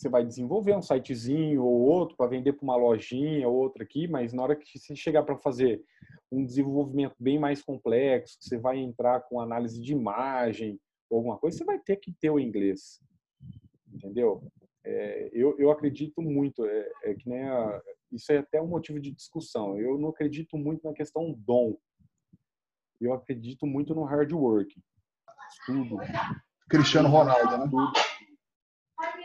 você 0.00 0.08
vai 0.08 0.24
desenvolver 0.24 0.74
um 0.74 0.80
sitezinho 0.80 1.62
ou 1.62 1.82
outro 1.82 2.16
para 2.16 2.30
vender 2.30 2.54
para 2.54 2.64
uma 2.64 2.76
lojinha 2.76 3.46
ou 3.46 3.54
outra 3.54 3.84
aqui, 3.84 4.08
mas 4.08 4.32
na 4.32 4.42
hora 4.42 4.56
que 4.56 4.78
você 4.78 4.96
chegar 4.96 5.22
para 5.24 5.36
fazer 5.36 5.84
um 6.32 6.42
desenvolvimento 6.42 7.14
bem 7.20 7.38
mais 7.38 7.62
complexo, 7.62 8.38
que 8.38 8.46
você 8.46 8.56
vai 8.56 8.78
entrar 8.78 9.20
com 9.20 9.40
análise 9.40 9.78
de 9.78 9.92
imagem 9.92 10.80
ou 11.10 11.18
alguma 11.18 11.36
coisa, 11.36 11.58
você 11.58 11.64
vai 11.64 11.78
ter 11.78 11.96
que 11.96 12.12
ter 12.12 12.30
o 12.30 12.40
inglês. 12.40 12.98
Entendeu? 13.92 14.42
É, 14.86 15.28
eu, 15.34 15.54
eu 15.58 15.70
acredito 15.70 16.22
muito, 16.22 16.64
é, 16.64 16.92
é 17.04 17.14
que 17.14 17.28
nem 17.28 17.42
a, 17.42 17.82
isso 18.10 18.32
é 18.32 18.38
até 18.38 18.62
um 18.62 18.68
motivo 18.68 18.98
de 18.98 19.10
discussão. 19.10 19.78
Eu 19.78 19.98
não 19.98 20.08
acredito 20.08 20.56
muito 20.56 20.82
na 20.82 20.94
questão 20.94 21.34
dom. 21.36 21.76
Eu 22.98 23.12
acredito 23.12 23.66
muito 23.66 23.94
no 23.94 24.04
hard 24.04 24.32
work. 24.32 24.74
Estudo. 25.50 25.96
Cristiano 26.70 27.08
Ronaldo, 27.10 27.58
né? 27.58 27.64
Tudo. 27.64 28.09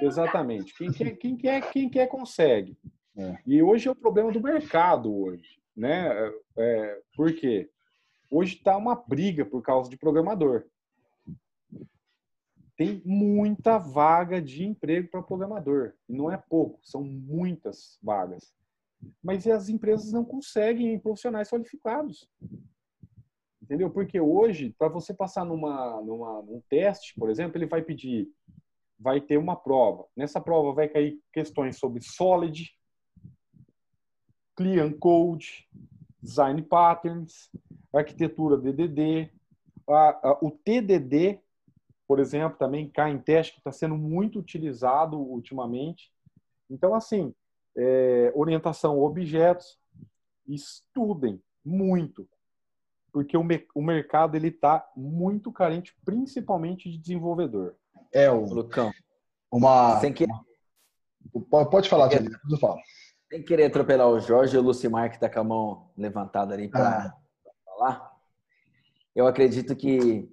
Exatamente. 0.01 0.73
Quem 0.75 0.91
quer, 0.91 1.11
quem 1.17 1.37
quer, 1.37 1.71
quem 1.71 1.89
quer 1.89 2.07
consegue. 2.07 2.77
É. 3.17 3.37
E 3.45 3.61
hoje 3.61 3.87
é 3.87 3.91
o 3.91 3.95
problema 3.95 4.31
do 4.31 4.41
mercado 4.41 5.13
hoje, 5.13 5.59
né? 5.75 6.31
É, 6.57 7.01
por 7.15 7.33
quê? 7.33 7.69
Hoje 8.29 8.55
está 8.55 8.75
uma 8.75 8.95
briga 8.95 9.45
por 9.45 9.61
causa 9.61 9.89
de 9.89 9.97
programador. 9.97 10.65
Tem 12.75 13.01
muita 13.05 13.77
vaga 13.77 14.41
de 14.41 14.65
emprego 14.65 15.09
para 15.09 15.23
programador. 15.23 15.93
E 16.09 16.13
não 16.13 16.29
é 16.29 16.37
pouco, 16.37 16.79
são 16.83 17.01
muitas 17.01 17.97
vagas. 18.03 18.53
Mas 19.23 19.47
as 19.47 19.69
empresas 19.69 20.11
não 20.11 20.25
conseguem 20.25 20.99
profissionais 20.99 21.49
qualificados. 21.49 22.29
Entendeu? 23.61 23.89
Porque 23.89 24.19
hoje, 24.19 24.75
para 24.77 24.89
você 24.89 25.13
passar 25.13 25.45
numa, 25.45 26.01
numa, 26.01 26.41
num 26.41 26.61
teste, 26.69 27.15
por 27.17 27.29
exemplo, 27.29 27.57
ele 27.57 27.65
vai 27.65 27.81
pedir 27.81 28.29
vai 28.99 29.21
ter 29.21 29.37
uma 29.37 29.55
prova. 29.55 30.05
Nessa 30.15 30.39
prova 30.39 30.73
vai 30.73 30.87
cair 30.87 31.19
questões 31.33 31.77
sobre 31.77 32.01
Solid, 32.01 32.71
Client 34.55 34.97
Code, 34.99 35.67
Design 36.21 36.61
Patterns, 36.61 37.49
arquitetura 37.93 38.57
DDD, 38.57 39.31
a, 39.87 40.29
a, 40.29 40.39
o 40.41 40.51
TDD, 40.51 41.39
por 42.07 42.19
exemplo, 42.19 42.57
também 42.57 42.89
cai 42.89 43.11
em 43.11 43.19
teste 43.19 43.53
que 43.53 43.59
está 43.59 43.71
sendo 43.71 43.95
muito 43.95 44.39
utilizado 44.39 45.19
ultimamente. 45.19 46.11
Então, 46.69 46.95
assim, 46.95 47.33
é, 47.75 48.31
orientação 48.35 48.99
objetos, 48.99 49.77
estudem 50.47 51.41
muito, 51.63 52.27
porque 53.11 53.35
o, 53.35 53.43
me, 53.43 53.65
o 53.73 53.81
mercado 53.81 54.35
ele 54.35 54.49
está 54.49 54.87
muito 54.95 55.51
carente, 55.51 55.95
principalmente 56.05 56.89
de 56.89 56.97
desenvolvedor. 56.97 57.75
É 58.15 58.31
o. 58.31 58.45
Lucão. 58.45 58.93
Uma. 59.51 59.99
Sem 59.99 60.13
que... 60.13 60.25
Pode 61.49 61.89
falar, 61.89 62.07
Tiago, 62.07 62.29
depois 62.29 62.53
eu 62.53 62.57
falo. 62.57 62.79
Sem 63.29 63.43
querer 63.43 63.65
atropelar 63.65 64.07
o 64.07 64.21
Jorge 64.21 64.57
o 64.57 64.61
Lucimar, 64.61 65.09
que 65.09 65.15
está 65.15 65.29
com 65.29 65.39
a 65.41 65.43
mão 65.43 65.91
levantada 65.97 66.53
ali 66.53 66.69
para 66.69 67.07
ah. 67.07 67.13
falar. 67.65 68.15
Eu 69.13 69.27
acredito 69.27 69.75
que, 69.75 70.31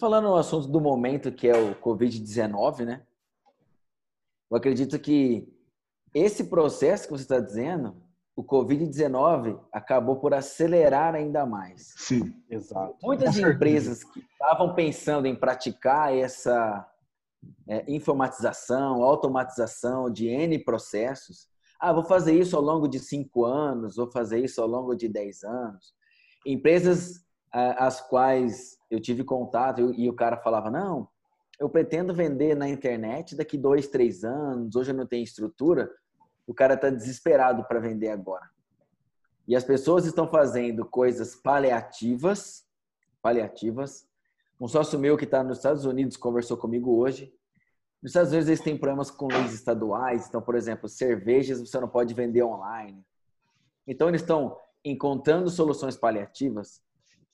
falando 0.00 0.28
no 0.28 0.36
assunto 0.36 0.66
do 0.66 0.80
momento, 0.80 1.30
que 1.30 1.46
é 1.46 1.54
o 1.54 1.74
Covid-19, 1.74 2.86
né? 2.86 3.02
Eu 4.50 4.56
acredito 4.56 4.98
que 4.98 5.52
esse 6.14 6.44
processo 6.44 7.04
que 7.04 7.12
você 7.12 7.24
está 7.24 7.40
dizendo, 7.40 7.96
o 8.34 8.42
Covid-19 8.42 9.60
acabou 9.70 10.16
por 10.16 10.32
acelerar 10.32 11.14
ainda 11.14 11.44
mais. 11.44 11.92
Sim, 11.98 12.42
exato. 12.48 12.96
Muitas 13.02 13.36
empresas 13.36 14.04
que 14.04 14.20
estavam 14.20 14.74
pensando 14.74 15.26
em 15.26 15.36
praticar 15.36 16.14
essa 16.14 16.88
é, 17.68 17.84
informatização, 17.92 19.02
automatização 19.02 20.10
de 20.10 20.28
N 20.28 20.58
processos. 20.64 21.48
Ah, 21.80 21.92
vou 21.92 22.04
fazer 22.04 22.38
isso 22.38 22.56
ao 22.56 22.62
longo 22.62 22.88
de 22.88 22.98
cinco 22.98 23.44
anos, 23.44 23.96
vou 23.96 24.10
fazer 24.10 24.38
isso 24.38 24.60
ao 24.60 24.68
longo 24.68 24.94
de 24.94 25.08
dez 25.08 25.42
anos. 25.42 25.94
Empresas 26.46 27.24
as 27.54 28.00
quais 28.00 28.76
eu 28.90 29.00
tive 29.00 29.22
contato 29.22 29.92
e 29.94 30.08
o 30.08 30.12
cara 30.12 30.36
falava, 30.36 30.70
não, 30.70 31.08
eu 31.60 31.68
pretendo 31.68 32.12
vender 32.12 32.56
na 32.56 32.68
internet 32.68 33.36
daqui 33.36 33.56
dois, 33.56 33.86
três 33.86 34.24
anos, 34.24 34.74
hoje 34.74 34.90
eu 34.90 34.96
não 34.96 35.06
tenho 35.06 35.22
estrutura, 35.22 35.88
o 36.46 36.52
cara 36.52 36.74
está 36.74 36.90
desesperado 36.90 37.64
para 37.68 37.78
vender 37.78 38.08
agora. 38.08 38.50
E 39.46 39.54
as 39.54 39.62
pessoas 39.62 40.04
estão 40.04 40.28
fazendo 40.28 40.84
coisas 40.84 41.36
paliativas, 41.36 42.66
paliativas, 43.22 44.04
um 44.60 44.68
sócio 44.68 44.98
meu 44.98 45.16
que 45.16 45.24
está 45.24 45.42
nos 45.42 45.58
Estados 45.58 45.84
Unidos 45.84 46.16
conversou 46.16 46.56
comigo 46.56 46.96
hoje. 46.96 47.32
Nos 48.02 48.10
Estados 48.10 48.30
Unidos 48.30 48.48
eles 48.48 48.60
têm 48.60 48.76
problemas 48.76 49.10
com 49.10 49.26
leis 49.26 49.52
estaduais. 49.52 50.26
Então, 50.28 50.40
por 50.40 50.54
exemplo, 50.54 50.88
cervejas 50.88 51.60
você 51.60 51.80
não 51.80 51.88
pode 51.88 52.14
vender 52.14 52.42
online. 52.42 53.04
Então, 53.86 54.08
eles 54.08 54.20
estão 54.20 54.58
encontrando 54.84 55.50
soluções 55.50 55.96
paliativas 55.96 56.82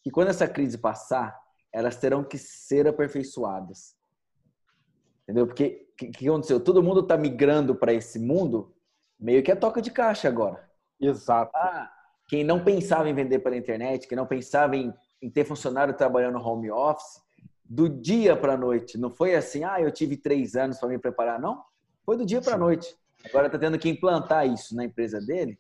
que, 0.03 0.11
quando 0.11 0.29
essa 0.29 0.49
crise 0.49 0.79
passar, 0.79 1.39
elas 1.73 1.97
terão 1.97 2.25
que 2.25 2.39
ser 2.39 2.87
aperfeiçoadas. 2.89 3.97
Entendeu? 5.23 5.47
Porque 5.47 5.89
o 5.93 5.97
que, 5.97 6.09
que 6.09 6.29
aconteceu? 6.29 6.59
Todo 6.59 6.83
mundo 6.83 7.01
está 7.01 7.17
migrando 7.17 7.75
para 7.75 7.93
esse 7.93 8.19
mundo 8.19 8.75
meio 9.19 9.43
que 9.43 9.53
é 9.53 9.57
toca 9.57 9.83
de 9.83 9.91
caixa 9.91 10.29
agora. 10.29 10.69
Exato. 10.99 11.53
Ah, 11.55 11.93
quem 12.29 12.43
não 12.43 12.65
pensava 12.65 13.09
em 13.09 13.15
vender 13.15 13.41
pela 13.41 13.57
internet, 13.57 14.09
quem 14.09 14.17
não 14.17 14.27
pensava 14.27 14.77
em 14.77 14.93
em 15.21 15.31
ter 15.31 15.45
funcionário 15.45 15.95
trabalhando 15.95 16.39
home 16.39 16.71
office 16.71 17.23
do 17.65 17.89
dia 17.89 18.37
para 18.37 18.55
a 18.55 18.57
noite. 18.57 18.99
Não 18.99 19.11
foi 19.11 19.35
assim, 19.35 19.65
ah, 19.65 19.81
eu 19.81 19.91
tive 19.93 20.17
três 20.17 20.57
anos 20.57 20.79
para 20.79 20.89
me 20.89 20.99
preparar, 20.99 21.41
não. 21.41 21.63
Foi 22.05 22.17
do 22.17 22.27
dia 22.27 22.41
para 22.41 22.55
a 22.55 22.59
noite. 22.59 22.97
Agora 23.25 23.47
está 23.47 23.59
tendo 23.59 23.79
que 23.79 23.89
implantar 23.89 24.47
isso 24.47 24.75
na 24.75 24.85
empresa 24.85 25.21
dele. 25.21 25.59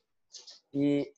E 0.72 1.12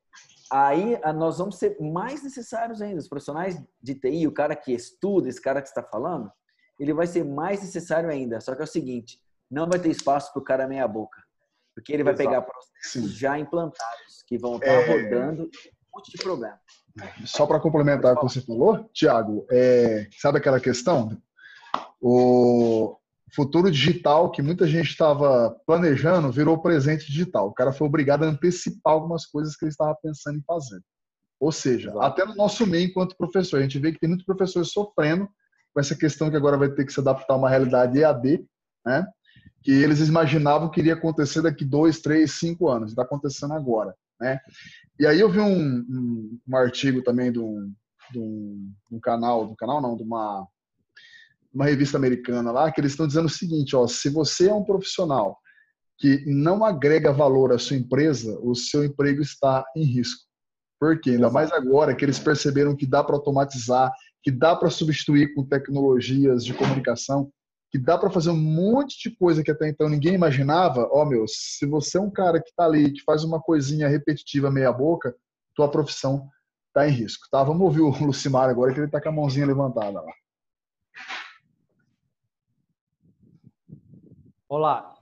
aí 0.51 0.99
nós 1.15 1.39
vamos 1.39 1.57
ser 1.57 1.81
mais 1.81 2.23
necessários 2.23 2.83
ainda. 2.83 3.01
Os 3.01 3.09
profissionais 3.09 3.63
de 3.81 3.95
TI, 3.95 4.27
o 4.27 4.33
cara 4.33 4.55
que 4.55 4.73
estuda, 4.73 5.29
esse 5.29 5.41
cara 5.41 5.63
que 5.63 5.69
está 5.69 5.83
falando, 5.83 6.31
ele 6.79 6.93
vai 6.93 7.07
ser 7.07 7.25
mais 7.25 7.63
necessário 7.63 8.11
ainda. 8.11 8.41
Só 8.41 8.55
que 8.55 8.61
é 8.61 8.65
o 8.65 8.69
seguinte, 8.69 9.21
não 9.51 9.69
vai 9.69 9.79
ter 9.79 9.91
espaço 9.91 10.33
para 10.33 10.41
o 10.41 10.45
cara 10.45 10.69
meia 10.69 10.87
boca. 10.89 11.23
Porque 11.75 11.93
ele 11.93 12.05
vai 12.05 12.13
Exato. 12.13 12.29
pegar 12.29 12.43
processos 12.43 13.13
já 13.13 13.39
implantados, 13.39 14.23
que 14.27 14.37
vão 14.37 14.57
estar 14.57 14.67
tá 14.67 14.73
é... 14.73 15.03
rodando 15.03 15.45
um 15.45 15.99
monte 15.99 16.11
de 16.11 16.19
problema. 16.23 16.61
Só 17.25 17.47
para 17.47 17.61
complementar 17.61 18.13
o 18.13 18.17
que 18.17 18.23
você 18.23 18.41
falou, 18.41 18.89
Tiago, 18.93 19.47
é, 19.51 20.09
sabe 20.21 20.39
aquela 20.39 20.61
questão? 20.61 21.17
O 22.01 22.97
futuro 23.35 23.71
digital 23.71 24.31
que 24.31 24.43
muita 24.43 24.67
gente 24.67 24.91
estava 24.91 25.57
planejando 25.67 26.31
virou 26.31 26.61
presente 26.61 27.07
digital. 27.07 27.49
O 27.49 27.55
cara 27.55 27.73
foi 27.73 27.87
obrigado 27.87 28.25
a 28.25 28.29
antecipar 28.29 28.93
algumas 28.93 29.25
coisas 29.25 29.57
que 29.57 29.65
ele 29.65 29.71
estava 29.71 29.97
pensando 30.03 30.39
em 30.39 30.43
fazer. 30.43 30.81
Ou 31.41 31.51
seja, 31.51 31.91
Exato. 31.91 32.03
até 32.03 32.25
no 32.25 32.37
nosso 32.37 32.67
meio, 32.67 32.89
enquanto 32.89 33.17
professor, 33.17 33.59
a 33.59 33.63
gente 33.63 33.79
vê 33.79 33.91
que 33.91 33.99
tem 33.99 34.09
muitos 34.09 34.27
professores 34.27 34.71
sofrendo 34.71 35.29
com 35.73 35.81
essa 35.81 35.97
questão 35.97 36.31
que 36.31 36.37
agora 36.37 36.59
vai 36.59 36.69
ter 36.69 36.85
que 36.85 36.93
se 36.93 37.01
adaptar 37.01 37.35
a 37.35 37.37
uma 37.37 37.49
realidade 37.49 37.99
EAD, 37.99 38.45
né? 38.85 39.07
que 39.63 39.71
eles 39.71 40.07
imaginavam 40.07 40.69
que 40.69 40.81
iria 40.81 40.95
acontecer 40.95 41.41
daqui 41.41 41.65
dois, 41.65 42.01
três, 42.01 42.33
cinco 42.33 42.69
anos. 42.69 42.91
Está 42.91 43.03
acontecendo 43.03 43.55
agora. 43.55 43.95
Né? 44.23 44.39
E 45.01 45.07
aí 45.07 45.19
eu 45.19 45.29
vi 45.29 45.41
um, 45.41 45.79
um, 45.81 46.39
um 46.49 46.57
artigo 46.57 47.03
também 47.03 47.33
de 47.33 47.41
um, 47.41 47.75
de 48.13 48.21
um, 48.21 48.73
um 48.93 49.01
canal, 49.01 49.49
do 49.49 49.57
canal 49.57 49.83
não, 49.83 49.97
de 49.97 50.05
uma, 50.05 50.47
uma 51.53 51.65
revista 51.65 51.97
americana 51.97 52.53
lá, 52.53 52.71
que 52.71 52.81
eles 52.81 52.93
estão 52.93 53.09
dizendo 53.09 53.27
o 53.27 53.31
seguinte, 53.31 53.75
ó, 53.75 53.85
se 53.89 54.09
você 54.09 54.49
é 54.49 54.55
um 54.55 54.65
profissional 54.65 55.37
que 55.99 56.25
não 56.25 56.65
agrega 56.65 57.13
valor 57.13 57.53
à 57.53 57.59
sua 57.59 57.77
empresa, 57.77 58.39
o 58.41 58.55
seu 58.55 58.85
emprego 58.85 59.21
está 59.21 59.65
em 59.77 59.83
risco. 59.83 60.23
Por 60.79 61.01
quê? 61.01 61.11
Ainda 61.11 61.31
mais 61.31 61.51
agora 61.53 61.95
que 61.97 62.05
eles 62.05 62.21
perceberam 62.21 62.77
que 62.77 62.87
dá 62.87 63.03
para 63.03 63.17
automatizar, 63.17 63.93
que 64.23 64.31
dá 64.31 64.55
para 64.55 64.71
substituir 64.71 65.35
com 65.35 65.45
tecnologias 65.45 66.45
de 66.45 66.55
comunicação. 66.55 67.29
Que 67.73 67.79
dá 67.79 67.97
para 67.97 68.11
fazer 68.11 68.29
um 68.29 68.37
monte 68.37 69.09
de 69.09 69.17
coisa 69.17 69.43
que 69.43 69.51
até 69.51 69.67
então 69.67 69.89
ninguém 69.89 70.13
imaginava, 70.13 70.87
ó, 70.93 71.07
meu, 71.07 71.25
se 71.27 71.65
você 71.65 71.97
é 71.97 72.01
um 72.03 72.11
cara 72.11 72.39
que 72.39 72.51
está 72.51 72.67
ali, 72.67 72.93
que 72.93 73.03
faz 73.03 73.25
uma 73.25 73.41
coisinha 73.41 73.89
repetitiva 73.89 74.51
meia 74.51 74.71
boca, 74.71 75.17
tua 75.55 75.71
profissão 75.71 76.29
está 76.69 76.87
em 76.87 76.93
risco, 76.93 77.27
tá? 77.31 77.43
Vamos 77.43 77.63
ouvir 77.63 77.81
o 77.81 77.89
Lucimar 78.05 78.51
agora, 78.51 78.75
que 78.75 78.79
ele 78.79 78.87
está 78.87 79.01
com 79.01 79.09
a 79.09 79.13
mãozinha 79.13 79.47
levantada 79.47 80.03
lá. 80.03 80.13
Olá. 84.51 84.95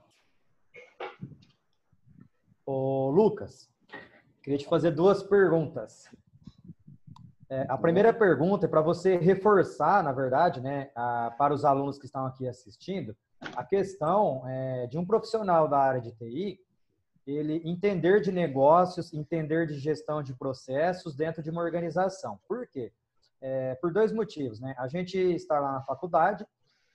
Ô, 2.65 3.09
Lucas, 3.09 3.69
queria 4.41 4.57
te 4.57 4.65
fazer 4.65 4.91
duas 4.91 5.21
perguntas. 5.21 6.09
É, 7.51 7.65
a 7.67 7.77
primeira 7.77 8.13
pergunta 8.13 8.65
é 8.65 8.69
para 8.69 8.79
você 8.79 9.17
reforçar, 9.17 10.01
na 10.01 10.13
verdade, 10.13 10.61
né, 10.61 10.89
a, 10.95 11.35
para 11.37 11.53
os 11.53 11.65
alunos 11.65 11.99
que 11.99 12.05
estão 12.05 12.25
aqui 12.25 12.47
assistindo, 12.47 13.13
a 13.53 13.61
questão 13.61 14.43
é, 14.47 14.87
de 14.87 14.97
um 14.97 15.05
profissional 15.05 15.67
da 15.67 15.77
área 15.77 15.99
de 15.99 16.13
TI 16.13 16.57
ele 17.27 17.61
entender 17.65 18.21
de 18.21 18.31
negócios, 18.31 19.13
entender 19.13 19.67
de 19.67 19.77
gestão 19.77 20.23
de 20.23 20.33
processos 20.33 21.13
dentro 21.13 21.43
de 21.43 21.49
uma 21.49 21.61
organização. 21.61 22.39
Por 22.47 22.65
quê? 22.67 22.91
É, 23.41 23.75
por 23.75 23.91
dois 23.91 24.13
motivos, 24.13 24.61
né? 24.61 24.73
A 24.77 24.87
gente 24.87 25.17
está 25.17 25.59
lá 25.59 25.73
na 25.73 25.81
faculdade, 25.81 26.45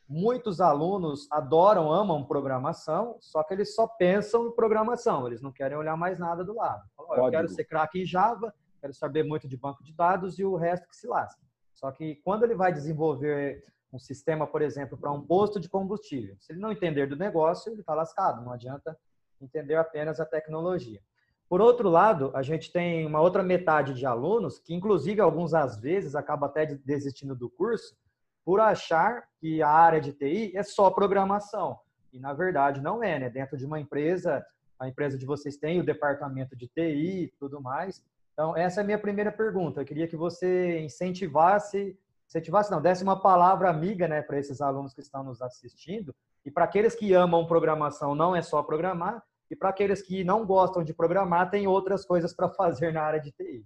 muitos 0.09 0.61
alunos 0.61 1.27
adoram, 1.31 1.93
amam 1.93 2.25
programação, 2.25 3.19
só 3.21 3.43
que 3.43 3.53
eles 3.53 3.75
só 3.75 3.87
pensam 3.87 4.47
em 4.47 4.53
programação, 4.53 5.27
eles 5.27 5.43
não 5.43 5.53
querem 5.53 5.77
olhar 5.77 5.97
mais 5.97 6.19
nada 6.19 6.43
do 6.43 6.55
lado. 6.55 6.83
Eu 7.11 7.31
quero 7.31 7.49
ser 7.49 7.65
craque 7.65 8.01
em 8.03 8.07
Java, 8.07 8.55
quero 8.87 8.95
saber 8.95 9.25
muito 9.25 9.49
de 9.49 9.57
banco 9.57 9.83
de 9.83 9.93
dados 9.93 10.39
e 10.39 10.45
o 10.45 10.55
resto 10.55 10.89
que 10.89 10.97
se 10.97 11.09
lasca. 11.09 11.41
Só 11.75 11.91
que 11.91 12.17
quando 12.25 12.45
ele 12.45 12.55
vai 12.55 12.73
desenvolver 12.73 13.65
um 13.93 13.99
sistema, 13.99 14.47
por 14.47 14.63
exemplo, 14.63 14.97
para 14.97 15.11
um 15.11 15.21
posto 15.21 15.59
de 15.59 15.69
combustível, 15.69 16.37
se 16.39 16.53
ele 16.53 16.61
não 16.61 16.71
entender 16.71 17.07
do 17.07 17.17
negócio, 17.17 17.73
ele 17.73 17.81
está 17.81 17.95
lascado. 17.95 18.45
Não 18.45 18.53
adianta 18.53 18.97
entender 19.41 19.75
apenas 19.75 20.21
a 20.21 20.25
tecnologia. 20.25 21.01
Por 21.49 21.61
outro 21.61 21.89
lado, 21.89 22.31
a 22.35 22.43
gente 22.43 22.73
tem 22.73 23.07
uma 23.07 23.21
outra 23.21 23.43
metade 23.43 23.95
de 23.95 24.07
alunos 24.07 24.59
que, 24.59 24.75
inclusive, 24.75 25.21
alguns 25.21 25.55
às 25.55 25.79
vezes 25.79 26.15
acaba 26.15 26.47
até 26.47 26.67
desistindo 26.67 27.35
do 27.35 27.51
curso 27.51 27.97
por 28.45 28.61
achar 28.61 29.29
que 29.41 29.63
a 29.63 29.69
área 29.69 30.01
de 30.01 30.13
TI 30.13 30.57
é 30.57 30.63
só 30.63 30.91
programação. 30.91 31.79
E 32.13 32.19
na 32.19 32.33
verdade 32.33 32.81
não 32.81 33.03
é, 33.03 33.19
né? 33.19 33.29
Dentro 33.29 33.57
de 33.57 33.67
uma 33.67 33.79
empresa, 33.79 34.45
a 34.79 34.89
empresa 34.89 35.19
de 35.19 35.27
vocês 35.27 35.57
tem 35.57 35.81
o 35.81 35.85
departamento 35.85 36.57
de 36.57 36.69
TI 36.69 37.25
e 37.25 37.33
tudo 37.39 37.61
mais. 37.61 38.03
Então, 38.37 38.55
essa 38.55 38.81
é 38.81 38.83
a 38.83 38.85
minha 38.85 38.99
primeira 38.99 39.33
pergunta. 39.33 39.81
Eu 39.81 39.87
queria 39.87 40.07
que 40.07 40.15
você 40.15 40.79
incentivasse, 40.81 41.99
incentivasse 42.29 42.71
não, 42.71 42.83
desse 42.83 43.03
uma 43.03 43.19
palavra 43.19 43.71
amiga 43.71 44.07
né, 44.07 44.21
para 44.21 44.39
esses 44.39 44.61
alunos 44.61 44.93
que 44.93 45.01
estão 45.01 45.25
nos 45.25 45.41
assistindo. 45.41 46.15
E 46.45 46.51
para 46.51 46.65
aqueles 46.65 46.95
que 46.95 47.15
amam 47.15 47.47
programação, 47.47 48.15
não 48.15 48.37
é 48.37 48.43
só 48.43 48.63
programar. 48.63 49.25
E 49.51 49.57
para 49.57 49.71
aqueles 49.71 50.03
que 50.03 50.23
não 50.23 50.45
gostam 50.45 50.85
de 50.85 50.93
programar, 50.93 51.49
tem 51.51 51.67
outras 51.67 52.05
coisas 52.05 52.35
para 52.35 52.51
fazer 52.51 52.93
na 52.93 53.01
área 53.01 53.21
de 53.21 53.33
TI. 53.33 53.65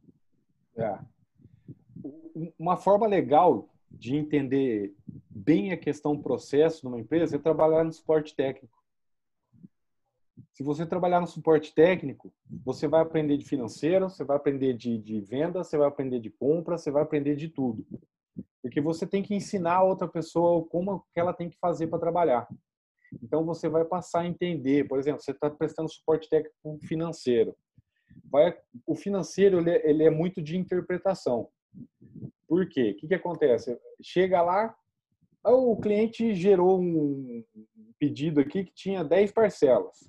É. 0.76 0.96
Uma 2.56 2.76
forma 2.76 3.08
legal 3.08 3.68
de 3.90 4.14
entender 4.14 4.94
bem 5.28 5.72
a 5.72 5.76
questão 5.76 6.16
processo 6.16 6.84
numa 6.84 7.00
empresa 7.00 7.34
é 7.34 7.40
trabalhar 7.40 7.82
no 7.82 7.92
suporte 7.92 8.36
técnico. 8.36 8.79
Se 10.52 10.62
você 10.62 10.84
trabalhar 10.84 11.20
no 11.20 11.26
suporte 11.26 11.74
técnico, 11.74 12.32
você 12.64 12.86
vai 12.86 13.00
aprender 13.00 13.36
de 13.36 13.44
financeiro, 13.44 14.10
você 14.10 14.24
vai 14.24 14.36
aprender 14.36 14.74
de, 14.74 14.98
de 14.98 15.20
venda, 15.20 15.64
você 15.64 15.78
vai 15.78 15.88
aprender 15.88 16.20
de 16.20 16.30
compra, 16.30 16.76
você 16.76 16.90
vai 16.90 17.02
aprender 17.02 17.36
de 17.36 17.48
tudo. 17.48 17.86
Porque 18.62 18.80
você 18.80 19.06
tem 19.06 19.22
que 19.22 19.34
ensinar 19.34 19.76
a 19.76 19.82
outra 19.82 20.06
pessoa 20.06 20.66
como 20.66 21.04
que 21.12 21.20
ela 21.20 21.32
tem 21.32 21.48
que 21.48 21.58
fazer 21.58 21.86
para 21.86 21.98
trabalhar. 21.98 22.46
Então 23.22 23.44
você 23.44 23.68
vai 23.68 23.84
passar 23.84 24.20
a 24.20 24.26
entender, 24.26 24.86
por 24.86 24.98
exemplo, 24.98 25.20
você 25.20 25.32
está 25.32 25.50
prestando 25.50 25.90
suporte 25.90 26.28
técnico 26.28 26.78
financeiro. 26.86 27.56
Vai, 28.30 28.56
o 28.86 28.94
financeiro 28.94 29.58
ele 29.58 29.70
é, 29.70 29.90
ele 29.90 30.04
é, 30.04 30.10
muito 30.10 30.42
de 30.42 30.56
interpretação. 30.56 31.48
Por 32.46 32.68
quê? 32.68 32.90
O 32.90 32.96
que, 32.96 33.08
que 33.08 33.14
acontece? 33.14 33.78
Chega 34.02 34.42
lá, 34.42 34.74
o 35.44 35.76
cliente 35.76 36.34
gerou 36.34 36.80
um 36.80 37.44
pedido 37.98 38.40
aqui 38.40 38.64
que 38.64 38.72
tinha 38.72 39.04
10 39.04 39.32
parcelas. 39.32 40.08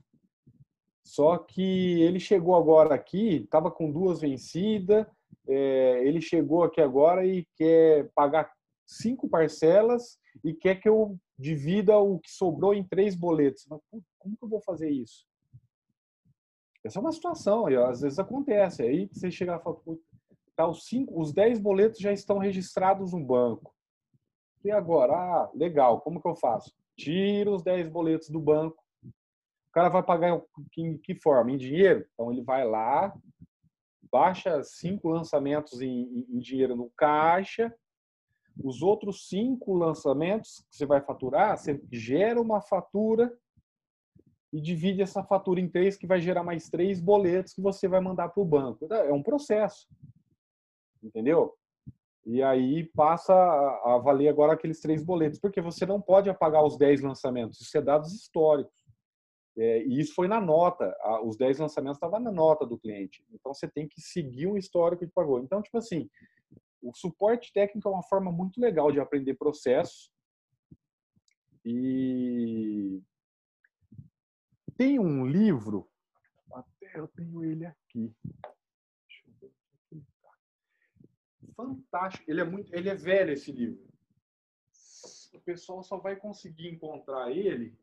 Só 1.04 1.38
que 1.38 2.02
ele 2.02 2.20
chegou 2.20 2.56
agora 2.56 2.96
aqui, 2.96 3.38
estava 3.38 3.72
com 3.72 3.92
duas 3.92 4.22
vencidas, 4.22 5.06
é, 5.48 6.04
ele 6.06 6.22
chegou 6.22 6.64
aqui 6.64 6.80
agora 6.80 7.26
e 7.26 7.46
quer 7.56 8.10
pagar 8.14 8.52
cinco 8.86 9.28
parcelas 9.28 10.20
e 10.44 10.54
quer 10.54 10.76
que 10.76 10.88
eu 10.88 11.18
divida 11.38 11.98
o 11.98 12.20
que 12.20 12.30
sobrou 12.30 12.74
em 12.74 12.84
três 12.84 13.16
boletos. 13.16 13.66
Mas 13.70 13.82
como 14.20 14.38
que 14.38 14.44
eu 14.44 14.50
vou 14.50 14.62
fazer 14.62 14.90
isso? 14.90 15.26
Essa 16.84 17.00
é 17.00 17.02
uma 17.02 17.12
situação, 17.12 17.70
e 17.70 17.76
às 17.76 18.02
vezes 18.02 18.20
acontece. 18.20 18.82
Aí 18.82 19.08
você 19.12 19.30
chega 19.30 19.56
e 19.56 19.60
fala, 19.60 19.78
tá, 20.56 20.68
os, 20.68 20.86
cinco, 20.86 21.20
os 21.20 21.32
dez 21.32 21.60
boletos 21.60 22.00
já 22.00 22.12
estão 22.12 22.38
registrados 22.38 23.14
no 23.14 23.24
banco. 23.24 23.74
E 24.64 24.72
agora? 24.72 25.14
Ah, 25.14 25.52
legal, 25.54 26.02
como 26.02 26.22
que 26.22 26.28
eu 26.28 26.36
faço? 26.36 26.74
Tiro 26.96 27.56
os 27.56 27.64
dez 27.64 27.88
boletos 27.88 28.30
do 28.30 28.40
banco, 28.40 28.81
o 29.72 29.74
cara 29.74 29.88
vai 29.88 30.04
pagar 30.04 30.42
em 30.78 30.98
que 30.98 31.16
forma? 31.16 31.50
Em 31.50 31.58
dinheiro? 31.58 32.06
Então 32.14 32.30
ele 32.30 32.44
vai 32.44 32.68
lá, 32.68 33.14
baixa 34.12 34.62
cinco 34.64 35.08
lançamentos 35.08 35.82
em, 35.82 36.28
em 36.30 36.40
dinheiro 36.40 36.76
no 36.76 36.92
caixa, 36.98 37.74
os 38.62 38.82
outros 38.82 39.30
cinco 39.30 39.74
lançamentos 39.74 40.66
que 40.70 40.76
você 40.76 40.86
vai 40.86 41.00
faturar, 41.00 41.58
você 41.58 41.82
gera 41.90 42.42
uma 42.42 42.62
fatura 42.62 43.34
e 44.52 44.60
divide 44.60 45.02
essa 45.02 45.24
fatura 45.24 45.62
em 45.62 45.70
três, 45.70 45.96
que 45.96 46.06
vai 46.06 46.20
gerar 46.20 46.44
mais 46.44 46.70
três 46.70 47.00
boletos 47.00 47.54
que 47.54 47.62
você 47.62 47.88
vai 47.88 48.02
mandar 48.02 48.28
para 48.28 48.44
o 48.44 48.46
banco. 48.46 48.94
É 48.94 49.14
um 49.14 49.24
processo. 49.24 49.88
Entendeu? 51.02 51.56
E 52.26 52.44
aí 52.44 52.84
passa 52.94 53.34
a 53.34 53.98
valer 54.04 54.28
agora 54.28 54.52
aqueles 54.52 54.82
três 54.82 55.02
boletos, 55.02 55.40
porque 55.40 55.62
você 55.62 55.86
não 55.86 56.02
pode 56.02 56.30
apagar 56.30 56.62
os 56.64 56.78
dez 56.78 57.02
lançamentos, 57.02 57.62
isso 57.62 57.78
é 57.78 57.82
dados 57.82 58.14
históricos. 58.14 58.81
É, 59.58 59.84
e 59.84 60.00
isso 60.00 60.14
foi 60.14 60.28
na 60.28 60.40
nota, 60.40 60.96
a, 61.02 61.22
os 61.22 61.36
10 61.36 61.60
lançamentos 61.60 61.98
estavam 61.98 62.20
na 62.20 62.32
nota 62.32 62.66
do 62.66 62.78
cliente. 62.78 63.26
Então 63.32 63.54
você 63.54 63.68
tem 63.68 63.88
que 63.88 64.00
seguir 64.00 64.48
um 64.48 64.58
histórico 64.58 65.06
de 65.06 65.12
pagou. 65.12 65.40
Então, 65.40 65.62
tipo 65.62 65.78
assim, 65.78 66.10
o 66.82 66.94
suporte 66.94 67.52
técnico 67.52 67.88
é 67.88 67.92
uma 67.92 68.04
forma 68.04 68.32
muito 68.32 68.60
legal 68.60 68.92
de 68.92 69.00
aprender 69.00 69.36
processos. 69.36 70.12
E 71.64 73.02
tem 74.78 74.98
um 74.98 75.28
livro, 75.28 75.88
até 76.54 77.00
eu 77.00 77.08
tenho 77.10 77.44
ele 77.44 77.66
aqui. 77.66 78.16
Ver 79.40 79.52
aqui 79.86 80.04
tá. 80.22 80.32
Fantástico, 81.56 82.32
ele 82.32 82.42
é 82.42 82.44
muito, 82.44 82.74
ele 82.74 82.90
é 82.90 82.96
velho 82.96 83.34
esse 83.34 83.52
livro. 83.52 83.86
O 85.34 85.40
pessoal 85.42 85.84
só 85.84 85.98
vai 85.98 86.16
conseguir 86.16 86.68
encontrar 86.68 87.32
ele 87.32 87.78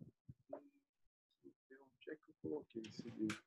coloquei 2.48 2.82
esse 2.82 3.08
livro. 3.10 3.38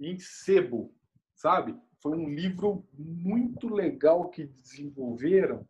Em 0.00 0.18
sebo, 0.18 0.94
sabe? 1.34 1.78
Foi 2.00 2.16
um 2.16 2.28
livro 2.28 2.88
muito 2.94 3.68
legal 3.68 4.30
que 4.30 4.44
desenvolveram. 4.44 5.68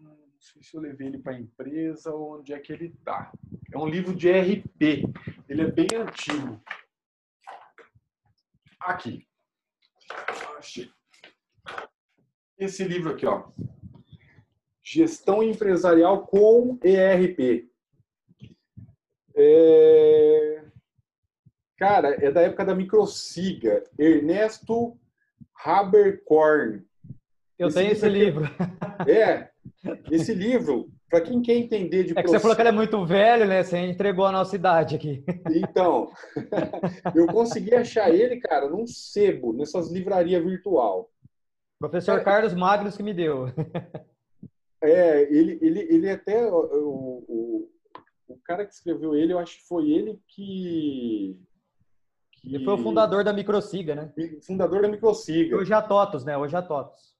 Não 0.00 0.38
sei 0.38 0.62
se 0.62 0.76
eu 0.76 0.80
levei 0.80 1.08
ele 1.08 1.18
para 1.18 1.32
a 1.32 1.40
empresa 1.40 2.14
ou 2.14 2.38
onde 2.38 2.52
é 2.52 2.60
que 2.60 2.72
ele 2.72 2.86
está. 2.86 3.32
É 3.72 3.78
um 3.78 3.88
livro 3.88 4.14
de 4.14 4.30
RP. 4.30 5.02
Ele 5.48 5.62
é 5.62 5.70
bem 5.70 5.88
antigo. 5.94 6.62
Aqui. 8.80 9.26
Esse 12.58 12.84
livro 12.84 13.12
aqui, 13.12 13.26
ó. 13.26 13.50
Gestão 14.82 15.42
empresarial 15.42 16.26
com 16.26 16.78
ERP. 16.82 17.70
É... 19.36 20.64
Cara, 21.76 22.16
é 22.24 22.30
da 22.30 22.40
época 22.40 22.64
da 22.64 22.74
Microsiga. 22.74 23.84
Ernesto 23.98 24.98
Haberkorn. 25.64 26.82
Eu 27.58 27.68
esse 27.68 27.76
tenho 27.76 27.92
esse 27.92 28.08
livro. 28.08 28.44
É, 29.06 29.50
esse 30.10 30.34
livro, 30.34 30.90
para 31.08 31.20
quem 31.20 31.40
quer 31.40 31.54
entender 31.54 32.04
de 32.04 32.18
É 32.18 32.22
que 32.22 32.28
você 32.28 32.40
falou 32.40 32.54
que 32.54 32.62
ele 32.62 32.68
é 32.68 32.72
muito 32.72 33.04
velho, 33.04 33.46
né? 33.46 33.62
Você 33.62 33.78
entregou 33.78 34.26
a 34.26 34.32
nossa 34.32 34.56
idade 34.56 34.96
aqui. 34.96 35.24
Então, 35.50 36.10
eu 37.14 37.26
consegui 37.26 37.74
achar 37.74 38.10
ele, 38.10 38.40
cara, 38.40 38.68
num 38.68 38.86
sebo, 38.86 39.52
nessas 39.52 39.90
livrarias 39.90 40.42
virtual. 40.42 41.10
Professor 41.78 42.18
é, 42.18 42.24
Carlos 42.24 42.54
Magnus 42.54 42.96
que 42.96 43.02
me 43.02 43.14
deu. 43.14 43.48
É, 44.82 45.22
ele, 45.32 45.58
ele, 45.62 45.80
ele 45.90 46.10
até 46.10 46.46
o, 46.46 47.24
o, 47.28 47.70
o 48.28 48.38
cara 48.38 48.66
que 48.66 48.74
escreveu 48.74 49.14
ele, 49.14 49.32
eu 49.32 49.38
acho 49.38 49.58
que 49.58 49.66
foi 49.66 49.90
ele 49.90 50.20
que. 50.28 51.38
que... 52.32 52.54
Ele 52.54 52.64
foi 52.64 52.74
o 52.74 52.78
fundador 52.78 53.24
da 53.24 53.32
Microsiga, 53.32 53.94
né? 53.94 54.12
Fundador 54.42 54.82
da 54.82 54.88
Microsiga. 54.88 55.56
Hoje 55.56 55.72
é 55.72 55.76
a 55.76 55.82
TOTOS, 55.82 56.24
né? 56.24 56.36
Hoje 56.36 56.54
é 56.54 56.58
a 56.58 56.62
TOTOS. 56.62 57.16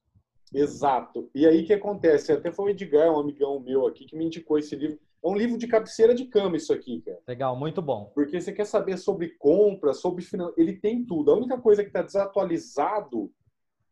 Exato. 0.53 1.31
E 1.35 1.47
aí 1.47 1.63
o 1.63 1.67
que 1.67 1.73
acontece? 1.73 2.33
Até 2.33 2.53
foi 2.53 2.67
o 2.67 2.69
Edgar, 2.71 3.11
um 3.11 3.21
amigão 3.21 3.61
meu 3.61 3.87
aqui, 3.87 4.05
que 4.05 4.17
me 4.17 4.25
indicou 4.25 4.59
esse 4.59 4.75
livro. 4.77 4.99
É 5.25 5.29
um 5.29 5.37
livro 5.37 5.59
de 5.59 5.67
cabeceira 5.67 6.15
de 6.15 6.27
cama 6.27 6.57
isso 6.57 6.73
aqui, 6.73 7.01
cara. 7.03 7.19
Legal, 7.27 7.57
muito 7.57 7.83
bom. 7.83 8.13
Porque 8.15 8.41
você 8.41 8.53
quer 8.53 8.65
saber 8.65 8.97
sobre 8.97 9.31
compra, 9.31 9.93
sobre 9.93 10.23
finanças. 10.23 10.57
Ele 10.57 10.75
tem 10.75 11.05
tudo. 11.05 11.31
A 11.31 11.37
única 11.37 11.59
coisa 11.59 11.83
que 11.83 11.89
está 11.89 12.03
desatualizado, 12.03 13.33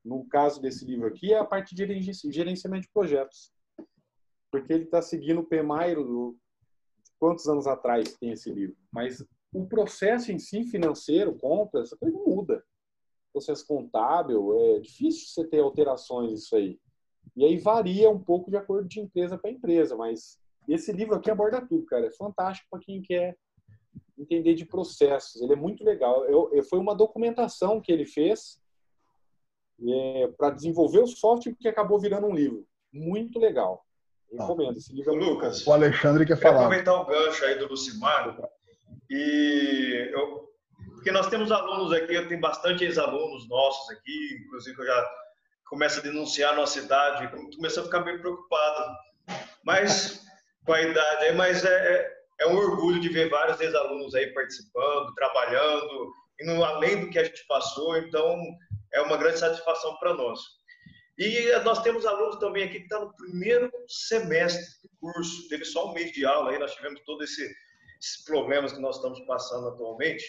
no 0.05 0.25
caso 0.27 0.61
desse 0.61 0.85
livro 0.85 1.07
aqui, 1.07 1.33
é 1.33 1.39
a 1.39 1.45
parte 1.45 1.75
de 1.75 2.01
gerenciamento 2.31 2.83
de 2.83 2.93
projetos. 2.93 3.53
Porque 4.51 4.73
ele 4.73 4.85
está 4.85 5.03
seguindo 5.03 5.41
o 5.41 5.45
PMI, 5.45 5.97
quantos 7.25 7.49
anos 7.49 7.67
atrás 7.67 8.15
tem 8.19 8.33
esse 8.33 8.51
livro? 8.51 8.77
Mas 8.93 9.25
o 9.51 9.65
processo 9.65 10.31
em 10.31 10.39
si, 10.39 10.63
financeiro, 10.65 11.35
compra, 11.35 11.81
essa 11.81 11.97
coisa 11.97 12.19
muda. 12.19 12.63
Processo 13.33 13.67
contábil, 13.67 14.55
é 14.61 14.81
difícil 14.81 15.29
você 15.29 15.49
ter 15.49 15.61
alterações 15.61 16.43
isso 16.43 16.55
aí. 16.55 16.79
E 17.35 17.43
aí 17.43 17.57
varia 17.57 18.11
um 18.11 18.23
pouco 18.23 18.51
de 18.51 18.59
acordo 18.59 18.87
de 18.87 19.01
empresa 19.01 19.39
para 19.39 19.51
empresa, 19.51 19.97
mas 19.97 20.39
esse 20.69 20.93
livro 20.93 21.15
aqui 21.15 21.31
aborda 21.31 21.67
tudo, 21.67 21.87
cara. 21.87 22.07
É 22.07 22.11
fantástico 22.11 22.69
para 22.71 22.81
quem 22.81 23.01
quer 23.01 23.39
entender 24.19 24.53
de 24.53 24.67
processos. 24.67 25.41
Ele 25.41 25.55
é 25.55 25.57
muito 25.57 25.83
legal. 25.83 26.27
Eu, 26.27 26.53
eu 26.53 26.63
foi 26.63 26.79
uma 26.79 26.95
documentação 26.95 27.81
que 27.81 27.91
ele 27.91 28.05
fez 28.05 28.61
é, 29.83 30.29
para 30.37 30.51
desenvolver 30.51 31.01
o 31.01 31.07
software 31.07 31.57
que 31.59 31.69
acabou 31.69 31.99
virando 31.99 32.27
um 32.27 32.35
livro. 32.35 32.67
Muito 32.93 33.39
legal. 33.39 33.84
Recomendo. 34.39 34.77
Esse 34.77 34.93
livro 34.95 35.15
é 35.15 35.17
Lucas, 35.17 35.67
o 35.67 35.73
Alexandre 35.73 36.27
quer 36.27 36.37
falar. 36.37 36.67
aproveitar 36.67 36.95
o 36.95 37.07
gancho 37.07 37.45
aí 37.45 37.59
do 37.59 37.69
Lucimar 37.69 38.37
e 39.11 40.11
eu, 40.13 40.49
porque 40.95 41.13
nós 41.13 41.29
temos 41.29 41.53
alunos 41.53 41.93
aqui, 41.93 42.15
eu 42.15 42.27
tenho 42.29 42.41
bastante 42.41 42.85
ex-alunos 42.85 43.49
nossos 43.49 43.91
aqui, 43.91 44.39
inclusive 44.45 44.81
eu 44.81 44.87
já 44.87 45.11
começo 45.67 46.01
a 46.01 46.03
denunciar 46.03 46.53
a 46.53 46.57
nossa 46.57 46.79
idade, 46.79 47.31
começando 47.57 47.85
a 47.85 47.87
ficar 47.87 48.01
meio 48.01 48.21
preocupado. 48.21 48.97
Mas 49.65 50.25
com 50.65 50.73
a 50.73 50.81
idade 50.81 51.33
mas 51.33 51.65
é, 51.65 51.69
é, 51.69 52.13
é 52.41 52.47
um 52.47 52.57
orgulho 52.57 53.01
de 53.01 53.09
ver 53.09 53.29
vários 53.29 53.61
ex-alunos 53.61 54.15
aí 54.15 54.33
participando, 54.33 55.15
trabalhando, 55.15 56.13
indo 56.41 56.65
além 56.65 57.01
do 57.01 57.11
que 57.11 57.19
a 57.19 57.25
gente 57.25 57.47
passou, 57.47 57.97
então 57.99 58.37
é 58.93 59.01
uma 59.03 59.17
grande 59.17 59.39
satisfação 59.39 59.97
para 59.97 60.15
nós. 60.15 60.41
E 61.17 61.53
nós 61.65 61.83
temos 61.83 62.05
alunos 62.05 62.37
também 62.37 62.65
aqui 62.65 62.79
que 62.79 62.85
estão 62.85 63.01
tá 63.01 63.07
no 63.07 63.17
primeiro 63.17 63.71
semestre 63.87 64.65
do 64.83 64.91
curso, 64.99 65.49
teve 65.49 65.65
só 65.65 65.91
um 65.91 65.95
mês 65.95 66.11
de 66.13 66.27
aula 66.27 66.51
aí, 66.51 66.59
nós 66.59 66.75
tivemos 66.75 67.01
todos 67.03 67.31
esse, 67.31 67.55
esses 68.01 68.25
problemas 68.25 68.73
que 68.73 68.81
nós 68.81 68.97
estamos 68.97 69.21
passando 69.21 69.69
atualmente. 69.69 70.25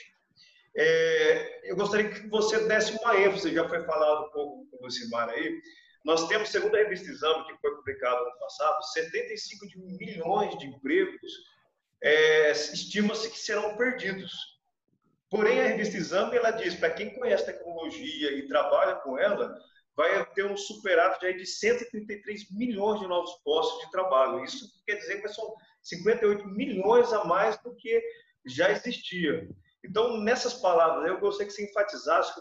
É, 0.78 1.72
eu 1.72 1.76
gostaria 1.76 2.10
que 2.10 2.28
você 2.28 2.68
desse 2.68 2.92
uma 2.98 3.18
ênfase, 3.18 3.54
já 3.54 3.68
foi 3.68 3.84
falado 3.84 4.28
um 4.28 4.30
pouco 4.32 4.70
com 4.70 4.78
o 4.78 4.86
Lucimar 4.86 5.30
aí, 5.30 5.60
nós 6.04 6.28
temos, 6.28 6.50
segundo 6.50 6.76
a 6.76 6.78
revista 6.78 7.10
Exame, 7.10 7.48
que 7.48 7.58
foi 7.60 7.76
publicada 7.78 8.24
no 8.24 8.40
passado, 8.40 8.84
75 8.94 9.68
de 9.68 9.80
milhões 9.80 10.56
de 10.60 10.68
empregos 10.68 11.32
é, 12.00 12.52
estima-se 12.52 13.32
que 13.32 13.40
serão 13.40 13.76
perdidos. 13.76 14.32
Porém, 15.32 15.60
a 15.60 15.68
revista 15.68 15.98
Exame 15.98 16.38
ela 16.38 16.52
diz 16.52 16.76
para 16.76 16.92
quem 16.92 17.16
conhece 17.16 17.48
tecnologia 17.48 18.32
e 18.34 18.48
trabalha 18.48 18.96
com 18.98 19.18
ela, 19.18 19.58
vai 19.96 20.26
ter 20.34 20.46
um 20.46 20.58
superávit 20.58 21.38
de 21.38 21.46
133 21.46 22.52
milhões 22.52 23.00
de 23.00 23.08
novos 23.08 23.32
postos 23.43 23.86
de 23.86 23.91
trabalho. 23.91 24.43
Isso 24.43 24.70
quer 24.86 24.96
dizer 24.96 25.22
que 25.22 25.30
são 25.30 25.56
58 25.82 26.48
milhões 26.48 27.14
a 27.14 27.24
mais 27.24 27.58
do 27.62 27.74
que 27.76 28.02
já 28.46 28.72
existia. 28.72 29.50
Então, 29.84 30.18
nessas 30.18 30.56
palavras, 30.56 31.08
eu 31.08 31.20
gostaria 31.20 31.48
que 31.48 31.54
você 31.54 31.66
enfatizasse 31.66 32.34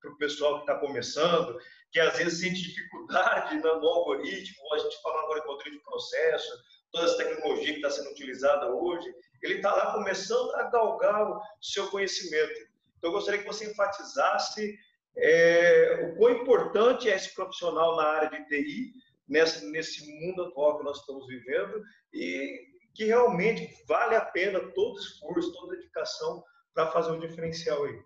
para 0.00 0.10
o 0.10 0.18
pessoal 0.18 0.56
que 0.56 0.70
está 0.70 0.74
começando, 0.78 1.58
que 1.90 1.98
às 1.98 2.16
vezes 2.18 2.40
sente 2.40 2.62
dificuldade 2.62 3.56
no 3.62 3.68
algoritmo, 3.68 4.74
a 4.74 4.78
gente 4.78 5.00
fala 5.02 5.22
agora 5.22 5.40
de 5.40 5.48
algoritmo 5.48 5.78
de 5.78 5.84
processo, 5.84 6.52
toda 6.92 7.06
essa 7.06 7.16
tecnologia 7.16 7.72
que 7.72 7.80
está 7.80 7.90
sendo 7.90 8.10
utilizada 8.10 8.70
hoje, 8.74 9.12
ele 9.42 9.54
está 9.54 9.74
lá 9.74 9.92
começando 9.92 10.54
a 10.56 10.64
galgar 10.64 11.30
o 11.30 11.40
seu 11.60 11.88
conhecimento. 11.88 12.68
Então, 12.98 13.10
eu 13.10 13.12
gostaria 13.12 13.40
que 13.40 13.46
você 13.46 13.70
enfatizasse 13.70 14.76
é, 15.18 16.10
o 16.10 16.16
quão 16.16 16.32
importante 16.32 17.08
é 17.08 17.16
esse 17.16 17.34
profissional 17.34 17.96
na 17.96 18.04
área 18.04 18.30
de 18.30 18.46
TI, 18.46 18.92
nesse, 19.28 19.70
nesse 19.70 20.06
mundo 20.20 20.42
atual 20.42 20.78
que 20.78 20.84
nós 20.84 20.98
estamos 20.98 21.26
vivendo, 21.26 21.82
e 22.12 22.68
que 22.94 23.04
realmente 23.04 23.68
vale 23.86 24.14
a 24.14 24.24
pena 24.24 24.60
todo 24.74 24.98
esforço, 24.98 25.52
toda 25.52 25.76
dedicação 25.76 26.42
para 26.74 26.90
fazer 26.90 27.12
um 27.12 27.20
diferencial 27.20 27.84
aí. 27.84 28.00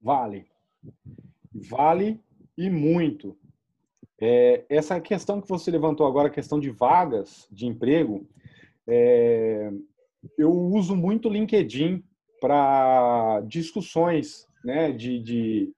Vale. 0.00 0.46
Vale 1.52 2.20
e 2.56 2.68
muito. 2.68 3.36
É, 4.20 4.64
essa 4.68 5.00
questão 5.00 5.40
que 5.40 5.48
você 5.48 5.70
levantou 5.70 6.06
agora, 6.06 6.28
a 6.28 6.32
questão 6.32 6.58
de 6.58 6.70
vagas 6.70 7.46
de 7.50 7.66
emprego, 7.66 8.26
é, 8.86 9.70
eu 10.38 10.50
uso 10.50 10.96
muito 10.96 11.28
o 11.28 11.32
LinkedIn 11.32 12.02
para 12.40 13.42
discussões, 13.46 14.46
né, 14.64 14.92
de, 14.92 15.18
de, 15.18 15.72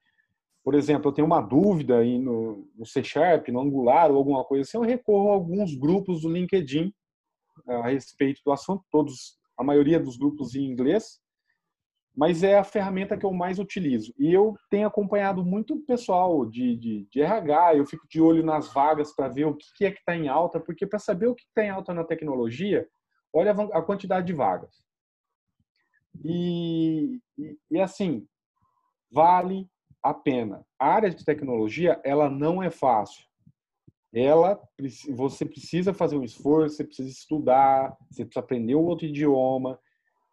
por 0.68 0.74
exemplo, 0.74 1.08
eu 1.08 1.14
tenho 1.14 1.26
uma 1.26 1.40
dúvida 1.40 1.96
aí 1.96 2.18
no, 2.18 2.68
no 2.76 2.84
C 2.84 3.02
Sharp, 3.02 3.48
no 3.48 3.58
Angular 3.58 4.10
ou 4.10 4.18
alguma 4.18 4.44
coisa 4.44 4.68
assim, 4.68 4.76
eu 4.76 4.82
recorro 4.82 5.30
a 5.30 5.32
alguns 5.32 5.74
grupos 5.74 6.20
do 6.20 6.28
LinkedIn 6.28 6.92
a 7.66 7.88
respeito 7.88 8.42
do 8.44 8.52
assunto, 8.52 8.84
todos, 8.90 9.38
a 9.56 9.64
maioria 9.64 9.98
dos 9.98 10.18
grupos 10.18 10.54
em 10.54 10.70
inglês, 10.70 11.22
mas 12.14 12.42
é 12.42 12.58
a 12.58 12.64
ferramenta 12.64 13.16
que 13.16 13.24
eu 13.24 13.32
mais 13.32 13.58
utilizo. 13.58 14.12
E 14.18 14.30
eu 14.30 14.58
tenho 14.68 14.86
acompanhado 14.86 15.42
muito 15.42 15.80
pessoal 15.86 16.44
de, 16.44 16.76
de, 16.76 17.08
de 17.10 17.22
RH, 17.22 17.76
eu 17.76 17.86
fico 17.86 18.06
de 18.06 18.20
olho 18.20 18.44
nas 18.44 18.70
vagas 18.70 19.16
para 19.16 19.26
ver 19.26 19.46
o 19.46 19.56
que 19.74 19.86
é 19.86 19.90
que 19.90 20.00
está 20.00 20.14
em 20.14 20.28
alta, 20.28 20.60
porque 20.60 20.86
para 20.86 20.98
saber 20.98 21.28
o 21.28 21.34
que 21.34 21.44
está 21.44 21.64
em 21.64 21.70
alta 21.70 21.94
na 21.94 22.04
tecnologia, 22.04 22.86
olha 23.32 23.52
a 23.52 23.80
quantidade 23.80 24.26
de 24.26 24.34
vagas. 24.34 24.84
E, 26.22 27.18
e, 27.38 27.58
e, 27.70 27.80
assim, 27.80 28.28
vale 29.10 29.66
a 30.02 30.14
pena. 30.14 30.64
A 30.78 30.88
área 30.88 31.10
de 31.10 31.24
tecnologia, 31.24 32.00
ela 32.04 32.30
não 32.30 32.62
é 32.62 32.70
fácil. 32.70 33.26
Ela, 34.12 34.58
você 35.10 35.44
precisa 35.44 35.92
fazer 35.92 36.16
um 36.16 36.24
esforço, 36.24 36.76
você 36.76 36.84
precisa 36.84 37.10
estudar, 37.10 37.96
você 38.10 38.24
precisa 38.24 38.40
aprender 38.40 38.74
um 38.74 38.84
outro 38.84 39.06
idioma, 39.06 39.78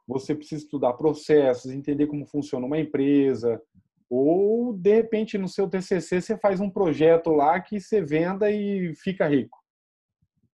você 0.07 0.33
precisa 0.33 0.63
estudar 0.63 0.93
processos, 0.93 1.71
entender 1.71 2.07
como 2.07 2.25
funciona 2.25 2.65
uma 2.65 2.79
empresa, 2.79 3.61
ou 4.09 4.73
de 4.73 4.93
repente 4.93 5.37
no 5.37 5.49
seu 5.49 5.67
TCC 5.67 6.21
você 6.21 6.37
faz 6.37 6.61
um 6.61 6.69
projeto 6.69 7.31
lá 7.31 7.59
que 7.59 7.79
você 7.79 8.01
venda 8.01 8.49
e 8.49 8.93
fica 8.95 9.27
rico. 9.27 9.57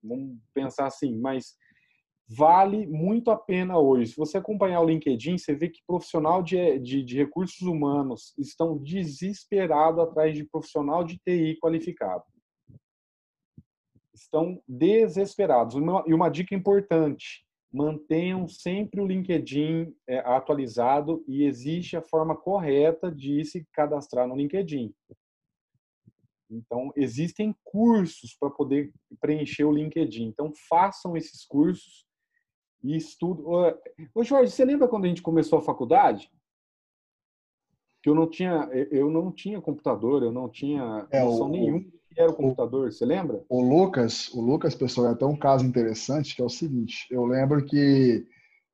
Vamos 0.04 0.38
pensar 0.54 0.88
assim, 0.88 1.16
mas 1.18 1.56
vale 2.34 2.88
muito 2.88 3.30
a 3.30 3.38
pena 3.38 3.78
hoje. 3.78 4.12
Se 4.12 4.18
você 4.18 4.38
acompanhar 4.38 4.80
o 4.80 4.86
LinkedIn, 4.86 5.38
você 5.38 5.54
vê 5.54 5.68
que 5.68 5.84
profissional 5.86 6.42
de, 6.42 6.80
de, 6.80 7.04
de 7.04 7.18
recursos 7.18 7.62
humanos 7.62 8.34
estão 8.38 8.78
desesperados 8.78 10.00
atrás 10.00 10.34
de 10.34 10.46
profissional 10.46 11.04
de 11.04 11.18
TI 11.20 11.58
qualificado. 11.62 12.24
Estão 14.14 14.62
desesperados. 14.68 15.76
E 15.76 16.14
uma 16.14 16.30
dica 16.30 16.56
importante: 16.56 17.46
mantenham 17.74 18.48
sempre 18.48 19.02
o 19.02 19.08
LinkedIn 19.08 19.94
é, 20.08 20.20
atualizado 20.20 21.24
e 21.28 21.44
existe 21.44 21.98
a 21.98 22.02
forma 22.02 22.36
correta 22.36 23.12
de 23.12 23.44
se 23.44 23.66
cadastrar 23.74 24.28
no 24.28 24.38
LinkedIn. 24.38 24.94
Então, 26.50 26.92
existem 26.96 27.56
cursos 27.64 28.36
para 28.38 28.50
poder 28.50 28.92
preencher 29.20 29.64
o 29.64 29.72
LinkedIn. 29.72 30.26
Então, 30.26 30.52
façam 30.70 31.16
esses 31.16 31.46
cursos 31.46 32.06
e 32.84 32.96
estudem. 32.96 33.46
Ô, 34.14 34.24
Jorge, 34.24 34.52
você 34.52 34.66
lembra 34.66 34.88
quando 34.88 35.06
a 35.06 35.08
gente 35.08 35.22
começou 35.22 35.60
a 35.60 35.62
faculdade? 35.62 36.32
Que 38.02 38.10
eu 38.10 38.16
não 38.16 38.28
tinha, 38.28 38.70
eu 38.92 39.12
não 39.12 39.32
tinha 39.32 39.62
computador, 39.62 40.24
eu 40.24 40.32
não 40.32 40.50
tinha 40.50 41.08
é, 41.12 41.24
noção 41.24 41.48
o, 41.48 41.50
nenhuma 41.50 41.86
que 42.14 42.20
era 42.20 42.30
o 42.30 42.36
computador, 42.36 42.92
você 42.92 43.06
lembra? 43.06 43.44
O 43.48 43.62
Lucas, 43.62 44.28
o 44.34 44.42
Lucas, 44.42 44.76
pessoal, 44.76 45.08
é 45.08 45.12
até 45.12 45.26
um 45.26 45.36
caso 45.36 45.66
interessante, 45.66 46.36
que 46.36 46.42
é 46.42 46.46
o 46.46 46.50
seguinte, 46.50 47.08
eu 47.10 47.26
lembro 47.26 47.66
que 47.66 48.28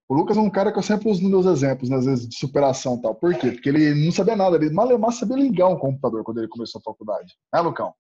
o 0.10 0.16
Lucas 0.16 0.38
é 0.38 0.42
um 0.42 0.50
cara 0.50 0.72
que 0.72 0.80
eu 0.80 0.84
sempre 0.84 1.10
uso 1.10 1.22
nos 1.22 1.32
meus 1.32 1.46
exemplos, 1.46 1.90
né, 1.90 1.98
às 1.98 2.06
vezes, 2.06 2.28
de 2.28 2.38
superação 2.38 2.96
e 2.96 3.02
tal. 3.02 3.16
Por 3.16 3.36
quê? 3.36 3.52
Porque 3.52 3.68
ele 3.68 3.94
não 4.06 4.12
sabia 4.12 4.36
nada, 4.36 4.56
ele 4.56 4.70
malemar 4.70 5.12
sabia 5.12 5.36
ligar 5.36 5.68
um 5.68 5.78
computador 5.78 6.24
quando 6.24 6.38
ele 6.38 6.48
começou 6.48 6.80
a 6.80 6.84
faculdade. 6.84 7.36
Né, 7.54 7.60
Lucão? 7.60 7.94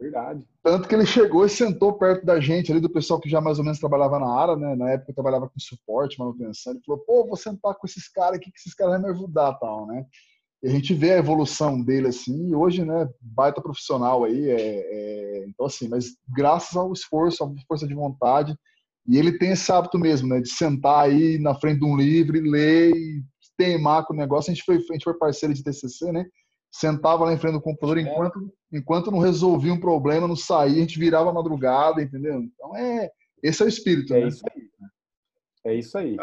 Verdade. 0.00 0.44
Tanto 0.62 0.88
que 0.88 0.94
ele 0.94 1.04
chegou 1.04 1.44
e 1.44 1.48
sentou 1.48 1.94
perto 1.94 2.24
da 2.24 2.38
gente 2.38 2.70
ali, 2.70 2.80
do 2.80 2.88
pessoal 2.88 3.18
que 3.18 3.28
já 3.28 3.40
mais 3.40 3.58
ou 3.58 3.64
menos 3.64 3.80
trabalhava 3.80 4.20
na 4.20 4.32
área, 4.32 4.54
né? 4.54 4.76
Na 4.76 4.90
época 4.90 5.10
eu 5.10 5.14
trabalhava 5.14 5.48
com 5.48 5.58
suporte, 5.58 6.18
manutenção. 6.18 6.72
Ele 6.72 6.82
falou, 6.86 7.00
pô, 7.04 7.26
vou 7.26 7.36
sentar 7.36 7.74
com 7.74 7.86
esses 7.86 8.08
caras 8.08 8.36
aqui, 8.36 8.52
que 8.52 8.58
esses 8.58 8.74
caras 8.74 8.94
vão 8.94 9.02
me 9.02 9.14
ajudar 9.16 9.54
tal, 9.54 9.86
né? 9.86 10.06
E 10.62 10.68
a 10.68 10.70
gente 10.70 10.94
vê 10.94 11.12
a 11.12 11.18
evolução 11.18 11.80
dele 11.82 12.08
assim, 12.08 12.48
e 12.48 12.54
hoje, 12.54 12.84
né, 12.84 13.08
baita 13.20 13.62
profissional 13.62 14.24
aí, 14.24 14.50
é, 14.50 14.56
é, 14.60 15.46
então 15.46 15.66
assim, 15.66 15.86
mas 15.88 16.16
graças 16.28 16.76
ao 16.76 16.92
esforço, 16.92 17.44
à 17.44 17.48
força 17.66 17.86
de 17.86 17.94
vontade, 17.94 18.58
e 19.08 19.18
ele 19.18 19.38
tem 19.38 19.52
esse 19.52 19.72
hábito 19.72 19.98
mesmo, 19.98 20.28
né, 20.28 20.40
de 20.40 20.50
sentar 20.50 21.06
aí 21.06 21.38
na 21.38 21.54
frente 21.54 21.80
de 21.80 21.86
um 21.86 21.96
livro 21.96 22.36
e 22.36 22.40
ler 22.40 22.94
e 22.94 23.22
teimar 23.56 24.04
com 24.04 24.12
o 24.12 24.16
negócio. 24.16 24.50
A 24.50 24.54
gente 24.54 24.64
foi, 24.64 24.76
a 24.76 24.92
gente 24.92 25.04
foi 25.04 25.14
parceiro 25.14 25.54
de 25.54 25.64
TCC, 25.64 26.12
né, 26.12 26.26
sentava 26.70 27.24
lá 27.24 27.32
em 27.32 27.38
frente 27.38 27.54
do 27.54 27.62
computador 27.62 27.98
enquanto, 27.98 28.52
enquanto 28.72 29.10
não 29.10 29.18
resolvia 29.18 29.72
um 29.72 29.80
problema, 29.80 30.28
não 30.28 30.36
saía, 30.36 30.76
a 30.76 30.80
gente 30.80 30.98
virava 30.98 31.30
a 31.30 31.32
madrugada, 31.32 32.02
entendeu? 32.02 32.40
Então 32.40 32.76
é 32.76 33.10
esse 33.42 33.62
é 33.62 33.66
o 33.66 33.68
espírito. 33.68 34.14
É 34.14 34.20
né? 34.20 34.28
isso 34.28 34.44
aí. 34.46 34.70
É 35.64 35.74
isso 35.74 35.98
aí. 35.98 36.16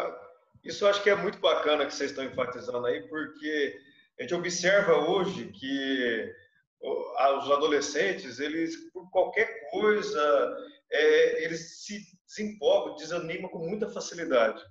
Isso 0.64 0.84
eu 0.84 0.90
acho 0.90 1.04
que 1.04 1.10
é 1.10 1.16
muito 1.16 1.40
bacana 1.40 1.86
que 1.86 1.94
vocês 1.94 2.12
estão 2.12 2.24
enfatizando 2.26 2.86
aí, 2.86 3.08
porque 3.08 3.78
a 4.20 4.24
gente 4.24 4.34
observa 4.34 4.94
hoje 4.94 5.48
que 5.48 6.34
os 6.82 7.52
adolescentes, 7.52 8.40
eles, 8.40 8.76
por 8.92 9.10
qualquer 9.10 9.70
coisa, 9.72 10.58
é, 10.92 11.44
eles 11.44 11.84
se 11.84 12.00
desempolgam, 12.28 12.96
desanimam 12.96 13.50
com 13.50 13.60
muita 13.60 13.90
facilidade. 13.90 14.62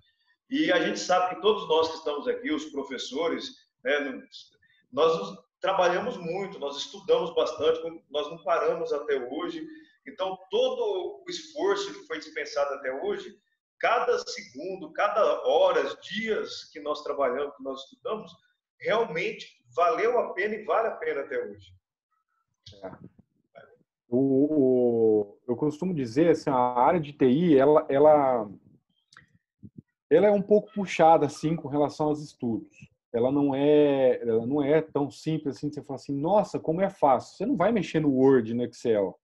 E 0.50 0.70
a 0.70 0.80
gente 0.80 0.98
sabe 0.98 1.34
que 1.34 1.42
todos 1.42 1.68
nós 1.68 1.90
que 1.90 1.96
estamos 1.96 2.28
aqui, 2.28 2.52
os 2.52 2.66
professores, 2.66 3.48
né, 3.82 4.22
nós 4.92 5.36
trabalhamos 5.60 6.16
muito, 6.18 6.58
nós 6.58 6.76
estudamos 6.76 7.34
bastante, 7.34 7.80
nós 8.10 8.30
não 8.30 8.42
paramos 8.44 8.92
até 8.92 9.16
hoje. 9.16 9.66
Então, 10.06 10.38
todo 10.50 11.22
o 11.26 11.30
esforço 11.30 11.92
que 11.92 12.06
foi 12.06 12.18
dispensado 12.18 12.74
até 12.74 12.92
hoje, 12.92 13.34
cada 13.78 14.18
segundo, 14.18 14.92
cada 14.92 15.46
horas, 15.46 15.96
dias 16.02 16.64
que 16.64 16.80
nós 16.80 17.02
trabalhamos, 17.02 17.56
que 17.56 17.62
nós 17.62 17.82
estudamos, 17.84 18.30
realmente 18.78 19.46
valeu 19.74 20.18
a 20.18 20.34
pena 20.34 20.54
e 20.54 20.64
vale 20.64 20.88
a 20.88 20.96
pena 20.96 21.22
até 21.22 21.38
hoje. 21.38 21.72
É. 22.82 22.90
O, 24.08 24.83
eu 25.46 25.56
costumo 25.56 25.94
dizer 25.94 26.30
assim, 26.30 26.50
a 26.50 26.56
área 26.56 27.00
de 27.00 27.12
TI, 27.12 27.56
ela, 27.56 27.86
ela, 27.88 28.50
ela 30.10 30.26
é 30.26 30.30
um 30.30 30.42
pouco 30.42 30.72
puxada 30.72 31.26
assim 31.26 31.54
com 31.56 31.68
relação 31.68 32.06
aos 32.06 32.22
estudos. 32.22 32.92
Ela 33.12 33.30
não 33.30 33.54
é, 33.54 34.20
ela 34.22 34.44
não 34.44 34.62
é 34.62 34.82
tão 34.82 35.10
simples 35.10 35.56
assim. 35.56 35.70
Você 35.70 35.82
fala 35.82 35.96
assim, 35.96 36.12
nossa, 36.12 36.58
como 36.58 36.80
é 36.80 36.90
fácil. 36.90 37.36
Você 37.36 37.46
não 37.46 37.56
vai 37.56 37.70
mexer 37.70 38.00
no 38.00 38.10
Word, 38.10 38.52
no 38.52 38.64
Excel. 38.64 39.18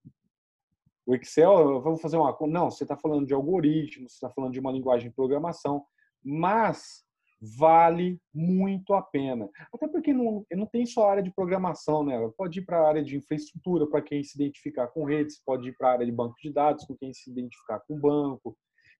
O 1.05 1.13
Excel, 1.13 1.81
vamos 1.81 2.01
fazer 2.01 2.15
uma, 2.15 2.35
não. 2.47 2.71
Você 2.71 2.83
está 2.83 2.95
falando 2.95 3.25
de 3.25 3.33
algoritmos, 3.33 4.13
você 4.13 4.17
está 4.17 4.29
falando 4.29 4.53
de 4.53 4.59
uma 4.59 4.71
linguagem 4.71 5.09
de 5.09 5.15
programação, 5.15 5.83
mas 6.23 7.03
vale 7.41 8.19
muito 8.33 8.93
a 8.93 9.01
pena. 9.01 9.49
Até 9.73 9.87
porque 9.87 10.13
não, 10.13 10.45
não 10.51 10.65
tem 10.67 10.85
só 10.85 11.09
área 11.09 11.23
de 11.23 11.33
programação, 11.33 12.03
né? 12.03 12.15
Pode 12.37 12.59
ir 12.59 12.65
para 12.65 12.79
a 12.79 12.87
área 12.87 13.03
de 13.03 13.17
infraestrutura, 13.17 13.87
para 13.87 14.01
quem 14.01 14.23
se 14.23 14.35
identificar 14.35 14.87
com 14.87 15.03
redes, 15.03 15.41
pode 15.43 15.69
ir 15.69 15.75
para 15.75 15.89
a 15.89 15.91
área 15.93 16.05
de 16.05 16.11
banco 16.11 16.35
de 16.41 16.53
dados, 16.53 16.85
com 16.85 16.95
quem 16.95 17.13
se 17.13 17.31
identificar 17.31 17.79
com 17.87 17.99
banco. 17.99 18.55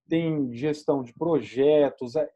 Tem 0.10 0.52
gestão 0.54 1.04
de 1.04 1.14
projetos, 1.14 2.16
é, 2.16 2.28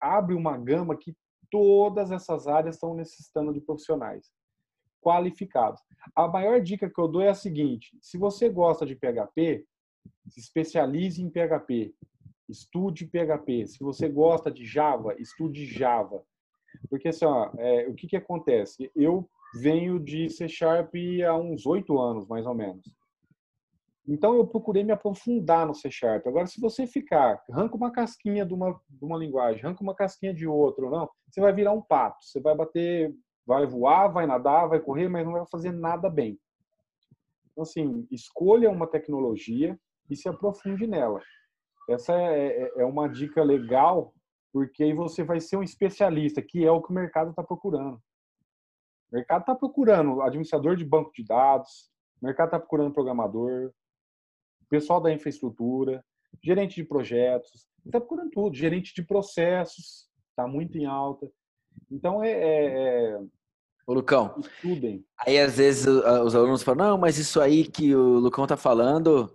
abre 0.00 0.34
uma 0.34 0.58
gama 0.58 0.96
que 0.96 1.14
todas 1.50 2.10
essas 2.10 2.48
áreas 2.48 2.74
estão 2.74 2.94
necessitando 2.94 3.52
de 3.52 3.60
profissionais 3.60 4.30
qualificados. 5.00 5.80
A 6.14 6.26
maior 6.26 6.60
dica 6.60 6.90
que 6.90 7.00
eu 7.00 7.08
dou 7.08 7.22
é 7.22 7.28
a 7.28 7.34
seguinte: 7.34 7.96
se 8.00 8.18
você 8.18 8.48
gosta 8.48 8.86
de 8.86 8.96
PHP, 8.96 9.64
se 10.28 10.40
especialize 10.40 11.22
em 11.22 11.30
PHP. 11.30 11.94
Estude 12.52 13.06
PHP. 13.06 13.66
Se 13.66 13.80
você 13.80 14.08
gosta 14.08 14.50
de 14.50 14.64
Java, 14.64 15.14
estude 15.18 15.64
Java. 15.64 16.22
Porque 16.88 17.08
assim, 17.08 17.24
ó, 17.24 17.50
é, 17.58 17.88
o 17.88 17.94
que, 17.94 18.06
que 18.06 18.16
acontece? 18.16 18.90
Eu 18.94 19.28
venho 19.54 19.98
de 19.98 20.28
C 20.28 20.48
Sharp 20.48 20.94
há 21.26 21.36
uns 21.36 21.66
oito 21.66 21.98
anos, 21.98 22.26
mais 22.26 22.46
ou 22.46 22.54
menos. 22.54 22.84
Então 24.06 24.34
eu 24.36 24.46
procurei 24.46 24.82
me 24.82 24.92
aprofundar 24.92 25.66
no 25.66 25.74
C 25.74 25.90
Sharp. 25.90 26.26
Agora, 26.26 26.46
se 26.46 26.60
você 26.60 26.86
ficar, 26.86 27.42
arranca 27.50 27.76
uma 27.76 27.90
casquinha 27.90 28.44
de 28.44 28.52
uma, 28.52 28.80
de 28.88 29.04
uma 29.04 29.16
linguagem, 29.16 29.64
arranca 29.64 29.82
uma 29.82 29.94
casquinha 29.94 30.34
de 30.34 30.46
outra, 30.46 30.88
não, 30.90 31.08
você 31.30 31.40
vai 31.40 31.52
virar 31.52 31.72
um 31.72 31.80
pato. 31.80 32.24
Você 32.24 32.40
vai 32.40 32.54
bater, 32.54 33.14
vai 33.46 33.66
voar, 33.66 34.08
vai 34.08 34.26
nadar, 34.26 34.68
vai 34.68 34.80
correr, 34.80 35.08
mas 35.08 35.24
não 35.24 35.32
vai 35.32 35.46
fazer 35.46 35.72
nada 35.72 36.10
bem. 36.10 36.38
Então, 37.52 37.62
assim, 37.62 38.06
escolha 38.10 38.70
uma 38.70 38.86
tecnologia 38.86 39.78
e 40.10 40.16
se 40.16 40.28
aprofunde 40.28 40.86
nela. 40.86 41.20
Essa 41.88 42.12
é, 42.14 42.62
é, 42.62 42.72
é 42.82 42.84
uma 42.84 43.08
dica 43.08 43.42
legal, 43.42 44.14
porque 44.52 44.82
aí 44.82 44.92
você 44.92 45.22
vai 45.24 45.40
ser 45.40 45.56
um 45.56 45.62
especialista, 45.62 46.40
que 46.42 46.64
é 46.64 46.70
o 46.70 46.82
que 46.82 46.90
o 46.90 46.94
mercado 46.94 47.30
está 47.30 47.42
procurando. 47.42 47.96
O 49.10 49.16
mercado 49.16 49.40
está 49.42 49.54
procurando 49.54 50.22
administrador 50.22 50.76
de 50.76 50.84
banco 50.84 51.12
de 51.12 51.24
dados, 51.24 51.90
o 52.20 52.26
mercado 52.26 52.48
está 52.48 52.58
procurando 52.58 52.92
programador, 52.92 53.72
pessoal 54.72 55.02
da 55.02 55.12
infraestrutura, 55.12 56.02
gerente 56.42 56.76
de 56.76 56.84
projetos, 56.84 57.68
está 57.84 58.00
procurando 58.00 58.30
tudo, 58.30 58.56
gerente 58.56 58.94
de 58.94 59.02
processos, 59.02 60.08
está 60.30 60.46
muito 60.46 60.78
em 60.78 60.86
alta. 60.86 61.30
Então 61.90 62.24
é, 62.24 62.30
é, 62.30 62.66
é 62.66 63.20
Ô, 63.86 63.92
Lucão, 63.92 64.34
estudem. 64.38 65.04
Aí 65.18 65.38
às 65.38 65.58
vezes 65.58 65.86
os 65.86 66.34
alunos 66.34 66.62
falam, 66.62 66.86
não, 66.88 66.98
mas 66.98 67.18
isso 67.18 67.38
aí 67.38 67.66
que 67.66 67.94
o 67.94 68.18
Lucão 68.18 68.44
está 68.44 68.56
falando 68.56 69.30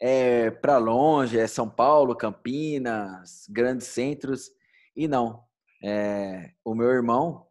é 0.00 0.50
para 0.50 0.78
longe, 0.78 1.38
é 1.38 1.46
São 1.46 1.68
Paulo, 1.68 2.16
Campinas, 2.16 3.46
grandes 3.48 3.88
centros. 3.88 4.50
E 4.94 5.08
não. 5.08 5.44
É, 5.82 6.52
o 6.64 6.74
meu 6.74 6.88
irmão, 6.88 7.46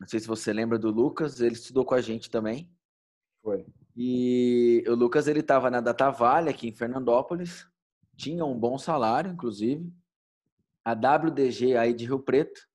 não 0.00 0.08
sei 0.08 0.20
se 0.20 0.26
você 0.26 0.52
lembra 0.52 0.78
do 0.78 0.90
Lucas, 0.90 1.40
ele 1.40 1.54
estudou 1.54 1.84
com 1.84 1.94
a 1.94 2.00
gente 2.00 2.30
também. 2.30 2.70
Foi. 3.42 3.66
E 3.96 4.84
o 4.86 4.94
Lucas, 4.94 5.26
ele 5.28 5.40
estava 5.40 5.70
na 5.70 5.80
Data 5.80 6.10
Vale, 6.10 6.50
aqui 6.50 6.68
em 6.68 6.72
Fernandópolis. 6.72 7.66
Tinha 8.16 8.44
um 8.44 8.58
bom 8.58 8.78
salário, 8.78 9.32
inclusive. 9.32 9.92
A 10.84 10.92
WDG 10.92 11.76
aí 11.76 11.92
de 11.94 12.06
Rio 12.06 12.20
Preto 12.20 12.68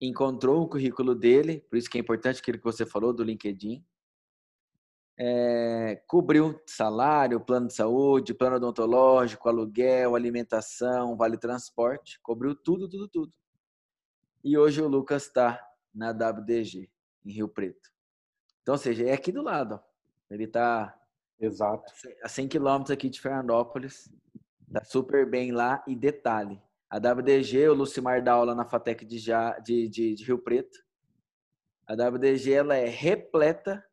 encontrou 0.00 0.62
o 0.62 0.68
currículo 0.68 1.14
dele, 1.14 1.60
por 1.70 1.76
isso 1.76 1.88
que 1.88 1.96
é 1.96 2.00
importante 2.00 2.40
aquilo 2.40 2.58
que 2.58 2.64
você 2.64 2.84
falou 2.84 3.12
do 3.12 3.22
LinkedIn 3.22 3.84
é, 5.18 6.02
cobriu 6.06 6.60
salário, 6.66 7.40
plano 7.40 7.68
de 7.68 7.74
saúde, 7.74 8.34
plano 8.34 8.56
odontológico, 8.56 9.48
aluguel, 9.48 10.14
alimentação, 10.14 11.16
vale 11.16 11.38
transporte, 11.38 12.20
cobriu 12.22 12.54
tudo, 12.54 12.88
tudo, 12.88 13.08
tudo. 13.08 13.32
E 14.44 14.56
hoje 14.56 14.82
o 14.82 14.88
Lucas 14.88 15.24
está 15.24 15.60
na 15.94 16.10
WDG, 16.10 16.90
em 17.24 17.32
Rio 17.32 17.48
Preto. 17.48 17.90
Então, 18.62 18.74
ou 18.74 18.78
seja, 18.78 19.06
é 19.06 19.12
aqui 19.12 19.32
do 19.32 19.42
lado. 19.42 19.80
Ele 20.30 20.44
está 20.44 20.94
a 22.22 22.28
100 22.28 22.48
quilômetros 22.48 22.90
aqui 22.90 23.08
de 23.08 23.20
Fernandópolis. 23.20 24.12
Está 24.66 24.84
super 24.84 25.28
bem 25.28 25.52
lá. 25.52 25.82
E 25.86 25.96
detalhe, 25.96 26.60
a 26.90 26.98
WDG, 26.98 27.68
o 27.68 27.74
Lucimar 27.74 28.22
dá 28.22 28.32
aula 28.32 28.54
na 28.54 28.64
FATEC 28.64 29.04
de, 29.04 29.18
de, 29.64 29.88
de, 29.88 30.14
de 30.14 30.24
Rio 30.24 30.38
Preto. 30.38 30.78
A 31.86 31.94
WDG 31.94 32.52
ela 32.52 32.76
é 32.76 32.88
repleta 32.88 33.84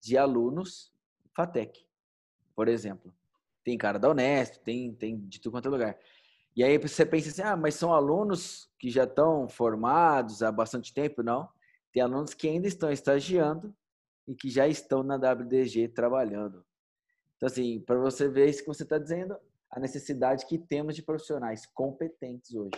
de 0.00 0.16
alunos 0.16 0.92
FATEC, 1.34 1.86
por 2.54 2.68
exemplo. 2.68 3.12
Tem 3.64 3.76
cara 3.76 3.98
da 3.98 4.10
Unesp, 4.10 4.58
tem, 4.62 4.94
tem 4.94 5.18
de 5.18 5.40
tudo 5.40 5.52
quanto 5.52 5.68
é 5.68 5.70
lugar. 5.70 5.98
E 6.54 6.64
aí 6.64 6.78
você 6.78 7.04
pensa 7.04 7.28
assim, 7.28 7.42
ah, 7.42 7.56
mas 7.56 7.74
são 7.74 7.92
alunos 7.92 8.70
que 8.78 8.90
já 8.90 9.04
estão 9.04 9.48
formados 9.48 10.42
há 10.42 10.50
bastante 10.50 10.94
tempo? 10.94 11.22
Não. 11.22 11.48
Tem 11.92 12.02
alunos 12.02 12.32
que 12.32 12.48
ainda 12.48 12.66
estão 12.66 12.90
estagiando 12.90 13.74
e 14.26 14.34
que 14.34 14.48
já 14.48 14.66
estão 14.66 15.02
na 15.02 15.16
WDG 15.16 15.88
trabalhando. 15.88 16.64
Então, 17.36 17.46
assim, 17.46 17.80
para 17.80 17.98
você 17.98 18.28
ver 18.28 18.48
isso 18.48 18.60
que 18.60 18.68
você 18.68 18.84
está 18.84 18.98
dizendo, 18.98 19.36
a 19.70 19.78
necessidade 19.78 20.46
que 20.46 20.58
temos 20.58 20.96
de 20.96 21.02
profissionais 21.02 21.66
competentes 21.66 22.54
hoje. 22.54 22.70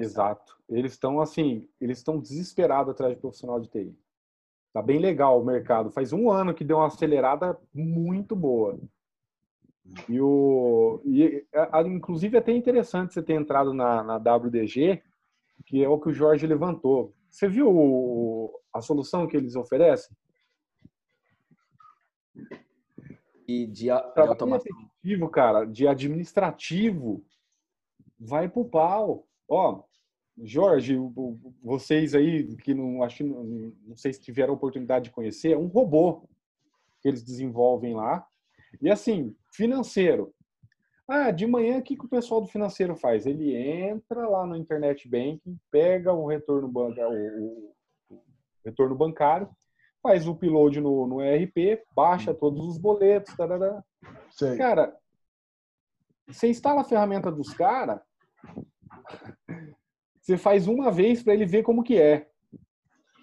Exato. 0.00 0.58
Área. 0.68 0.78
Eles 0.78 0.92
estão, 0.92 1.20
assim, 1.20 1.68
eles 1.80 1.98
estão 1.98 2.18
desesperados 2.18 2.90
atrás 2.90 3.14
de 3.14 3.20
profissional 3.20 3.60
de 3.60 3.68
TI. 3.68 3.94
Tá 4.72 4.82
bem 4.82 4.98
legal 4.98 5.40
o 5.40 5.44
mercado. 5.44 5.90
Faz 5.90 6.12
um 6.12 6.30
ano 6.30 6.54
que 6.54 6.64
deu 6.64 6.78
uma 6.78 6.86
acelerada 6.86 7.58
muito 7.74 8.36
boa. 8.36 8.78
E 10.08 10.20
o, 10.20 11.00
e, 11.04 11.46
a, 11.72 11.82
inclusive, 11.82 12.36
é 12.36 12.40
até 12.40 12.52
interessante 12.52 13.14
você 13.14 13.22
ter 13.22 13.34
entrado 13.34 13.72
na, 13.72 14.02
na 14.02 14.16
WDG, 14.16 15.02
que 15.66 15.82
é 15.82 15.88
o 15.88 15.98
que 15.98 16.10
o 16.10 16.12
Jorge 16.12 16.46
levantou. 16.46 17.14
Você 17.30 17.48
viu 17.48 17.70
o, 17.70 18.60
a 18.72 18.80
solução 18.80 19.26
que 19.26 19.36
eles 19.36 19.56
oferecem? 19.56 20.16
E 23.46 23.66
de, 23.66 23.84
de 23.84 23.90
automação. 23.90 24.72
cara, 25.32 25.64
de 25.64 25.88
administrativo, 25.88 27.24
vai 28.18 28.48
pro 28.48 28.64
pau. 28.64 29.26
Ó, 29.48 29.82
Jorge, 30.42 30.96
vocês 31.62 32.14
aí 32.14 32.56
que 32.56 32.74
não 32.74 33.02
acho 33.02 33.24
não, 33.24 33.96
sei 33.96 34.12
se 34.12 34.20
tiveram 34.20 34.52
a 34.52 34.56
oportunidade 34.56 35.06
de 35.06 35.10
conhecer, 35.10 35.52
é 35.52 35.58
um 35.58 35.66
robô 35.66 36.28
que 37.00 37.08
eles 37.08 37.22
desenvolvem 37.22 37.94
lá. 37.94 38.26
E 38.80 38.90
assim, 38.90 39.34
financeiro. 39.52 40.32
Ah, 41.06 41.30
de 41.30 41.46
manhã 41.46 41.78
o 41.78 41.82
que, 41.82 41.96
que 41.96 42.04
o 42.04 42.08
pessoal 42.08 42.40
do 42.40 42.48
financeiro 42.48 42.94
faz? 42.94 43.24
Ele 43.24 43.56
entra 43.56 44.28
lá 44.28 44.46
no 44.46 44.56
internet 44.56 45.08
banking, 45.08 45.58
pega 45.70 46.12
o 46.12 46.26
retorno 46.26 46.68
bancário, 46.68 47.42
o, 47.42 47.74
o, 48.10 48.22
retorno 48.64 48.94
bancário, 48.94 49.48
faz 50.02 50.28
o 50.28 50.32
upload 50.32 50.80
no, 50.80 51.06
no 51.06 51.22
ERP, 51.22 51.82
baixa 51.94 52.34
todos 52.34 52.62
os 52.66 52.76
boletos, 52.76 53.34
tarará. 53.34 53.82
Cara, 54.58 54.94
você 56.26 56.48
instala 56.48 56.82
a 56.82 56.84
ferramenta 56.84 57.32
dos 57.32 57.54
caras, 57.54 58.00
você 60.28 60.36
faz 60.36 60.68
uma 60.68 60.90
vez 60.90 61.22
para 61.22 61.32
ele 61.32 61.46
ver 61.46 61.62
como 61.62 61.82
que 61.82 61.98
é. 61.98 62.28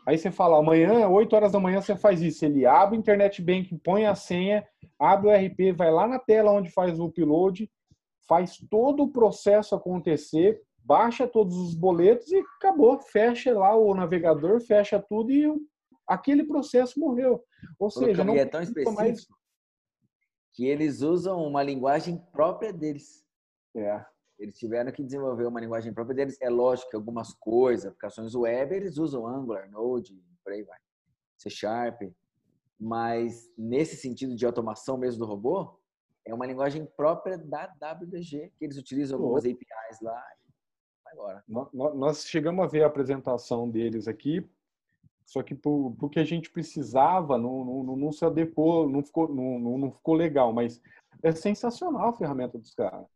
Aí 0.08 0.18
você 0.18 0.32
fala, 0.32 0.58
amanhã, 0.58 1.08
8 1.08 1.36
horas 1.36 1.52
da 1.52 1.60
manhã, 1.60 1.80
você 1.80 1.96
faz 1.96 2.20
isso. 2.20 2.44
Ele 2.44 2.66
abre 2.66 2.98
o 2.98 3.00
Internet 3.00 3.44
Banking, 3.44 3.78
põe 3.78 4.08
a 4.08 4.16
senha, 4.16 4.68
abre 4.98 5.28
o 5.28 5.32
RP, 5.32 5.72
vai 5.78 5.92
lá 5.92 6.08
na 6.08 6.18
tela 6.18 6.52
onde 6.52 6.72
faz 6.72 7.00
o 7.00 7.06
upload, 7.06 7.70
faz 8.28 8.58
todo 8.72 9.04
o 9.04 9.12
processo 9.12 9.76
acontecer, 9.76 10.60
baixa 10.80 11.28
todos 11.28 11.56
os 11.56 11.76
boletos 11.76 12.32
e 12.32 12.44
acabou. 12.58 13.00
Fecha 13.00 13.54
lá 13.54 13.76
o 13.76 13.94
navegador, 13.94 14.60
fecha 14.62 15.00
tudo 15.00 15.32
e 15.32 15.46
aquele 16.08 16.44
processo 16.44 17.00
morreu. 17.00 17.44
Ou 17.78 17.92
seja, 17.92 18.24
não 18.24 18.34
é 18.34 18.46
tão 18.46 18.64
específico 18.64 18.96
mais... 18.96 19.28
que 20.56 20.66
eles 20.66 21.02
usam 21.02 21.46
uma 21.46 21.62
linguagem 21.62 22.18
própria 22.32 22.74
deles. 22.74 23.24
É. 23.76 24.04
Eles 24.38 24.58
tiveram 24.58 24.92
que 24.92 25.04
desenvolver 25.04 25.46
uma 25.46 25.60
linguagem 25.60 25.94
própria 25.94 26.16
deles. 26.16 26.38
É 26.42 26.50
lógico 26.50 26.90
que 26.90 26.96
algumas 26.96 27.34
coisas, 27.34 27.86
aplicações 27.86 28.36
web, 28.36 28.76
eles 28.76 28.98
usam 28.98 29.26
Angular, 29.26 29.70
Node, 29.72 30.22
por 30.44 30.54
aí 30.54 30.64
vai. 30.64 30.78
C 31.38 31.50
Sharp. 31.50 32.02
Mas 32.80 33.50
nesse 33.58 33.96
sentido 33.96 34.36
de 34.36 34.46
automação 34.46 34.98
mesmo 34.98 35.20
do 35.20 35.26
robô, 35.26 35.80
é 36.26 36.34
uma 36.34 36.46
linguagem 36.46 36.86
própria 36.86 37.38
da 37.38 37.66
WDG, 37.66 38.52
que 38.58 38.66
eles 38.66 38.78
utilizam 38.78 39.18
algumas 39.18 39.46
APIs 39.46 40.02
lá. 40.02 40.22
Embora. 41.14 41.44
Nós 41.74 42.26
chegamos 42.26 42.66
a 42.66 42.68
ver 42.68 42.84
a 42.84 42.88
apresentação 42.88 43.70
deles 43.70 44.08
aqui, 44.08 44.46
só 45.26 45.42
que 45.42 45.56
por, 45.56 45.96
porque 45.98 46.20
a 46.20 46.24
gente 46.26 46.52
precisava, 46.52 47.38
não, 47.38 47.64
não, 47.64 47.96
não 47.96 48.12
se 48.12 48.26
adequou, 48.26 48.90
não 48.90 49.02
ficou, 49.04 49.34
não, 49.34 49.78
não 49.78 49.92
ficou 49.92 50.14
legal, 50.14 50.52
mas 50.52 50.82
é 51.24 51.32
sensacional 51.32 52.10
a 52.10 52.14
ferramenta 52.14 52.58
dos 52.58 52.74
caras. 52.74 53.08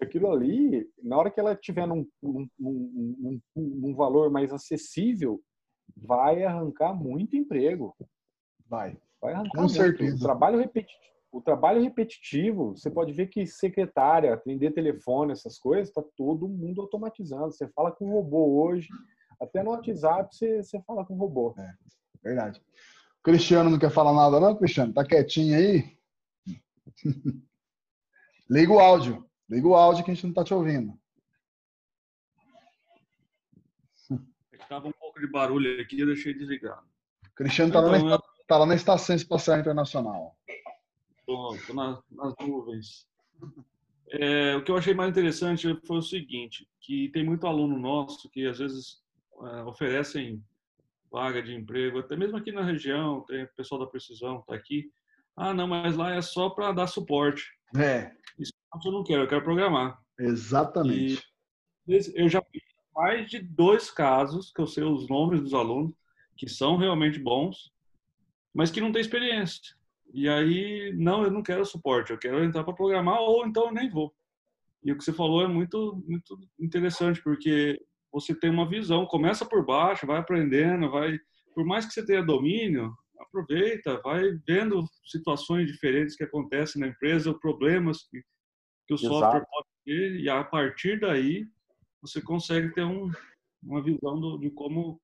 E 0.00 0.04
aquilo 0.04 0.30
ali, 0.30 0.88
na 1.02 1.16
hora 1.16 1.30
que 1.30 1.40
ela 1.40 1.56
tiver 1.56 1.86
num, 1.86 2.06
num, 2.22 2.48
num, 2.58 3.40
num 3.56 3.94
valor 3.94 4.30
mais 4.30 4.52
acessível, 4.52 5.40
vai 5.96 6.44
arrancar 6.44 6.94
muito 6.94 7.36
emprego. 7.36 7.96
Vai. 8.68 8.96
Vai 9.20 9.34
arrancar 9.34 9.50
Com 9.50 9.62
muito. 9.62 9.72
certeza. 9.72 10.16
O 10.16 10.20
trabalho 10.20 10.58
repetitivo. 10.58 11.08
O 11.30 11.42
trabalho 11.42 11.82
repetitivo, 11.82 12.70
você 12.74 12.90
pode 12.90 13.12
ver 13.12 13.26
que 13.26 13.46
secretária, 13.46 14.32
atender 14.32 14.72
telefone, 14.72 15.32
essas 15.32 15.58
coisas, 15.58 15.88
está 15.88 16.02
todo 16.16 16.48
mundo 16.48 16.80
automatizando. 16.80 17.52
Você 17.52 17.68
fala 17.68 17.92
com 17.92 18.06
um 18.06 18.12
robô 18.12 18.62
hoje, 18.62 18.88
até 19.38 19.62
no 19.62 19.70
WhatsApp 19.70 20.34
você, 20.34 20.62
você 20.62 20.80
fala 20.82 21.04
com 21.04 21.14
um 21.14 21.18
robô. 21.18 21.54
É, 21.58 21.70
verdade. 22.22 22.62
O 23.18 23.22
Cristiano 23.22 23.68
não 23.68 23.78
quer 23.78 23.90
falar 23.90 24.14
nada, 24.14 24.40
não, 24.40 24.56
Cristiano? 24.56 24.94
Tá 24.94 25.04
quietinho 25.04 25.54
aí? 25.54 25.98
Liga 28.48 28.72
o 28.72 28.80
áudio. 28.80 29.27
Liga 29.48 29.66
o 29.66 29.74
áudio 29.74 30.04
que 30.04 30.10
a 30.10 30.14
gente 30.14 30.24
não 30.24 30.30
está 30.30 30.44
te 30.44 30.52
ouvindo. 30.52 30.98
Estava 34.52 34.88
um 34.88 34.92
pouco 34.92 35.18
de 35.18 35.26
barulho 35.26 35.80
aqui, 35.80 36.00
eu 36.00 36.06
deixei 36.06 36.34
desligado. 36.34 36.86
O 37.26 37.34
Cristiano 37.34 37.70
está 37.70 37.80
lá, 37.80 37.98
na, 37.98 38.18
tá 38.46 38.58
lá 38.58 38.66
na 38.66 38.74
Estação 38.74 39.16
Espacial 39.16 39.58
Internacional. 39.58 40.36
Estou 41.16 41.74
nas, 41.74 42.02
nas 42.10 42.34
nuvens. 42.38 43.08
É, 44.10 44.56
o 44.56 44.64
que 44.64 44.70
eu 44.70 44.76
achei 44.76 44.92
mais 44.92 45.10
interessante 45.10 45.66
foi 45.86 45.98
o 45.98 46.02
seguinte, 46.02 46.68
que 46.80 47.08
tem 47.10 47.24
muito 47.24 47.46
aluno 47.46 47.78
nosso 47.78 48.28
que 48.30 48.46
às 48.46 48.58
vezes 48.58 49.02
é, 49.42 49.62
oferecem 49.62 50.44
vaga 51.10 51.42
de 51.42 51.54
emprego, 51.54 51.98
até 51.98 52.16
mesmo 52.16 52.36
aqui 52.36 52.52
na 52.52 52.62
região, 52.62 53.22
tem 53.22 53.46
pessoal 53.56 53.80
da 53.80 53.86
precisão, 53.86 54.40
está 54.40 54.54
aqui. 54.54 54.90
Ah, 55.34 55.54
não, 55.54 55.66
mas 55.66 55.96
lá 55.96 56.14
é 56.14 56.20
só 56.20 56.50
para 56.50 56.72
dar 56.72 56.86
suporte. 56.86 57.44
É. 57.76 58.12
Isso 58.38 58.52
eu 58.84 58.92
não 58.92 59.04
quero, 59.04 59.22
eu 59.22 59.28
quero 59.28 59.42
programar. 59.42 59.98
Exatamente. 60.18 61.22
E 61.86 61.98
eu 62.14 62.28
já 62.28 62.40
vi 62.52 62.60
mais 62.94 63.30
de 63.30 63.40
dois 63.40 63.90
casos, 63.90 64.52
que 64.52 64.60
eu 64.60 64.66
sei 64.66 64.84
os 64.84 65.08
nomes 65.08 65.40
dos 65.40 65.54
alunos, 65.54 65.94
que 66.36 66.48
são 66.48 66.76
realmente 66.76 67.18
bons, 67.18 67.72
mas 68.54 68.70
que 68.70 68.80
não 68.80 68.92
têm 68.92 69.00
experiência. 69.00 69.76
E 70.12 70.28
aí, 70.28 70.92
não, 70.96 71.22
eu 71.22 71.30
não 71.30 71.42
quero 71.42 71.64
suporte, 71.64 72.10
eu 72.10 72.18
quero 72.18 72.42
entrar 72.42 72.64
para 72.64 72.74
programar 72.74 73.20
ou 73.20 73.46
então 73.46 73.66
eu 73.66 73.72
nem 73.72 73.88
vou. 73.88 74.14
E 74.82 74.92
o 74.92 74.96
que 74.96 75.04
você 75.04 75.12
falou 75.12 75.42
é 75.42 75.48
muito, 75.48 76.02
muito 76.06 76.38
interessante, 76.58 77.22
porque 77.22 77.80
você 78.12 78.34
tem 78.34 78.50
uma 78.50 78.68
visão, 78.68 79.06
começa 79.06 79.44
por 79.44 79.64
baixo, 79.64 80.06
vai 80.06 80.18
aprendendo, 80.18 80.90
vai, 80.90 81.18
por 81.54 81.64
mais 81.64 81.86
que 81.86 81.92
você 81.92 82.04
tenha 82.04 82.22
domínio, 82.22 82.92
aproveita, 83.20 84.00
vai 84.02 84.22
vendo 84.46 84.84
situações 85.04 85.66
diferentes 85.66 86.16
que 86.16 86.24
acontecem 86.24 86.80
na 86.80 86.88
empresa, 86.88 87.38
problemas 87.38 88.08
que, 88.08 88.22
que 88.88 88.94
o 88.94 88.96
Exato. 88.96 89.08
software 89.14 89.46
pode 89.50 89.68
ter, 89.84 90.20
e 90.20 90.30
a 90.30 90.42
partir 90.42 90.98
daí 90.98 91.46
você 92.00 92.22
consegue 92.22 92.72
ter 92.72 92.84
um, 92.84 93.10
uma 93.62 93.82
visão 93.82 94.18
do, 94.18 94.38
de 94.38 94.50
como. 94.50 94.98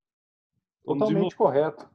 como 0.82 1.01
Totalmente 1.01 1.37
correto. 1.37 1.89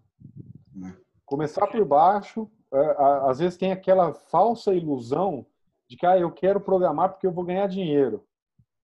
Né? 0.74 0.96
Começar 1.26 1.66
por 1.68 1.84
baixo, 1.84 2.50
é, 2.72 2.96
às 3.28 3.40
vezes 3.40 3.58
tem 3.58 3.72
aquela 3.72 4.14
falsa 4.14 4.74
ilusão 4.74 5.46
de 5.88 5.98
que 5.98 6.06
ah, 6.06 6.18
eu 6.18 6.32
quero 6.32 6.62
programar 6.62 7.10
porque 7.10 7.26
eu 7.26 7.32
vou 7.32 7.44
ganhar 7.44 7.68
dinheiro. 7.68 8.24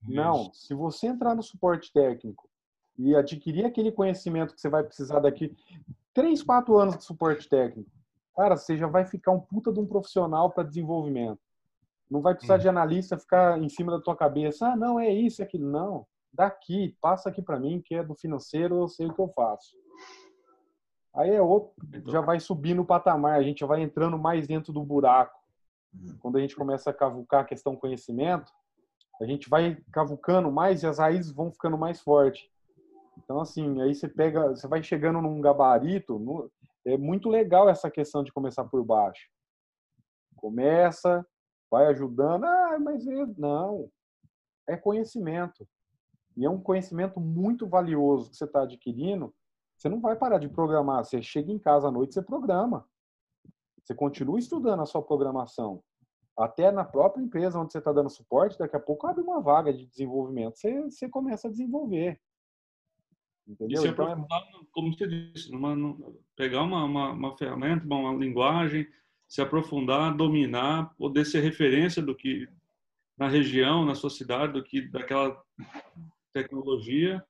Isso. 0.03 0.16
Não, 0.16 0.51
se 0.53 0.74
você 0.74 1.08
entrar 1.08 1.36
no 1.36 1.43
suporte 1.43 1.93
técnico 1.93 2.49
e 2.97 3.16
adquirir 3.16 3.66
aquele 3.66 3.91
conhecimento 3.91 4.56
que 4.56 4.62
você 4.62 4.70
vai 4.70 4.84
precisar 4.84 5.20
daqui 5.20 5.56
três, 6.14 6.41
quatro 6.41 6.78
anos 6.78 6.97
de 6.97 7.03
suporte 7.03 7.47
técnico, 7.47 7.91
cara, 8.36 8.56
você 8.56 8.78
já 8.78 8.88
vai 8.88 9.06
ficar 9.06 9.32
um 9.32 9.39
puta 9.39 9.72
de 9.72 9.80
um 9.80 9.86
profissional 9.86 10.49
para 10.49 10.64
desenvolvimento. 10.64 11.39
Não 12.10 12.22
vai 12.22 12.34
precisar 12.34 12.58
de 12.58 12.70
analista 12.70 13.18
ficar 13.18 13.62
em 13.62 13.70
cima 13.70 13.91
da 13.91 14.01
tua 14.01 14.16
cabeça. 14.16 14.68
Ah, 14.68 14.76
não, 14.76 14.99
é 14.99 15.10
isso, 15.10 15.41
é 15.41 15.45
aquilo. 15.45 15.70
Não. 15.70 16.06
Daqui, 16.32 16.95
passa 17.01 17.30
aqui 17.30 17.41
para 17.41 17.60
mim, 17.60 17.82
que 17.84 17.95
é 17.95 18.03
do 18.03 18.14
financeiro, 18.14 18.76
eu 18.76 18.88
sei 18.88 19.08
o 19.08 19.14
que 19.14 19.22
eu 19.22 19.30
faço. 19.30 19.76
Aí 21.16 21.32
é 21.32 21.41
outro, 21.41 21.74
então 21.93 22.12
já 22.12 22.20
vai 22.20 22.41
subindo 22.41 22.82
o 22.82 22.86
patamar, 22.86 23.39
a 23.39 23.43
gente 23.43 23.60
já 23.60 23.66
vai 23.66 23.82
entrando 23.82 24.18
mais 24.18 24.47
dentro 24.47 24.74
do 24.74 24.84
buraco. 24.84 25.39
Uhum. 25.93 26.18
Quando 26.20 26.38
a 26.38 26.41
gente 26.41 26.56
começa 26.58 26.89
a 26.89 26.93
cavucar 26.93 27.41
a 27.41 27.45
questão 27.45 27.76
conhecimento, 27.76 28.51
a 29.22 29.26
gente 29.26 29.49
vai 29.49 29.78
cavucando 29.93 30.51
mais 30.51 30.84
e 30.84 30.88
as 30.88 30.99
raízes 30.99 31.32
vão 31.32 31.49
ficando 31.49 31.78
mais 31.78 32.01
fortes. 32.01 32.49
Então, 33.18 33.39
assim, 33.39 33.82
aí 33.82 33.95
você 33.95 34.10
pega, 34.10 34.49
você 34.49 34.68
vai 34.68 34.84
chegando 34.84 35.22
num 35.22 35.39
gabarito, 35.39 36.20
no, 36.20 36.51
é 36.86 36.97
muito 36.97 37.30
legal 37.30 37.70
essa 37.70 37.89
questão 37.89 38.22
de 38.22 38.34
começar 38.34 38.66
por 38.66 38.84
baixo. 38.84 39.30
Começa, 40.36 41.26
vai 41.76 41.88
ajudando, 41.88 42.46
ah, 42.46 42.80
mas 42.80 43.06
é, 43.06 43.26
não, 43.38 43.92
é 44.66 44.78
conhecimento. 44.78 45.68
E 46.38 46.46
é 46.46 46.50
um 46.50 46.60
conhecimento 46.60 47.20
muito 47.20 47.68
valioso 47.68 48.30
que 48.30 48.38
você 48.38 48.46
está 48.46 48.64
adquirindo. 48.64 49.34
Você 49.76 49.90
não 49.90 50.00
vai 50.00 50.16
parar 50.16 50.38
de 50.38 50.48
programar. 50.48 51.04
Você 51.04 51.22
chega 51.22 51.52
em 51.52 51.60
casa 51.60 51.90
à 51.90 51.92
noite, 51.92 52.14
você 52.14 52.22
programa. 52.22 52.88
Você 53.84 53.94
continua 53.94 54.40
estudando 54.40 54.82
a 54.82 54.86
sua 54.86 55.02
programação. 55.02 55.84
Até 56.38 56.72
na 56.72 56.86
própria 56.86 57.22
empresa 57.22 57.60
onde 57.60 57.74
você 57.74 57.80
está 57.80 57.92
dando 57.92 58.10
suporte, 58.10 58.58
daqui 58.58 58.76
a 58.76 58.80
pouco 58.80 59.08
abre 59.08 59.22
uma 59.22 59.42
vaga 59.42 59.74
de 59.74 59.86
desenvolvimento. 59.86 60.58
Você, 60.58 60.82
você 60.82 61.10
começa 61.10 61.48
a 61.48 61.52
desenvolver. 61.52 62.20
Entendeu? 63.46 63.80
E 63.80 63.82
se 63.82 63.88
então, 63.90 64.12
é... 64.12 64.28
como 64.72 64.94
você 64.94 65.08
disse, 65.08 65.52
numa, 65.52 65.76
pegar 66.38 66.64
uma, 66.64 66.86
uma, 66.86 67.12
uma 67.12 67.38
ferramenta, 67.38 67.86
uma, 67.86 67.98
uma 67.98 68.14
linguagem, 68.16 68.88
se 69.28 69.42
aprofundar, 69.42 70.16
dominar, 70.16 70.94
poder 70.96 71.26
ser 71.26 71.42
referência 71.42 72.02
do 72.02 72.16
que 72.16 72.48
na 73.18 73.28
região, 73.28 73.86
na 73.86 73.96
sua 73.96 74.10
cidade, 74.10 74.54
do 74.54 74.64
que 74.64 74.82
daquela 74.82 75.42
tecnologia 76.34 77.24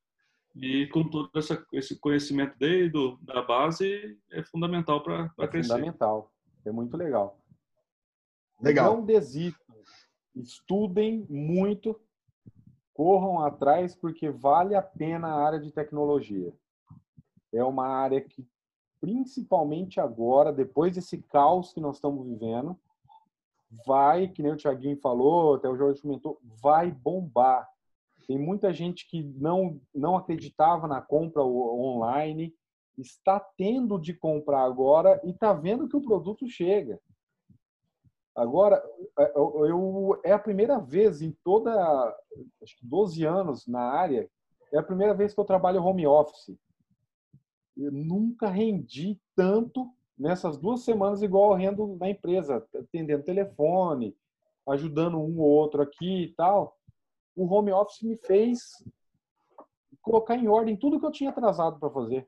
e 0.56 0.88
com 0.88 1.08
todo 1.08 1.30
essa, 1.36 1.64
esse 1.74 2.00
conhecimento 2.00 2.56
desde 2.58 3.18
da 3.22 3.42
base 3.42 4.18
é 4.32 4.44
fundamental 4.44 5.04
para 5.04 5.32
é 5.40 5.48
crescer. 5.48 5.74
Fundamental, 5.74 6.32
é 6.66 6.72
muito 6.72 6.96
legal. 6.96 7.40
Legal. 8.62 8.96
Não 8.96 9.06
desistam, 9.06 9.76
estudem 10.34 11.26
muito 11.30 12.00
corram 12.96 13.44
atrás 13.44 13.94
porque 13.94 14.30
vale 14.30 14.74
a 14.74 14.82
pena 14.82 15.28
a 15.28 15.46
área 15.46 15.60
de 15.60 15.70
tecnologia. 15.70 16.54
É 17.54 17.62
uma 17.62 17.88
área 17.88 18.22
que, 18.22 18.48
principalmente 19.00 20.00
agora, 20.00 20.52
depois 20.52 20.96
desse 20.96 21.22
caos 21.22 21.74
que 21.74 21.80
nós 21.80 21.96
estamos 21.96 22.26
vivendo, 22.26 22.78
vai, 23.86 24.28
que 24.28 24.42
nem 24.42 24.52
o 24.52 24.58
Tiaguinho 24.58 25.00
falou, 25.00 25.56
até 25.56 25.68
o 25.68 25.76
Jorge 25.76 26.02
comentou, 26.02 26.40
vai 26.62 26.92
bombar. 26.92 27.68
Tem 28.28 28.38
muita 28.38 28.74
gente 28.74 29.08
que 29.08 29.24
não, 29.24 29.80
não 29.94 30.18
acreditava 30.18 30.88
na 30.88 31.02
compra 31.02 31.44
online, 31.44 32.54
está 32.98 33.40
tendo 33.40 34.00
de 34.00 34.14
comprar 34.14 34.64
agora 34.64 35.20
e 35.24 35.32
está 35.32 35.54
vendo 35.54 35.88
que 35.88 35.98
o 35.98 36.02
produto 36.02 36.48
chega. 36.48 37.00
Agora, 38.36 38.84
é, 39.18 39.32
eu, 39.36 40.20
é 40.24 40.32
a 40.32 40.40
primeira 40.40 40.80
vez 40.80 41.22
em 41.22 41.32
toda, 41.44 41.72
acho 42.62 42.76
que 42.78 42.86
12 42.86 43.24
anos 43.24 43.68
na 43.68 43.82
área, 43.82 44.30
é 44.74 44.78
a 44.78 44.84
primeira 44.84 45.14
vez 45.14 45.34
que 45.34 45.40
eu 45.40 45.46
trabalho 45.46 45.84
home 45.84 46.06
office. 46.06 46.58
Eu 47.78 47.92
nunca 47.92 48.50
rendi 48.50 49.20
tanto 49.36 49.90
nessas 50.18 50.58
duas 50.58 50.82
semanas 50.84 51.22
igual 51.22 51.52
eu 51.52 51.58
rendo 51.58 51.98
na 52.00 52.10
empresa, 52.10 52.66
atendendo 52.74 53.24
telefone, 53.24 54.16
ajudando 54.68 55.18
um 55.18 55.40
ou 55.40 55.50
outro 55.50 55.82
aqui 55.82 56.24
e 56.24 56.34
tal. 56.36 56.78
O 57.36 57.46
home 57.46 57.72
office 57.72 58.02
me 58.02 58.16
fez 58.18 58.62
colocar 60.02 60.36
em 60.36 60.48
ordem 60.48 60.78
tudo 60.78 61.00
que 61.00 61.06
eu 61.06 61.12
tinha 61.12 61.32
atrasado 61.32 61.80
para 61.80 61.90
fazer. 61.90 62.28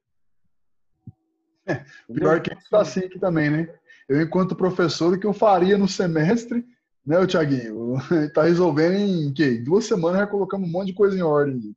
Pior 2.13 2.41
que 2.41 2.53
está 2.53 2.81
assim 2.81 3.01
aqui 3.01 3.19
também, 3.19 3.49
né? 3.49 3.79
Eu, 4.07 4.21
enquanto 4.21 4.55
professor, 4.55 5.13
o 5.13 5.19
que 5.19 5.27
eu 5.27 5.33
faria 5.33 5.77
no 5.77 5.87
semestre, 5.87 6.65
né, 7.05 7.19
o 7.19 7.27
Tiaguinho? 7.27 7.95
Tá 8.33 8.43
resolvendo 8.43 8.95
em 8.95 9.33
quê? 9.33 9.57
duas 9.59 9.85
semanas 9.85 10.19
já 10.19 10.27
colocamos 10.27 10.67
um 10.67 10.71
monte 10.71 10.87
de 10.87 10.93
coisa 10.93 11.17
em 11.17 11.21
ordem. 11.21 11.75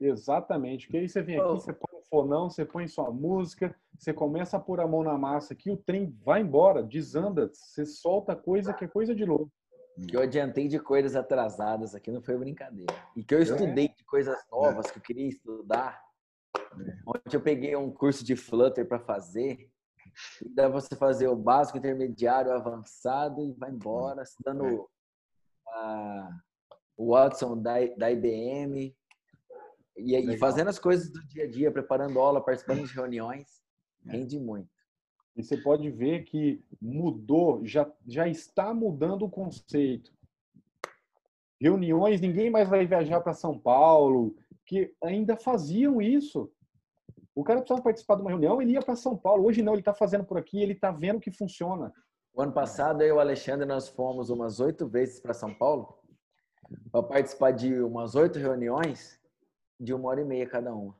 Exatamente. 0.00 0.86
Porque 0.86 0.98
aí 0.98 1.08
você 1.08 1.22
vem 1.22 1.36
aqui, 1.36 1.46
Oh. 1.46 1.54
você 1.54 1.72
põe 1.72 1.91
fonão, 2.12 2.50
você 2.50 2.62
põe 2.62 2.86
sua 2.86 3.10
música, 3.10 3.74
você 3.98 4.12
começa 4.12 4.58
a 4.58 4.60
pôr 4.60 4.80
a 4.80 4.86
mão 4.86 5.02
na 5.02 5.16
massa 5.16 5.54
aqui, 5.54 5.70
o 5.70 5.78
trem 5.78 6.14
vai 6.22 6.42
embora, 6.42 6.82
desanda, 6.82 7.50
você 7.50 7.86
solta 7.86 8.36
coisa 8.36 8.74
que 8.74 8.84
é 8.84 8.88
coisa 8.88 9.14
de 9.14 9.24
louco. 9.24 9.50
Que 10.08 10.14
eu 10.16 10.20
adiantei 10.20 10.68
de 10.68 10.78
coisas 10.78 11.16
atrasadas 11.16 11.94
aqui, 11.94 12.10
não 12.10 12.22
foi 12.22 12.36
brincadeira. 12.36 12.92
E 13.16 13.24
que 13.24 13.34
eu 13.34 13.38
estudei 13.42 13.88
de 13.88 14.04
coisas 14.04 14.38
novas 14.50 14.90
que 14.90 14.98
eu 14.98 15.02
queria 15.02 15.26
estudar. 15.26 16.02
Ontem 17.06 17.34
eu 17.36 17.40
peguei 17.42 17.74
um 17.76 17.90
curso 17.90 18.22
de 18.22 18.36
Flutter 18.36 18.86
para 18.86 18.98
fazer. 19.00 19.70
E 20.44 20.48
dá 20.50 20.64
pra 20.68 20.80
você 20.80 20.94
fazer 20.94 21.28
o 21.28 21.36
básico, 21.36 21.78
intermediário, 21.78 22.52
avançado 22.52 23.42
e 23.46 23.52
vai 23.52 23.70
embora, 23.70 24.22
estudando 24.22 24.86
a- 25.68 26.28
o 26.96 27.12
Watson 27.12 27.56
da, 27.60 27.74
da 27.96 28.10
IBM. 28.10 28.94
E, 29.96 30.16
e 30.16 30.38
fazendo 30.38 30.68
as 30.68 30.78
coisas 30.78 31.10
do 31.10 31.24
dia 31.26 31.44
a 31.44 31.50
dia, 31.50 31.70
preparando 31.70 32.18
aula, 32.18 32.40
participando 32.40 32.86
de 32.86 32.94
reuniões. 32.94 33.62
Rende 34.04 34.38
muito. 34.38 34.68
E 35.36 35.42
você 35.42 35.56
pode 35.56 35.90
ver 35.90 36.24
que 36.24 36.62
mudou, 36.80 37.64
já, 37.64 37.90
já 38.06 38.28
está 38.28 38.74
mudando 38.74 39.24
o 39.24 39.30
conceito. 39.30 40.12
Reuniões, 41.60 42.20
ninguém 42.20 42.50
mais 42.50 42.68
vai 42.68 42.86
viajar 42.86 43.20
para 43.20 43.32
São 43.32 43.58
Paulo, 43.58 44.36
que 44.66 44.94
ainda 45.02 45.36
faziam 45.36 46.02
isso. 46.02 46.52
O 47.34 47.44
cara 47.44 47.60
precisava 47.60 47.82
participar 47.82 48.16
de 48.16 48.22
uma 48.22 48.30
reunião, 48.30 48.60
ele 48.60 48.72
ia 48.72 48.82
para 48.82 48.96
São 48.96 49.16
Paulo. 49.16 49.46
Hoje 49.46 49.62
não, 49.62 49.72
ele 49.72 49.80
está 49.80 49.94
fazendo 49.94 50.24
por 50.24 50.36
aqui, 50.36 50.60
ele 50.60 50.72
está 50.72 50.90
vendo 50.90 51.20
que 51.20 51.30
funciona. 51.30 51.92
O 52.34 52.42
ano 52.42 52.52
passado, 52.52 53.02
eu 53.02 53.08
e 53.08 53.12
o 53.12 53.20
Alexandre, 53.20 53.66
nós 53.66 53.88
fomos 53.88 54.28
umas 54.28 54.60
oito 54.60 54.86
vezes 54.86 55.20
para 55.20 55.32
São 55.32 55.54
Paulo 55.54 55.98
para 56.90 57.02
participar 57.02 57.52
de 57.52 57.80
umas 57.80 58.14
oito 58.14 58.38
reuniões 58.38 59.21
de 59.82 59.92
uma 59.92 60.08
hora 60.08 60.20
e 60.20 60.24
meia 60.24 60.46
cada 60.46 60.72
uma. 60.72 60.94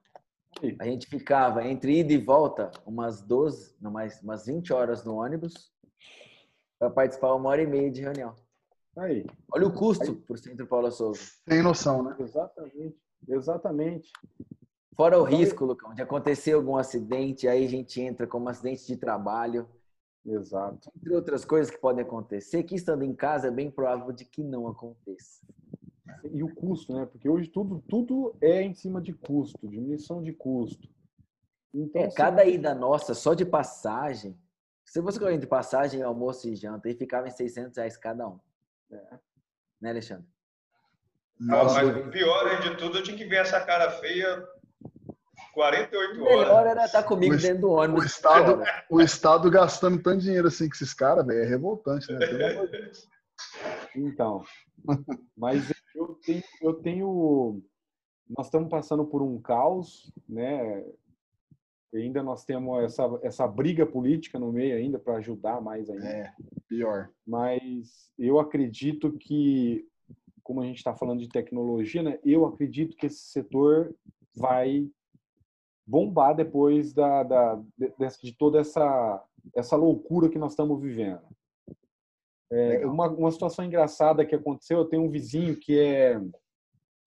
Aí. 0.61 0.77
A 0.81 0.85
gente 0.85 1.07
ficava 1.07 1.65
entre 1.65 2.01
ida 2.01 2.13
e 2.13 2.19
volta 2.19 2.71
umas 2.85 3.23
12, 3.23 3.77
não 3.81 3.91
mais, 3.91 4.21
umas 4.23 4.47
20 4.47 4.73
horas 4.73 5.05
no 5.05 5.17
ônibus 5.17 5.73
para 6.79 6.91
participar 6.91 7.35
uma 7.35 7.49
hora 7.49 7.63
e 7.63 7.67
meia 7.67 7.91
de 7.91 8.03
reunião. 8.03 8.35
Aí, 8.99 9.25
Olha 9.51 9.67
o 9.67 9.73
custo 9.73 10.17
por 10.27 10.39
Centro 10.39 10.67
Paulo 10.67 10.91
Souza. 10.91 11.21
Tem 11.47 11.63
noção, 11.63 12.03
né? 12.03 12.15
exatamente, 12.19 12.97
exatamente. 13.29 14.13
Fora 14.95 15.19
o 15.19 15.25
risco, 15.25 15.65
Lucão, 15.65 15.95
de 15.95 16.03
acontecer 16.03 16.53
algum 16.53 16.77
acidente, 16.77 17.49
aí 17.49 17.65
a 17.65 17.69
gente 17.69 18.01
entra 18.01 18.27
como 18.27 18.49
acidente 18.49 18.87
de 18.87 18.97
trabalho, 18.97 19.67
Exato. 20.27 20.93
entre 20.95 21.15
outras 21.15 21.45
coisas 21.45 21.71
que 21.71 21.81
podem 21.81 22.05
acontecer, 22.05 22.63
que 22.65 22.75
estando 22.75 23.03
em 23.03 23.15
casa 23.15 23.49
é 23.49 23.51
bem 23.51 23.71
provável 23.71 24.13
de 24.13 24.27
que 24.27 24.43
não 24.43 24.69
aconteça. 24.69 25.41
E 26.33 26.43
o 26.43 26.55
custo, 26.55 26.93
né? 26.95 27.07
Porque 27.07 27.29
hoje 27.29 27.49
tudo, 27.49 27.83
tudo 27.89 28.37
é 28.41 28.63
em 28.63 28.75
cima 28.75 29.01
de 29.01 29.13
custo, 29.13 29.69
diminuição 29.69 30.23
de 30.23 30.33
custo. 30.33 30.89
Então, 31.75 32.03
É, 32.03 32.11
se- 32.11 32.17
cada 32.17 32.45
ida 32.45 32.75
nossa, 32.75 33.15
só 33.15 33.35
de 33.35 33.45
passagem, 33.45 34.39
se 34.85 35.01
você 35.01 35.19
correr 35.19 35.39
de 35.39 35.47
passagem, 35.47 36.03
almoço 36.03 36.49
e 36.49 36.55
janta, 36.57 36.89
aí 36.89 36.95
ficava 36.95 37.29
em 37.29 37.31
600 37.31 37.77
reais 37.77 37.97
cada 37.97 38.29
um. 38.29 38.39
Né, 39.81 39.91
Alexandre? 39.91 40.27
Mas 41.41 41.63
Nossa, 41.73 41.87
o 41.87 42.11
pior 42.11 42.61
de 42.61 42.77
tudo, 42.77 42.99
eu 42.99 43.03
tinha 43.03 43.17
que 43.17 43.25
ver 43.25 43.37
essa 43.41 43.61
cara 43.65 43.91
feia 43.93 44.47
48 45.55 46.21
O 46.21 46.25
melhor 46.25 46.51
horas. 46.53 46.71
era 46.73 46.85
estar 46.85 47.03
comigo 47.03 47.35
O 47.35 47.39
dentro 47.39 47.63
do 47.63 47.71
ônibus. 47.71 48.05
o 48.05 48.07
Estado, 48.07 48.53
Olha, 48.61 48.85
o 48.91 49.01
Estado 49.01 49.51
gastando 49.51 50.01
tanto 50.03 50.21
dinheiro 50.23 50.47
assim 50.49 50.69
com 50.69 50.75
esses 50.75 50.95
caras, 50.95 51.27
velho, 51.27 51.41
é 51.41 51.47
revoltante, 51.47 52.13
né? 52.13 52.19
Então, 53.97 54.45
mas 55.37 55.73
eu 55.95 56.19
tenho, 56.25 56.43
eu 56.61 56.75
tenho, 56.75 57.63
nós 58.29 58.47
estamos 58.47 58.69
passando 58.69 59.05
por 59.05 59.23
um 59.23 59.41
caos, 59.41 60.13
né? 60.29 60.85
E 61.93 61.99
ainda 61.99 62.23
nós 62.23 62.45
temos 62.45 62.83
essa, 62.83 63.21
essa 63.23 63.47
briga 63.47 63.85
política 63.85 64.39
no 64.39 64.51
meio 64.51 64.77
ainda 64.77 64.99
para 64.99 65.17
ajudar 65.17 65.61
mais 65.61 65.91
ainda. 65.91 66.07
É, 66.07 66.33
pior. 66.67 67.11
Mas 67.27 68.11
eu 68.19 68.39
acredito 68.39 69.13
que, 69.13 69.87
como 70.43 70.63
a 70.63 70.65
gente 70.65 70.79
está 70.79 70.95
falando 70.95 71.21
de 71.21 71.29
tecnologia, 71.29 72.03
né? 72.03 72.19
Eu 72.25 72.47
acredito 72.47 72.97
que 72.97 73.07
esse 73.07 73.21
setor 73.31 73.95
vai 74.35 74.89
bombar 75.87 76.35
depois 76.35 76.95
da, 76.95 77.23
da 77.23 77.63
de, 77.77 77.93
de 78.23 78.33
toda 78.33 78.61
essa 78.61 79.23
essa 79.55 79.77
loucura 79.77 80.29
que 80.29 80.39
nós 80.39 80.53
estamos 80.53 80.81
vivendo. 80.81 81.21
É, 82.53 82.87
uma, 82.87 83.09
uma 83.09 83.31
situação 83.31 83.65
engraçada 83.65 84.27
que 84.27 84.35
aconteceu, 84.35 84.79
eu 84.79 84.85
tenho 84.85 85.03
um 85.03 85.11
vizinho 85.11 85.57
que 85.57 85.79
é 85.79 86.21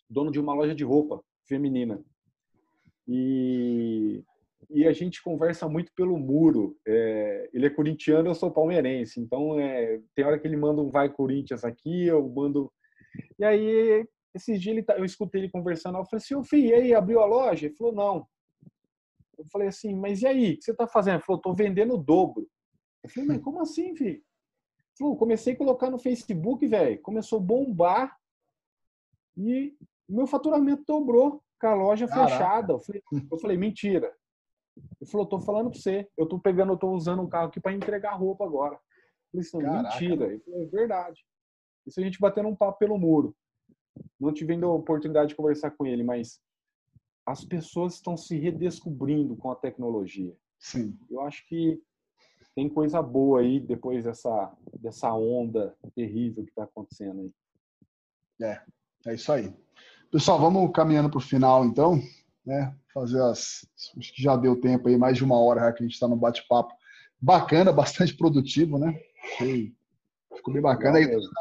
dono 0.09 0.31
de 0.31 0.39
uma 0.39 0.55
loja 0.55 0.73
de 0.73 0.83
roupa 0.83 1.21
feminina. 1.47 2.03
E, 3.07 4.23
e 4.71 4.87
a 4.87 4.91
gente 4.91 5.21
conversa 5.21 5.69
muito 5.69 5.91
pelo 5.95 6.17
muro. 6.17 6.75
É, 6.87 7.47
ele 7.53 7.67
é 7.67 7.69
corintiano, 7.69 8.27
eu 8.27 8.33
sou 8.33 8.49
palmeirense. 8.49 9.19
Então, 9.19 9.59
é, 9.59 10.01
tem 10.15 10.25
hora 10.25 10.39
que 10.39 10.47
ele 10.47 10.57
manda 10.57 10.81
um 10.81 10.89
vai 10.89 11.09
Corinthians 11.09 11.63
aqui, 11.63 12.07
eu 12.07 12.27
mando... 12.27 12.71
E 13.37 13.45
aí, 13.45 14.05
esses 14.33 14.59
dias 14.59 14.75
ele 14.75 14.83
tá, 14.83 14.97
eu 14.97 15.05
escutei 15.05 15.41
ele 15.41 15.51
conversando, 15.51 15.99
eu 15.99 16.05
falei 16.05 16.23
assim, 16.23 16.35
ô 16.35 16.43
filho, 16.43 16.69
e 16.69 16.73
aí, 16.73 16.93
abriu 16.93 17.19
a 17.19 17.25
loja? 17.25 17.67
Ele 17.67 17.75
falou, 17.75 17.93
não. 17.93 18.27
Eu 19.37 19.45
falei 19.51 19.67
assim, 19.67 19.95
mas 19.95 20.23
e 20.23 20.27
aí, 20.27 20.53
o 20.53 20.57
que 20.57 20.63
você 20.63 20.73
tá 20.73 20.87
fazendo? 20.87 21.15
Ele 21.15 21.23
falou, 21.23 21.41
tô 21.41 21.53
vendendo 21.53 21.93
o 21.93 22.03
dobro. 22.03 22.47
Eu 23.03 23.09
falei, 23.11 23.29
mas 23.29 23.41
como 23.43 23.61
assim, 23.61 23.95
filho? 23.95 24.21
Falou, 24.97 25.17
comecei 25.17 25.53
a 25.53 25.57
colocar 25.57 25.89
no 25.89 25.99
Facebook, 25.99 26.65
velho. 26.67 27.01
Começou 27.01 27.39
a 27.39 27.41
bombar 27.41 28.17
e 29.37 29.75
meu 30.07 30.25
faturamento 30.25 30.83
dobrou 30.87 31.43
com 31.59 31.67
a 31.67 31.73
loja 31.73 32.07
Caraca. 32.07 32.29
fechada. 32.29 32.73
Eu 32.73 32.79
falei, 32.79 33.03
eu 33.31 33.37
falei, 33.37 33.57
mentira. 33.57 34.15
Ele 35.01 35.09
falou, 35.09 35.25
tô 35.25 35.39
falando 35.39 35.69
pra 35.69 35.79
você. 35.79 36.07
Eu 36.17 36.25
tô 36.25 36.39
pegando, 36.39 36.73
eu 36.73 36.77
tô 36.77 36.91
usando 36.91 37.21
um 37.21 37.29
carro 37.29 37.47
aqui 37.47 37.59
para 37.59 37.73
entregar 37.73 38.13
roupa 38.15 38.45
agora. 38.45 38.79
Eu 39.33 39.43
falei, 39.43 39.67
assim, 39.67 39.83
mentira. 39.83 40.27
Ele 40.27 40.39
falou, 40.39 40.61
é 40.61 40.65
verdade. 40.65 41.25
Isso 41.85 41.99
a 41.99 42.03
gente 42.03 42.19
batendo 42.19 42.49
um 42.49 42.55
papo 42.55 42.79
pelo 42.79 42.97
muro. 42.97 43.35
Não 44.19 44.33
tive 44.33 44.53
ainda 44.53 44.65
a 44.65 44.71
oportunidade 44.71 45.29
de 45.29 45.35
conversar 45.35 45.71
com 45.71 45.85
ele, 45.85 46.03
mas 46.03 46.39
as 47.25 47.43
pessoas 47.43 47.95
estão 47.95 48.15
se 48.15 48.37
redescobrindo 48.37 49.35
com 49.35 49.49
a 49.49 49.55
tecnologia 49.55 50.35
Sim. 50.59 50.97
eu 51.09 51.21
acho 51.21 51.47
que 51.47 51.81
tem 52.55 52.69
coisa 52.69 53.01
boa 53.01 53.41
aí 53.41 53.59
depois 53.59 54.05
dessa, 54.05 54.51
dessa 54.79 55.13
onda 55.13 55.75
terrível 55.93 56.43
que 56.43 56.49
está 56.49 56.63
acontecendo 56.63 57.21
aí. 57.21 58.57
É 59.05 59.13
isso 59.13 59.31
aí. 59.31 59.53
Pessoal, 60.09 60.39
vamos 60.39 60.71
caminhando 60.71 61.09
para 61.09 61.17
o 61.17 61.21
final, 61.21 61.65
então. 61.65 62.01
Né? 62.45 62.73
Fazer 62.93 63.21
as. 63.21 63.67
Acho 63.97 64.13
que 64.13 64.21
já 64.21 64.35
deu 64.35 64.59
tempo 64.59 64.87
aí, 64.87 64.97
mais 64.97 65.17
de 65.17 65.23
uma 65.23 65.37
hora 65.37 65.71
que 65.73 65.83
a 65.83 65.85
gente 65.85 65.93
está 65.93 66.07
no 66.07 66.15
bate-papo. 66.15 66.73
Bacana, 67.19 67.71
bastante 67.73 68.15
produtivo, 68.15 68.77
né? 68.77 68.97
Ficou 70.35 70.53
bem 70.53 70.61
bacana. 70.61 70.97
Legal 70.97 71.13
A 71.13 71.15
mesmo. 71.15 71.31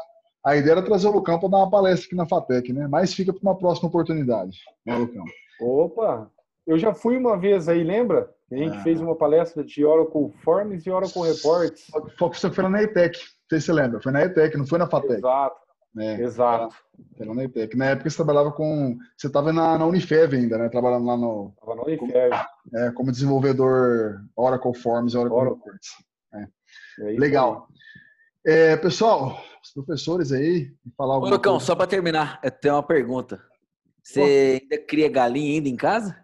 A 0.45 0.55
ideia 0.55 0.73
era 0.73 0.81
trazer 0.83 1.07
o 1.07 1.11
Lucão 1.11 1.39
para 1.39 1.49
dar 1.49 1.57
uma 1.57 1.71
palestra 1.71 2.05
aqui 2.05 2.15
na 2.15 2.27
FATEC, 2.27 2.71
né? 2.71 2.87
Mas 2.87 3.13
fica 3.13 3.33
para 3.33 3.41
uma 3.41 3.57
próxima 3.57 3.87
oportunidade, 3.87 4.59
né, 4.85 4.95
Lucão? 4.95 5.25
Opa! 5.59 6.31
Eu 6.65 6.77
já 6.77 6.93
fui 6.93 7.17
uma 7.17 7.37
vez 7.37 7.67
aí, 7.69 7.83
lembra? 7.83 8.29
A 8.51 8.55
gente 8.55 8.77
Ah. 8.77 8.83
fez 8.83 8.99
uma 9.01 9.15
palestra 9.15 9.63
de 9.63 9.83
Oracle 9.85 10.31
Forms 10.43 10.85
e 10.85 10.89
Oracle 10.91 11.21
Reports. 11.23 11.87
Você 12.19 12.49
foi 12.51 12.63
lá 12.63 12.69
na 12.69 12.83
ETEC, 12.83 13.17
não 13.17 13.49
sei 13.49 13.59
se 13.59 13.65
você 13.67 13.73
lembra. 13.73 14.01
Foi 14.01 14.11
na 14.11 14.23
ETEC, 14.23 14.57
não 14.57 14.65
foi 14.67 14.79
na 14.79 14.87
FATEC. 14.87 15.13
Exato, 15.19 15.55
É, 15.97 16.21
exato. 16.21 16.75
foi 17.17 17.25
lá 17.25 17.33
na 17.33 17.43
ETEC. 17.43 17.75
Na 17.77 17.85
época 17.85 18.09
você 18.09 18.15
trabalhava 18.15 18.51
com. 18.51 18.97
Você 19.17 19.27
estava 19.27 19.51
na, 19.53 19.77
na 19.77 19.85
Unifev 19.85 20.35
ainda, 20.35 20.57
né? 20.57 20.69
Trabalhando 20.69 21.05
lá 21.05 21.17
no, 21.17 21.53
Tava 21.59 21.75
no 21.75 21.83
Unifeb. 21.85 22.35
é, 22.75 22.91
como 22.91 23.11
desenvolvedor 23.11 24.21
Oracle 24.35 24.73
Forms 24.75 25.13
e 25.13 25.17
Oracle 25.17 25.37
Oracle. 25.37 25.57
Reports. 25.63 25.89
É 26.99 27.11
isso 27.11 27.19
Legal. 27.19 27.67
É, 28.47 28.77
pessoal, 28.77 29.39
os 29.63 29.71
professores 29.73 30.31
aí, 30.31 30.71
falar 30.95 31.13
Ô, 31.13 31.15
alguma 31.15 31.31
Lucão, 31.31 31.53
coisa. 31.53 31.65
só 31.65 31.75
para 31.75 31.87
terminar, 31.87 32.39
tenho 32.61 32.75
uma 32.75 32.83
pergunta. 32.83 33.41
Você 34.05 34.61
ainda 34.61 34.77
cria 34.85 35.09
galinha 35.09 35.53
ainda 35.55 35.67
em 35.67 35.75
casa? 35.75 36.15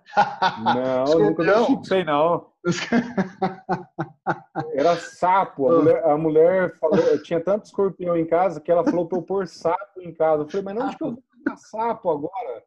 Não, 0.64 1.20
nunca 1.20 1.44
mexi 1.44 1.88
sei 1.88 2.04
não. 2.04 2.52
Era 4.74 4.96
sapo. 4.98 5.68
A 5.68 5.72
mulher, 5.80 6.06
a 6.06 6.18
mulher 6.18 6.78
falou, 6.80 7.18
tinha 7.24 7.40
tanto 7.40 7.66
escorpião 7.66 8.16
em 8.16 8.26
casa 8.26 8.62
que 8.62 8.72
ela 8.72 8.84
falou 8.84 9.08
para 9.08 9.18
eu 9.18 9.24
pôr 9.24 9.48
sapo 9.48 10.00
em 10.00 10.14
casa. 10.14 10.44
Eu 10.44 10.50
falei, 10.50 10.64
mas 10.66 10.78
onde 10.84 10.98
que 10.98 11.04
eu 11.04 11.12
vou 11.14 11.24
colocar 11.44 11.58
sapo 11.58 12.12
agora? 12.12 12.64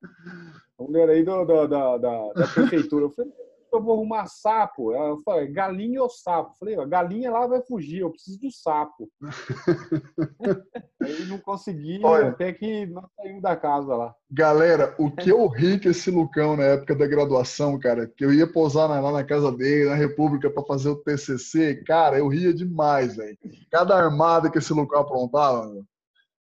A 0.78 0.82
mulher 0.82 1.08
aí 1.08 1.22
do, 1.22 1.44
do- 1.44 1.68
da, 1.68 1.96
da, 1.98 2.32
da 2.32 2.46
prefeitura. 2.48 3.04
Eu 3.04 3.10
falei, 3.10 3.32
eu 3.74 3.82
vou 3.82 3.94
arrumar 3.94 4.26
sapo? 4.26 4.92
Eu 4.92 5.20
falei, 5.24 5.48
galinha 5.48 6.02
ou 6.02 6.08
sapo? 6.08 6.50
Eu 6.50 6.54
falei, 6.58 6.80
a 6.80 6.84
galinha 6.84 7.30
lá 7.30 7.46
vai 7.46 7.62
fugir, 7.62 8.00
eu 8.00 8.10
preciso 8.10 8.40
do 8.40 8.50
sapo. 8.50 9.08
Aí 11.02 11.26
não 11.26 11.38
consegui, 11.38 12.00
Olha. 12.02 12.28
até 12.28 12.52
que 12.52 12.86
nós 12.86 13.04
saímos 13.16 13.42
da 13.42 13.56
casa 13.56 13.94
lá. 13.94 14.14
Galera, 14.30 14.94
o 14.98 15.10
que 15.10 15.30
eu 15.30 15.46
ri 15.46 15.80
com 15.80 15.88
esse 15.88 16.10
Lucão 16.10 16.56
na 16.56 16.64
época 16.64 16.94
da 16.94 17.06
graduação, 17.06 17.78
cara, 17.78 18.06
que 18.06 18.24
eu 18.24 18.32
ia 18.32 18.50
pousar 18.50 18.88
lá 18.88 19.12
na 19.12 19.24
casa 19.24 19.52
dele, 19.52 19.90
na 19.90 19.94
República, 19.94 20.50
pra 20.50 20.64
fazer 20.64 20.88
o 20.88 20.96
TCC, 20.96 21.82
cara, 21.84 22.18
eu 22.18 22.28
ria 22.28 22.52
demais, 22.52 23.16
velho. 23.16 23.38
Cada 23.70 23.96
armada 23.96 24.50
que 24.50 24.58
esse 24.58 24.72
Lucão 24.72 25.00
aprontava, 25.00 25.66
meu. 25.66 25.84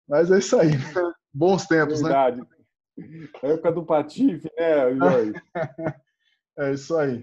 Mas 0.08 0.30
é 0.30 0.38
isso 0.38 0.58
aí, 0.58 0.70
né? 0.70 1.12
Bons 1.32 1.66
tempos, 1.66 2.02
né? 2.02 2.08
Verdade. 2.08 2.42
Época 3.42 3.72
do 3.72 3.84
Patife, 3.84 4.50
né, 4.58 4.94
Jorge? 4.94 5.32
É 6.58 6.72
isso 6.72 6.96
aí. 6.96 7.22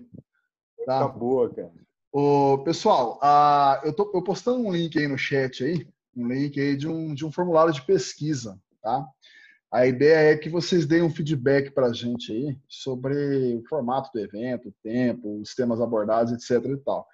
Tá 0.86 1.00
Tá. 1.00 1.08
boa, 1.08 1.54
cara. 1.54 1.72
Ô, 2.12 2.58
pessoal, 2.64 3.20
ah, 3.22 3.80
eu 3.84 3.94
tô 3.94 4.12
eu 4.14 4.24
postando 4.24 4.66
um 4.66 4.72
link 4.72 4.98
aí 4.98 5.08
no 5.08 5.18
chat 5.18 5.64
aí, 5.64 5.88
um 6.16 6.28
link 6.28 6.60
aí 6.60 6.76
de 6.76 6.88
um, 6.88 7.14
de 7.14 7.24
um 7.24 7.32
formulário 7.32 7.72
de 7.72 7.86
pesquisa, 7.86 8.60
tá? 8.82 9.06
A 9.72 9.86
ideia 9.86 10.34
é 10.34 10.38
que 10.38 10.50
vocês 10.50 10.88
deem 10.88 11.04
um 11.04 11.12
feedback 11.12 11.70
para 11.70 11.88
a 11.88 11.94
gente 11.94 12.32
aí 12.32 12.58
sobre 12.68 13.14
o 13.56 13.64
formato 13.70 14.10
do 14.12 14.20
evento, 14.20 14.70
o 14.70 14.74
tempo, 14.82 15.40
os 15.40 15.54
temas 15.54 15.80
abordados, 15.80 16.34
etc 16.34 16.66
e 16.72 16.78
tal. 16.78 17.08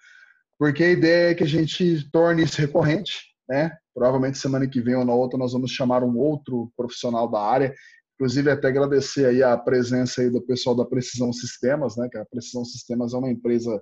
Porque 0.58 0.86
a 0.86 0.92
ideia 0.92 1.32
é 1.32 1.36
que 1.36 1.44
a 1.44 1.48
gente 1.48 2.10
torne 2.12 2.44
isso 2.44 2.62
recorrente, 2.62 3.36
né? 3.50 3.78
Provavelmente 3.94 4.38
semana 4.38 4.68
que 4.68 4.80
vem 4.80 4.96
ou 4.96 5.04
na 5.04 5.14
outra 5.14 5.38
nós 5.38 5.52
vamos 5.52 5.72
chamar 5.72 6.02
um 6.02 6.18
outro 6.18 6.72
profissional 6.78 7.30
da 7.30 7.42
área. 7.42 7.76
Inclusive 8.16 8.50
até 8.50 8.68
agradecer 8.70 9.26
aí 9.26 9.44
a 9.44 9.58
presença 9.58 10.22
aí 10.22 10.30
do 10.30 10.42
pessoal 10.42 10.76
da 10.76 10.86
Precisão 10.86 11.34
Sistemas, 11.34 11.98
né? 11.98 12.08
Que 12.10 12.18
a 12.18 12.26
Precisão 12.26 12.64
Sistemas 12.64 13.14
é 13.14 13.18
uma 13.18 13.30
empresa 13.32 13.82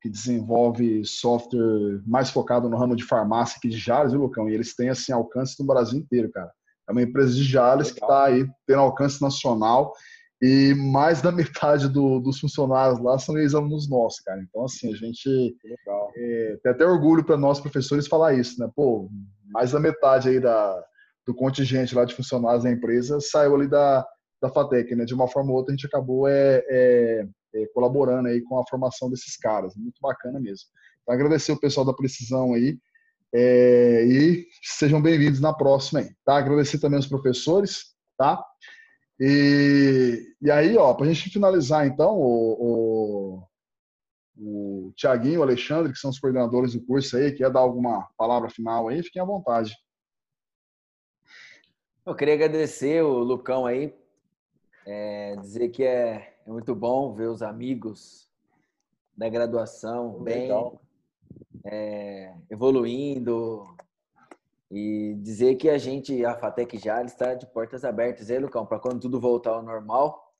que 0.00 0.08
desenvolve 0.08 1.04
software 1.04 2.00
mais 2.06 2.30
focado 2.30 2.68
no 2.68 2.76
ramo 2.76 2.94
de 2.96 3.04
farmácia 3.04 3.56
aqui 3.58 3.68
de 3.68 3.78
Jales, 3.78 4.12
viu, 4.12 4.22
Lucão? 4.22 4.48
E 4.48 4.54
eles 4.54 4.74
têm, 4.74 4.88
assim, 4.88 5.12
alcance 5.12 5.56
no 5.60 5.66
Brasil 5.66 5.98
inteiro, 5.98 6.30
cara. 6.30 6.50
É 6.88 6.92
uma 6.92 7.02
empresa 7.02 7.34
de 7.34 7.44
Jales 7.44 7.90
que 7.92 8.00
está 8.02 8.24
aí 8.26 8.46
tendo 8.66 8.80
alcance 8.80 9.20
nacional 9.20 9.92
e 10.40 10.72
mais 10.74 11.20
da 11.20 11.30
metade 11.32 11.88
do- 11.88 12.20
dos 12.20 12.38
funcionários 12.40 13.00
lá 13.00 13.18
são 13.18 13.36
ex-alunos 13.38 13.88
nossos, 13.88 14.20
cara. 14.20 14.40
Então, 14.40 14.64
assim, 14.64 14.92
a 14.92 14.96
gente 14.96 15.28
Legal. 15.64 16.12
é, 16.16 16.58
tem 16.62 16.72
até 16.72 16.84
orgulho 16.86 17.24
para 17.24 17.36
nós 17.36 17.60
professores 17.60 18.06
falar 18.06 18.34
isso, 18.34 18.58
né? 18.60 18.68
Pô, 18.74 19.08
mais 19.52 19.72
da 19.72 19.80
metade 19.80 20.28
aí 20.28 20.40
da, 20.40 20.84
do 21.28 21.34
contingente 21.34 21.94
lá 21.94 22.06
de 22.06 22.14
funcionários 22.14 22.64
da 22.64 22.70
empresa 22.70 23.20
saiu 23.20 23.54
ali 23.54 23.68
da, 23.68 24.02
da 24.40 24.48
FATEC, 24.48 24.96
né? 24.96 25.04
De 25.04 25.12
uma 25.12 25.28
forma 25.28 25.50
ou 25.50 25.58
outra 25.58 25.74
a 25.74 25.76
gente 25.76 25.86
acabou 25.86 26.26
é, 26.26 26.64
é, 26.66 27.28
é, 27.54 27.66
colaborando 27.74 28.28
aí 28.28 28.40
com 28.40 28.58
a 28.58 28.66
formação 28.66 29.10
desses 29.10 29.36
caras, 29.36 29.76
muito 29.76 30.00
bacana 30.00 30.40
mesmo. 30.40 30.66
Então, 31.02 31.14
agradecer 31.14 31.52
o 31.52 31.60
pessoal 31.60 31.84
da 31.84 31.92
Precisão 31.92 32.54
aí 32.54 32.78
é, 33.34 34.06
e 34.06 34.46
sejam 34.62 35.02
bem-vindos 35.02 35.38
na 35.38 35.52
próxima 35.52 36.00
aí, 36.00 36.08
tá? 36.24 36.38
Agradecer 36.38 36.78
também 36.78 36.98
os 36.98 37.06
professores, 37.06 37.94
tá? 38.16 38.42
E, 39.20 40.34
e 40.40 40.50
aí, 40.50 40.78
ó, 40.78 40.94
para 40.94 41.04
a 41.04 41.12
gente 41.12 41.28
finalizar 41.28 41.86
então, 41.86 42.16
o, 42.16 43.42
o, 44.38 44.86
o 44.88 44.92
Tiaguinho 44.96 45.40
o 45.40 45.42
Alexandre, 45.42 45.92
que 45.92 45.98
são 45.98 46.08
os 46.08 46.18
coordenadores 46.18 46.72
do 46.72 46.80
curso 46.86 47.18
aí, 47.18 47.32
quer 47.32 47.50
dar 47.50 47.60
alguma 47.60 48.08
palavra 48.16 48.48
final 48.48 48.88
aí, 48.88 49.02
fiquem 49.02 49.20
à 49.20 49.26
vontade. 49.26 49.76
Eu 52.08 52.14
queria 52.14 52.32
agradecer 52.32 53.02
o 53.04 53.18
Lucão 53.18 53.66
aí, 53.66 53.94
é, 54.86 55.36
dizer 55.36 55.68
que 55.68 55.84
é, 55.84 56.38
é 56.46 56.50
muito 56.50 56.74
bom 56.74 57.12
ver 57.12 57.26
os 57.28 57.42
amigos 57.42 58.26
da 59.14 59.28
graduação 59.28 60.18
bem 60.22 60.48
é, 61.66 62.34
evoluindo 62.50 63.62
e 64.70 65.16
dizer 65.18 65.56
que 65.56 65.68
a 65.68 65.76
gente, 65.76 66.24
a 66.24 66.34
Fatec 66.34 66.78
já 66.78 67.02
está 67.02 67.34
de 67.34 67.44
portas 67.46 67.84
abertas, 67.84 68.30
aí, 68.30 68.38
Lucão, 68.38 68.64
para 68.64 68.78
quando 68.80 69.00
tudo 69.00 69.20
voltar 69.20 69.50
ao 69.50 69.62
normal, 69.62 70.32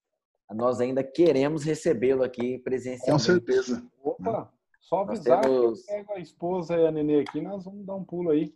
nós 0.51 0.81
ainda 0.81 1.05
queremos 1.05 1.65
recebê-lo 1.65 2.23
aqui 2.23 2.57
Com 2.57 2.65
presencialmente. 2.65 3.25
certeza. 3.27 3.87
Opa, 4.03 4.51
só 4.81 5.05
Nós 5.05 5.09
avisar 5.19 5.43
temos- 5.43 5.85
que 5.85 5.93
eu 5.93 5.97
pego 5.99 6.13
a 6.15 6.19
esposa 6.19 6.79
e 6.79 6.87
a 6.87 6.91
nenê 6.91 7.21
aqui, 7.21 7.43
nós 7.43 7.67
vamos 7.67 7.85
dar 7.85 7.95
um 7.95 8.05
pulo 8.05 8.31
aí. 8.31 8.55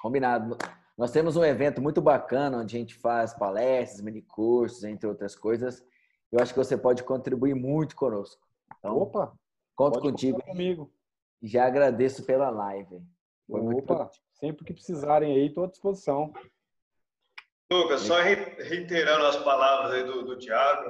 Combinado. 0.00 0.58
Nós 0.96 1.10
temos 1.10 1.36
um 1.36 1.44
evento 1.44 1.80
muito 1.80 2.00
bacana 2.00 2.58
onde 2.58 2.76
a 2.76 2.78
gente 2.78 2.94
faz 2.94 3.32
palestras, 3.34 4.02
minicursos, 4.02 4.84
entre 4.84 5.06
outras 5.08 5.34
coisas. 5.34 5.84
Eu 6.30 6.40
acho 6.40 6.52
que 6.52 6.58
você 6.58 6.76
pode 6.76 7.02
contribuir 7.02 7.54
muito 7.54 7.96
conosco. 7.96 8.40
Então, 8.78 8.96
Opa, 8.98 9.32
conto 9.74 9.94
pode 9.94 10.10
contigo 10.10 10.42
comigo. 10.42 10.92
já 11.42 11.66
agradeço 11.66 12.24
pela 12.24 12.50
live. 12.50 13.00
Foi 13.50 13.60
Opa, 13.60 14.10
sempre 14.34 14.64
que 14.64 14.72
precisarem 14.72 15.34
aí, 15.34 15.46
estou 15.46 15.64
à 15.64 15.66
disposição. 15.68 16.32
Lucas, 17.70 18.02
só 18.02 18.20
re- 18.20 18.56
reiterando 18.62 19.24
as 19.26 19.36
palavras 19.36 19.92
aí 19.92 20.04
do, 20.04 20.22
do 20.24 20.38
Tiago, 20.38 20.84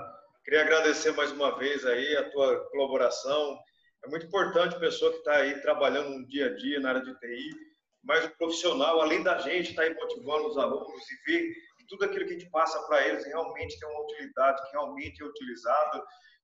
queria 0.45 0.63
agradecer 0.63 1.13
mais 1.13 1.31
uma 1.31 1.57
vez 1.57 1.85
aí 1.87 2.17
a 2.17 2.29
tua 2.31 2.57
colaboração. 2.71 3.57
É 4.05 4.09
muito 4.09 4.27
importante 4.27 4.75
a 4.75 4.81
pessoa 4.81 5.13
que 5.13 5.19
está 5.19 5.35
aí 5.37 5.61
trabalhando 5.61 6.11
no 6.11 6.27
dia 6.27 6.47
a 6.47 6.57
dia 6.57 6.81
na 6.81 6.89
área 6.89 7.03
de 7.03 7.15
TI, 7.21 7.51
mas 8.03 8.25
o 8.25 8.37
profissional, 8.37 9.01
além 9.01 9.23
da 9.23 9.39
gente, 9.39 9.71
está 9.71 9.83
aí 9.83 9.95
motivando 9.95 10.49
os 10.49 10.59
alunos 10.59 11.11
e 11.11 11.31
ver 11.31 11.53
que 11.79 11.87
tudo 11.87 12.05
aquilo 12.05 12.27
que 12.27 12.35
a 12.35 12.39
gente 12.39 12.51
passa 12.51 12.81
para 12.87 13.07
eles 13.07 13.25
realmente 13.25 13.79
tem 13.79 13.89
uma 13.89 14.03
utilidade, 14.03 14.63
que 14.63 14.73
realmente 14.73 15.23
é 15.23 15.27
utilizado. 15.27 16.03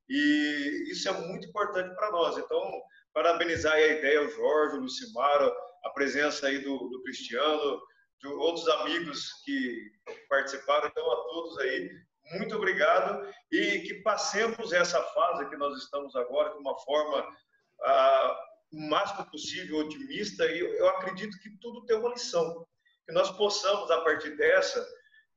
E 0.09 0.85
isso 0.91 1.09
é 1.09 1.13
muito 1.13 1.49
importante 1.49 1.95
para 1.95 2.11
nós. 2.11 2.39
Então, 2.39 2.73
parabenizar 3.13 3.75
a 3.75 3.81
ideia, 3.81 4.23
o 4.23 4.31
Jorge, 4.31 4.77
o 4.77 4.81
Lucimaro, 4.81 5.53
a 5.85 5.91
presença 5.91 6.47
aí 6.47 6.59
do, 6.61 6.79
do 6.89 7.03
Cristiano, 7.03 7.81
de 8.21 8.29
outros 8.29 8.69
amigos 8.69 9.29
que 9.45 9.91
participaram. 10.29 10.89
Então, 10.89 11.11
a 11.11 11.17
todos 11.25 11.59
aí, 11.59 11.91
muito 12.33 12.55
obrigado 12.57 13.27
e 13.51 13.81
que 13.81 13.95
passemos 14.03 14.73
essa 14.73 15.03
fase 15.03 15.49
que 15.49 15.57
nós 15.57 15.77
estamos 15.83 16.15
agora 16.15 16.51
de 16.51 16.59
uma 16.59 16.77
forma 16.81 17.27
ah, 17.83 18.48
o 18.73 18.81
máximo 18.89 19.31
possível 19.31 19.79
otimista 19.79 20.45
e 20.47 20.59
eu, 20.61 20.89
acredito 20.91 21.39
que 21.41 21.51
tudo 21.59 21.85
tem 21.87 21.97
uma 21.97 22.11
lição. 22.11 22.67
Que 23.07 23.13
nós 23.13 23.31
possamos, 23.31 23.91
a 23.91 24.01
partir 24.03 24.37
dessa 24.37 24.87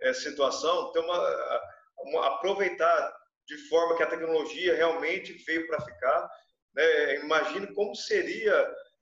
eh, 0.01 0.13
situação, 0.13 0.91
ter 0.91 0.99
uma, 0.99 1.61
uma, 1.99 2.27
aproveitar 2.27 3.15
de 3.47 3.57
forma 3.69 3.95
que 3.95 4.03
a 4.03 4.09
tecnologia 4.09 4.75
realmente 4.75 5.33
veio 5.45 5.67
para 5.67 5.81
ficar. 5.81 6.29
Né? 6.73 7.15
Imagine 7.19 7.73
como 7.73 7.95
seria 7.95 8.53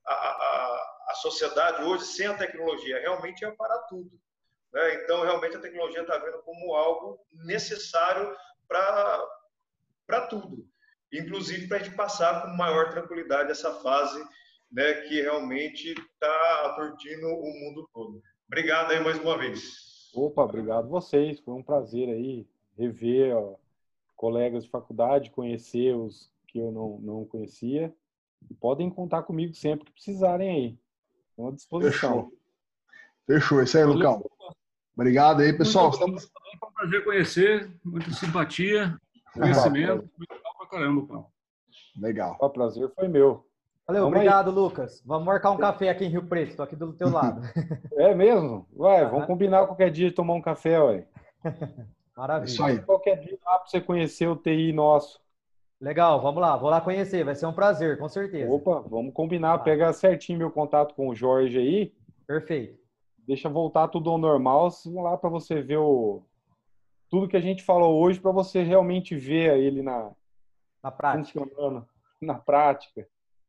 a, 0.06 0.14
a, 0.14 0.95
a 1.10 1.15
sociedade 1.15 1.84
hoje 1.84 2.06
sem 2.06 2.27
a 2.27 2.38
tecnologia. 2.38 2.99
Realmente 2.99 3.41
ia 3.41 3.56
parar 3.56 3.80
tudo. 3.89 4.11
Né? 4.72 4.95
Então, 4.95 5.23
realmente, 5.23 5.57
a 5.57 5.61
tecnologia 5.61 6.01
está 6.01 6.18
vendo 6.18 6.41
como 6.43 6.76
algo 6.76 7.19
necessário 7.31 8.35
para 8.68 10.27
tudo. 10.30 10.68
Inclusive 11.11 11.68
para 11.68 11.77
a 11.77 11.84
gente 11.84 11.95
passar 11.95 12.41
com 12.41 12.49
maior 12.49 12.90
tranquilidade 12.90 13.52
essa 13.52 13.73
fase 13.81 14.23
né, 14.72 14.94
que 15.02 15.22
realmente 15.22 15.90
está 15.91 16.65
aturdindo 16.65 17.27
o 17.27 17.53
mundo 17.60 17.90
todo. 17.94 18.22
Obrigado 18.48 18.91
aí 18.91 19.03
mais 19.03 19.19
uma 19.19 19.38
vez. 19.38 20.11
Opa, 20.14 20.44
obrigado 20.44 20.90
vocês. 20.90 21.40
Foi 21.40 21.53
um 21.53 21.64
prazer 21.64 22.10
aí 22.10 22.48
rever 22.77 23.36
ó, 23.36 23.56
colegas 24.15 24.64
de 24.64 24.69
faculdade, 24.69 25.31
conhecer 25.31 25.95
os 25.95 26.31
que 26.48 26.60
eu 26.60 26.72
não, 26.72 26.99
não 26.99 27.26
conhecia. 27.26 27.94
E 28.49 28.53
podem 28.53 28.90
contar 28.90 29.23
comigo 29.23 29.53
sempre 29.53 29.86
que 29.86 29.91
precisarem 29.91 30.49
aí. 30.49 30.80
Estou 31.30 31.49
à 31.49 31.52
disposição. 31.52 31.91
Fechou. 31.91 32.34
Fechou. 33.27 33.64
Isso 33.64 33.77
aí, 33.77 33.84
Lucão. 33.84 34.23
Obrigado 34.95 35.41
aí, 35.41 35.53
pessoal. 35.53 35.90
Muito 35.90 35.99
Estamos... 35.99 36.31
Foi 36.60 36.69
um 36.69 36.73
prazer 36.73 37.03
conhecer, 37.03 37.72
muita 37.84 38.11
simpatia, 38.11 38.98
conhecimento, 39.34 40.10
caramba, 40.69 41.05
pô. 41.05 41.25
Legal. 41.99 42.37
O 42.39 42.49
prazer 42.49 42.89
foi 42.95 43.07
meu. 43.07 43.45
Valeu, 43.87 44.03
Vamos 44.03 44.17
obrigado, 44.17 44.51
Lucas. 44.51 45.01
Vamos 45.05 45.25
marcar 45.25 45.51
um 45.51 45.57
café 45.57 45.89
aqui 45.89 46.05
em 46.05 46.09
Rio 46.09 46.23
Preto, 46.27 46.51
estou 46.51 46.63
aqui 46.63 46.75
do 46.75 46.93
teu 46.93 47.09
lado. 47.09 47.41
É 47.93 48.13
mesmo? 48.13 48.67
Ué, 48.77 49.03
vamos 49.05 49.25
combinar 49.25 49.65
qualquer 49.65 49.89
dia 49.89 50.09
de 50.09 50.15
tomar 50.15 50.35
um 50.35 50.41
café, 50.41 50.79
ué. 50.79 51.07
Maravilha. 52.15 52.51
Isso 52.51 52.63
aí. 52.63 52.79
Qualquer 52.79 53.19
dia 53.19 53.37
lá 53.43 53.57
para 53.57 53.67
você 53.67 53.81
conhecer 53.81 54.27
o 54.27 54.35
TI 54.35 54.71
nosso. 54.73 55.19
Legal, 55.81 56.21
vamos 56.21 56.41
lá, 56.41 56.57
vou 56.57 56.69
lá 56.69 56.81
conhecer, 56.81 57.23
vai 57.23 57.33
ser 57.35 57.45
um 57.45 57.53
prazer, 57.53 57.97
com 57.97 58.09
certeza. 58.09 58.51
Opa, 58.51 58.81
vamos 58.81 59.13
combinar, 59.13 59.57
Tá. 59.59 59.63
pegar 59.63 59.93
certinho 59.93 60.37
meu 60.37 60.51
contato 60.51 60.93
com 60.93 61.07
o 61.07 61.15
Jorge 61.15 61.57
aí, 61.57 61.93
Perfeito. 62.27 62.77
deixa 63.25 63.47
voltar 63.47 63.87
tudo 63.87 64.09
ao 64.09 64.17
normal, 64.17 64.69
vamos 64.85 65.03
lá 65.03 65.17
para 65.17 65.29
você 65.29 65.61
ver 65.61 65.77
o 65.77 66.21
tudo 67.09 67.29
que 67.29 67.37
a 67.37 67.41
gente 67.41 67.63
falou 67.63 67.97
hoje 68.03 68.19
para 68.19 68.31
você 68.31 68.61
realmente 68.61 69.15
ver 69.15 69.57
ele 69.57 69.81
na 69.81 70.11
Na 70.84 70.91
prática. 70.91 71.39
funcionando 71.39 71.88
na 72.22 72.35
prática. 72.35 73.07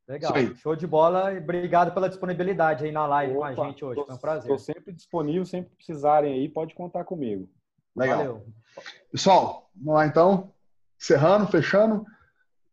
Legal. 0.08 0.32
Show 0.56 0.74
de 0.74 0.86
bola 0.86 1.32
e 1.32 1.38
obrigado 1.38 1.92
pela 1.94 2.08
disponibilidade 2.08 2.84
aí 2.84 2.90
na 2.90 3.06
live 3.06 3.34
com 3.34 3.44
a 3.44 3.52
Opa, 3.52 3.64
gente 3.68 3.84
hoje. 3.84 4.00
tô- 4.00 4.06
Foi 4.06 4.14
um 4.16 4.18
prazer. 4.18 4.42
Estou 4.50 4.58
sempre 4.58 4.92
disponível, 4.92 5.44
sempre 5.46 5.70
que 5.70 5.76
precisarem 5.76 6.32
aí, 6.34 6.48
pode 6.48 6.74
contar 6.74 7.04
comigo. 7.04 7.48
Legal. 7.94 8.18
Valeu. 8.18 8.46
Pessoal, 9.12 9.70
vamos 9.74 9.94
lá 9.94 10.06
então. 10.06 10.52
Encerrando, 11.00 11.46
fechando. 11.46 12.04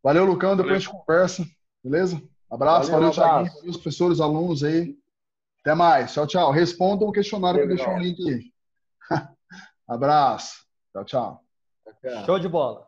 Valeu, 0.03 0.25
Lucão. 0.25 0.55
Depois 0.57 0.65
Valeu. 0.67 0.75
a 0.75 0.79
gente 0.79 0.89
conversa. 0.91 1.45
Beleza? 1.83 2.21
Abraço. 2.49 2.91
Valeu, 2.91 3.11
Valeu, 3.11 3.13
Thiaguinho. 3.13 3.53
Valeu, 3.55 3.69
os 3.69 3.77
professores, 3.77 4.19
alunos 4.19 4.63
aí. 4.63 4.97
Até 5.61 5.75
mais. 5.75 6.13
Tchau, 6.13 6.25
tchau. 6.25 6.51
Respondam 6.51 7.07
o 7.07 7.11
questionário 7.11 7.59
que 7.59 7.65
eu 7.65 7.75
deixei 7.75 7.93
o 7.93 7.97
link 7.99 8.29
aí. 8.29 8.51
Abraço. 9.87 10.65
Tchau, 10.91 11.05
tchau. 11.05 11.43
Tchau. 12.01 12.25
Show 12.25 12.39
de 12.39 12.47
bola. 12.49 12.86